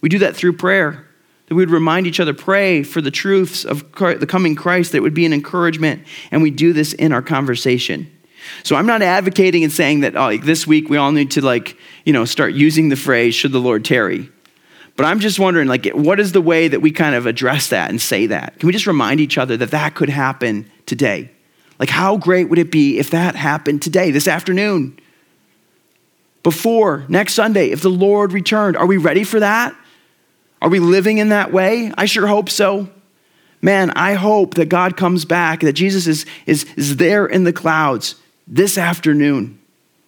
We 0.00 0.08
do 0.08 0.18
that 0.20 0.36
through 0.36 0.54
prayer. 0.54 1.06
That 1.46 1.56
we 1.56 1.62
would 1.62 1.70
remind 1.70 2.06
each 2.06 2.20
other, 2.20 2.32
pray 2.32 2.84
for 2.84 3.00
the 3.00 3.10
truths 3.10 3.64
of 3.64 3.90
the 3.92 4.26
coming 4.26 4.54
Christ, 4.54 4.92
that 4.92 5.02
would 5.02 5.14
be 5.14 5.26
an 5.26 5.32
encouragement. 5.32 6.04
And 6.30 6.42
we 6.42 6.50
do 6.52 6.72
this 6.72 6.92
in 6.92 7.12
our 7.12 7.22
conversation. 7.22 8.10
So 8.62 8.76
I'm 8.76 8.86
not 8.86 9.02
advocating 9.02 9.64
and 9.64 9.72
saying 9.72 10.00
that 10.00 10.16
oh, 10.16 10.20
like, 10.20 10.44
this 10.44 10.66
week 10.66 10.88
we 10.88 10.96
all 10.96 11.12
need 11.12 11.32
to 11.32 11.40
like, 11.40 11.76
you 12.04 12.12
know, 12.12 12.24
start 12.24 12.54
using 12.54 12.88
the 12.88 12.96
phrase, 12.96 13.34
should 13.34 13.52
the 13.52 13.58
Lord 13.58 13.84
tarry? 13.84 14.30
But 14.96 15.06
I'm 15.06 15.20
just 15.20 15.38
wondering, 15.38 15.66
like, 15.66 15.86
what 15.86 16.20
is 16.20 16.32
the 16.32 16.40
way 16.40 16.68
that 16.68 16.80
we 16.80 16.90
kind 16.90 17.14
of 17.14 17.26
address 17.26 17.68
that 17.68 17.90
and 17.90 18.00
say 18.00 18.26
that? 18.26 18.58
Can 18.58 18.66
we 18.66 18.72
just 18.72 18.86
remind 18.86 19.20
each 19.20 19.38
other 19.38 19.56
that 19.56 19.70
that 19.70 19.94
could 19.94 20.08
happen 20.08 20.70
today? 20.86 21.30
Like, 21.78 21.88
how 21.88 22.16
great 22.16 22.50
would 22.50 22.58
it 22.58 22.70
be 22.70 22.98
if 22.98 23.10
that 23.10 23.34
happened 23.34 23.80
today, 23.82 24.10
this 24.10 24.28
afternoon? 24.28 24.98
Before 26.42 27.06
next 27.08 27.34
Sunday, 27.34 27.70
if 27.70 27.80
the 27.80 27.90
Lord 27.90 28.32
returned, 28.32 28.76
are 28.76 28.86
we 28.86 28.98
ready 28.98 29.24
for 29.24 29.40
that? 29.40 29.74
Are 30.60 30.68
we 30.68 30.78
living 30.78 31.18
in 31.18 31.30
that 31.30 31.52
way? 31.52 31.92
I 31.96 32.04
sure 32.04 32.26
hope 32.26 32.50
so. 32.50 32.88
Man, 33.62 33.90
I 33.90 34.14
hope 34.14 34.54
that 34.54 34.68
God 34.68 34.96
comes 34.96 35.24
back, 35.24 35.60
that 35.60 35.74
Jesus 35.74 36.06
is, 36.06 36.26
is, 36.46 36.64
is 36.76 36.96
there 36.96 37.26
in 37.26 37.44
the 37.44 37.52
clouds 37.52 38.14
this 38.46 38.78
afternoon. 38.78 39.58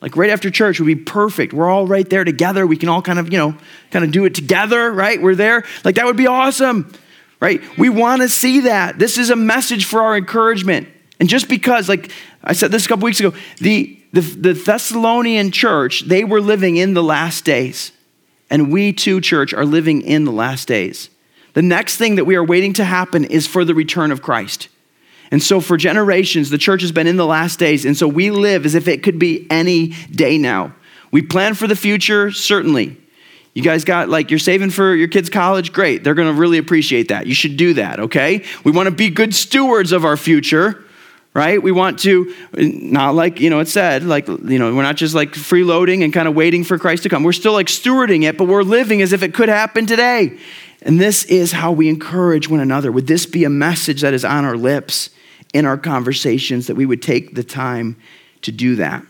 Like 0.01 0.17
right 0.17 0.31
after 0.31 0.51
church 0.51 0.81
would 0.81 0.87
be 0.87 0.97
perfect. 0.97 1.53
We're 1.53 1.71
all 1.71 1.87
right 1.87 2.09
there 2.09 2.25
together. 2.25 2.67
We 2.67 2.77
can 2.77 2.89
all 2.89 3.03
kind 3.03 3.19
of, 3.19 3.33
you 3.33 3.39
know, 3.39 3.57
kind 3.91 4.05
of 4.05 4.11
do 4.11 4.25
it 4.25 4.35
together, 4.35 4.91
right? 4.91 5.21
We're 5.23 5.37
there. 5.37 5.65
Like 5.85 5.95
that 5.95 6.07
would 6.07 6.17
be 6.17 6.27
awesome, 6.27 6.93
right? 7.41 7.61
We 7.79 7.89
want 7.89 8.23
to 8.23 8.29
see 8.29 8.61
that. 8.61 8.99
This 8.99 9.17
is 9.17 9.31
a 9.31 9.37
message 9.37 9.85
for 9.85 10.03
our 10.03 10.17
encouragement. 10.17 10.89
And 11.21 11.29
just 11.29 11.49
because, 11.49 11.89
like 11.89 12.11
I 12.43 12.53
said 12.53 12.73
this 12.73 12.85
a 12.85 12.89
couple 12.89 13.05
weeks 13.05 13.21
ago, 13.21 13.33
the, 13.59 13.97
the, 14.13 14.23
the 14.23 14.55
Thessalonian 14.55 15.53
church, 15.53 16.01
they 16.09 16.25
were 16.25 16.41
living 16.41 16.79
in 16.79 16.95
the 16.95 17.03
last 17.03 17.45
days. 17.45 17.93
And 18.53 18.71
we 18.71 18.93
too, 18.93 19.23
church, 19.23 19.55
are 19.55 19.65
living 19.65 20.03
in 20.03 20.27
the 20.27 20.31
last 20.31 20.69
days. 20.69 21.09
The 21.55 21.63
next 21.63 21.97
thing 21.97 22.17
that 22.17 22.27
we 22.27 22.37
are 22.37 22.45
waiting 22.45 22.75
to 22.75 22.85
happen 22.85 23.25
is 23.25 23.47
for 23.47 23.65
the 23.65 23.75
return 23.75 24.13
of 24.13 24.21
Christ. 24.21 24.69
And 25.31 25.43
so, 25.43 25.59
for 25.59 25.79
generations, 25.79 26.51
the 26.51 26.59
church 26.59 26.83
has 26.83 26.93
been 26.93 27.07
in 27.07 27.17
the 27.17 27.25
last 27.25 27.59
days. 27.59 27.87
And 27.87 27.97
so, 27.97 28.07
we 28.07 28.31
live 28.31 28.67
as 28.67 28.75
if 28.75 28.89
it 28.89 29.03
could 29.03 29.19
be 29.19 29.47
any 29.49 29.89
day 30.11 30.37
now. 30.37 30.75
We 31.11 31.23
plan 31.23 31.55
for 31.55 31.67
the 31.67 31.75
future, 31.75 32.31
certainly. 32.31 32.99
You 33.55 33.63
guys 33.63 33.85
got 33.85 34.11
like, 34.11 34.31
you're 34.31 34.39
saving 34.39 34.69
for 34.69 34.95
your 34.95 35.09
kids' 35.09 35.31
college? 35.31 35.73
Great. 35.73 36.05
They're 36.05 36.15
going 36.15 36.33
to 36.33 36.39
really 36.39 36.59
appreciate 36.59 37.09
that. 37.09 37.27
You 37.27 37.35
should 37.35 37.57
do 37.57 37.73
that, 37.75 38.01
okay? 38.01 38.45
We 38.65 38.73
want 38.73 38.87
to 38.87 38.95
be 38.95 39.09
good 39.09 39.35
stewards 39.35 39.93
of 39.93 40.05
our 40.05 40.19
future 40.19 40.85
right? 41.35 41.63
We 41.63 41.73
want 41.73 41.99
to, 42.01 42.35
not 42.55 43.15
like, 43.15 43.41
you 43.41 43.49
know, 43.49 43.61
it 43.61 43.69
said, 43.69 44.05
like, 44.05 44.29
you 44.29 44.59
know, 44.59 44.75
we're 44.75 44.83
not 44.83 44.97
just 44.97 45.15
like 45.15 45.31
freeloading 45.33 46.05
and 46.05 46.13
kind 46.13 46.29
of 46.29 46.35
waiting 46.35 46.63
for 46.63 46.79
Christ 46.79 47.05
to 47.05 47.09
come. 47.09 47.23
We're 47.25 47.33
still 47.33 47.55
like 47.55 47.69
stewarding 47.69 48.25
it, 48.25 48.37
but 48.37 48.49
we're 48.49 48.63
living 48.63 49.01
as 49.01 49.13
if 49.13 49.23
it 49.23 49.33
could 49.33 49.49
happen 49.49 49.87
today. 49.87 50.39
And 50.83 51.01
this 51.01 51.25
is 51.25 51.53
how 51.53 51.73
we 51.73 51.89
encourage 51.89 52.49
one 52.49 52.61
another. 52.61 52.93
Would 52.93 53.07
this 53.07 53.25
be 53.25 53.45
a 53.45 53.51
message 53.51 54.03
that 54.03 54.13
is 54.13 54.25
on 54.25 54.45
our 54.45 54.57
lips 54.57 55.11
in 55.55 55.65
our 55.65 55.79
conversations 55.79 56.67
that 56.67 56.75
we 56.75 56.85
would 56.85 57.01
take 57.01 57.35
the 57.35 57.45
time 57.45 57.97
to 58.43 58.53
do 58.53 58.77
that? 58.77 59.03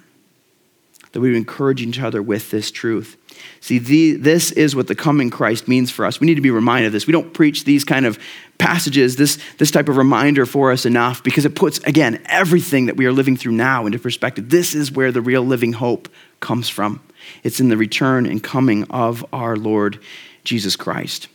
That 1.12 1.20
we 1.20 1.30
would 1.30 1.38
encourage 1.38 1.82
each 1.82 2.00
other 2.00 2.22
with 2.22 2.50
this 2.50 2.70
truth. 2.70 3.16
See, 3.60 3.78
the, 3.78 4.12
this 4.12 4.52
is 4.52 4.76
what 4.76 4.86
the 4.86 4.94
coming 4.94 5.30
Christ 5.30 5.66
means 5.66 5.90
for 5.90 6.04
us. 6.04 6.20
We 6.20 6.26
need 6.26 6.34
to 6.36 6.40
be 6.40 6.50
reminded 6.50 6.86
of 6.86 6.92
this. 6.92 7.06
We 7.06 7.12
don't 7.12 7.32
preach 7.32 7.64
these 7.64 7.84
kind 7.84 8.06
of 8.06 8.18
passages, 8.62 9.16
this, 9.16 9.38
this 9.58 9.72
type 9.72 9.88
of 9.88 9.96
reminder 9.96 10.46
for 10.46 10.70
us 10.70 10.86
enough 10.86 11.24
because 11.24 11.44
it 11.44 11.56
puts, 11.56 11.78
again, 11.80 12.22
everything 12.26 12.86
that 12.86 12.96
we 12.96 13.06
are 13.06 13.12
living 13.12 13.36
through 13.36 13.50
now 13.50 13.86
into 13.86 13.98
perspective. 13.98 14.50
This 14.50 14.72
is 14.72 14.92
where 14.92 15.10
the 15.10 15.20
real 15.20 15.42
living 15.42 15.72
hope 15.72 16.08
comes 16.38 16.68
from. 16.68 17.00
It's 17.42 17.58
in 17.58 17.70
the 17.70 17.76
return 17.76 18.24
and 18.24 18.40
coming 18.40 18.84
of 18.84 19.26
our 19.32 19.56
Lord 19.56 19.98
Jesus 20.44 20.76
Christ. 20.76 21.26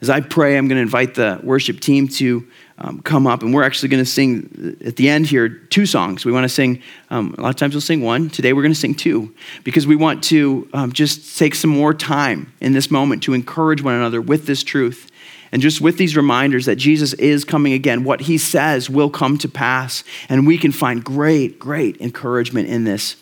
As 0.00 0.10
I 0.10 0.20
pray, 0.20 0.58
I'm 0.58 0.66
going 0.66 0.78
to 0.78 0.82
invite 0.82 1.14
the 1.14 1.40
worship 1.44 1.78
team 1.78 2.08
to 2.08 2.48
um, 2.78 3.02
come 3.02 3.28
up, 3.28 3.42
and 3.42 3.54
we're 3.54 3.64
actually 3.64 3.88
going 3.90 4.04
to 4.04 4.10
sing 4.10 4.76
at 4.84 4.96
the 4.96 5.08
end 5.08 5.26
here 5.26 5.48
two 5.48 5.86
songs. 5.86 6.24
We 6.24 6.32
want 6.32 6.44
to 6.44 6.48
sing, 6.48 6.82
um, 7.10 7.36
a 7.38 7.42
lot 7.42 7.50
of 7.50 7.56
times 7.56 7.74
we'll 7.74 7.82
sing 7.82 8.02
one. 8.02 8.30
Today 8.30 8.52
we're 8.52 8.62
going 8.62 8.74
to 8.74 8.78
sing 8.78 8.94
two 8.94 9.32
because 9.62 9.86
we 9.86 9.94
want 9.94 10.24
to 10.24 10.68
um, 10.72 10.92
just 10.92 11.38
take 11.38 11.54
some 11.54 11.70
more 11.70 11.94
time 11.94 12.52
in 12.60 12.72
this 12.72 12.90
moment 12.90 13.22
to 13.24 13.34
encourage 13.34 13.80
one 13.80 13.94
another 13.94 14.20
with 14.20 14.46
this 14.46 14.64
truth. 14.64 15.10
And 15.50 15.62
just 15.62 15.80
with 15.80 15.96
these 15.96 16.16
reminders 16.16 16.66
that 16.66 16.76
Jesus 16.76 17.14
is 17.14 17.44
coming 17.44 17.72
again, 17.72 18.04
what 18.04 18.22
he 18.22 18.36
says 18.36 18.90
will 18.90 19.10
come 19.10 19.38
to 19.38 19.48
pass, 19.48 20.04
and 20.28 20.46
we 20.46 20.58
can 20.58 20.72
find 20.72 21.02
great, 21.02 21.58
great 21.58 22.00
encouragement 22.00 22.68
in 22.68 22.84
this. 22.84 23.16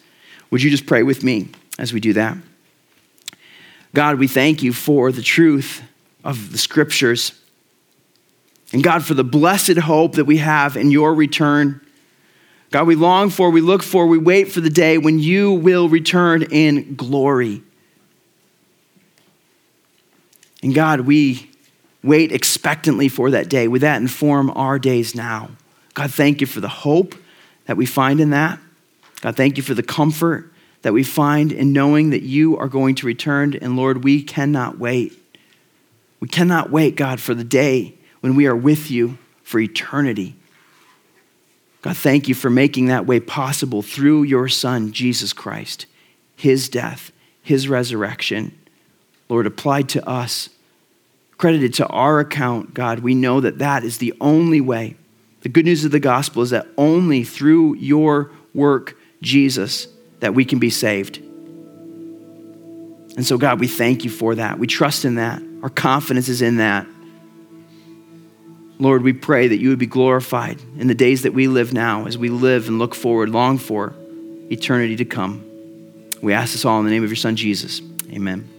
Would 0.51 0.63
you 0.63 0.71
just 0.71 0.87
pray 0.87 1.03
with 1.03 1.23
me 1.23 1.49
as 1.79 1.93
we 1.93 2.01
do 2.01 2.13
that? 2.15 2.37
God, 3.95 4.19
we 4.19 4.29
thank 4.29 4.63
you 4.63 4.73
for 4.73 5.13
the 5.13 5.23
truth 5.23 5.83
of 6.25 6.53
the 6.53 6.59
scriptures. 6.59 7.33
And 8.73 8.83
God, 8.83 9.05
for 9.05 9.15
the 9.15 9.25
blessed 9.25 9.79
hope 9.79 10.17
that 10.17 10.25
we 10.25 10.39
have 10.39 10.77
in 10.77 10.91
your 10.91 11.15
return. 11.15 11.81
God, 12.71 12.87
we 12.87 12.97
long 12.97 13.31
for, 13.31 13.51
we 13.51 13.61
look 13.61 13.83
for, 13.83 14.07
we 14.07 14.19
wait 14.19 14.51
for 14.51 14.61
the 14.61 14.71
day 14.71 14.99
when 14.99 15.21
you 15.21 15.53
will 15.53 15.89
return 15.89 16.43
in 16.43 16.97
glory. 16.97 17.63
And 20.63 20.75
God, 20.75 21.03
we 21.03 21.51
wait 22.07 22.33
expectantly 22.33 23.09
for 23.09 23.31
that 23.33 23.49
day. 23.49 23.69
Would 23.69 23.83
that 23.83 24.01
inform 24.01 24.51
our 24.51 24.79
days 24.79 25.15
now? 25.15 25.51
God, 25.95 26.13
thank 26.13 26.41
you 26.41 26.47
for 26.47 26.61
the 26.61 26.69
hope 26.69 27.15
that 27.67 27.77
we 27.77 27.87
find 27.87 28.21
in 28.21 28.31
that. 28.31 28.59
God, 29.21 29.37
thank 29.37 29.57
you 29.57 29.63
for 29.63 29.75
the 29.75 29.83
comfort 29.83 30.53
that 30.83 30.93
we 30.93 31.03
find 31.03 31.53
in 31.53 31.73
knowing 31.73 32.11
that 32.11 32.23
you 32.23 32.57
are 32.59 32.69
going 32.69 32.95
to 32.97 33.07
return. 33.07 33.55
And 33.55 33.77
Lord, 33.77 34.05
we 34.05 34.23
cannot 34.23 34.79
wait. 34.79 35.19
We 36.21 36.29
cannot 36.29 36.71
wait, 36.71 36.97
God, 36.97 37.21
for 37.21 37.35
the 37.35 37.45
day 37.45 37.95
when 38.21 38.37
we 38.37 38.47
are 38.47 38.57
with 38.57 38.91
you 38.91 39.19
for 39.43 39.59
eternity. 39.59 40.37
God, 41.83 41.97
thank 41.97 42.29
you 42.29 42.35
for 42.35 42.51
making 42.51 42.87
that 42.87 43.07
way 43.07 43.21
possible 43.21 43.83
through 43.83 44.25
your 44.25 44.49
Son, 44.49 44.93
Jesus 44.93 45.33
Christ, 45.33 45.87
his 46.35 46.69
death, 46.69 47.13
his 47.43 47.69
resurrection. 47.69 48.57
Lord, 49.29 49.47
applied 49.47 49.89
to 49.91 50.09
us, 50.09 50.49
credited 51.39 51.75
to 51.75 51.87
our 51.89 52.21
account, 52.21 52.75
God, 52.75 53.01
we 53.01 53.15
know 53.15 53.41
that 53.41 53.59
that 53.59 53.85
is 53.85 53.99
the 53.99 54.15
only 54.21 54.61
way. 54.61 54.97
The 55.43 55.49
good 55.49 55.65
news 55.65 55.85
of 55.85 55.93
the 55.93 56.01
gospel 56.01 56.43
is 56.43 56.51
that 56.51 56.67
only 56.77 57.25
through 57.25 57.77
your 57.77 58.31
work, 58.55 58.97
Jesus, 59.23 59.87
that 60.21 60.35
we 60.35 60.45
can 60.45 60.59
be 60.59 60.71
saved. 60.71 61.19
And 63.17 63.25
so, 63.25 63.39
God, 63.39 63.61
we 63.61 63.69
thank 63.69 64.05
you 64.05 64.11
for 64.11 64.35
that. 64.35 64.59
We 64.59 64.67
trust 64.67 65.05
in 65.05 65.15
that. 65.17 65.43
Our 65.63 65.71
confidence 65.71 66.29
is 66.29 66.43
in 66.43 66.57
that. 66.57 66.87
Lord, 68.79 69.03
we 69.03 69.15
pray 69.15 69.49
that 69.49 69.57
you 69.57 69.71
would 69.71 69.79
be 69.79 69.87
glorified 69.87 70.61
in 70.77 70.87
the 70.87 70.95
days 70.95 71.23
that 71.23 71.33
we 71.33 71.49
live 71.49 71.73
now 71.73 72.07
as 72.07 72.19
we 72.19 72.29
live 72.29 72.69
and 72.69 72.79
look 72.79 72.95
forward, 72.95 73.31
long 73.31 73.57
for 73.57 73.95
eternity 74.51 74.97
to 74.97 75.05
come. 75.05 75.43
We 76.21 76.35
ask 76.35 76.53
this 76.53 76.65
all 76.65 76.79
in 76.81 76.85
the 76.85 76.91
name 76.91 77.05
of 77.05 77.09
your 77.09 77.17
Son, 77.17 77.37
Jesus. 77.37 77.81
Amen. 78.11 78.56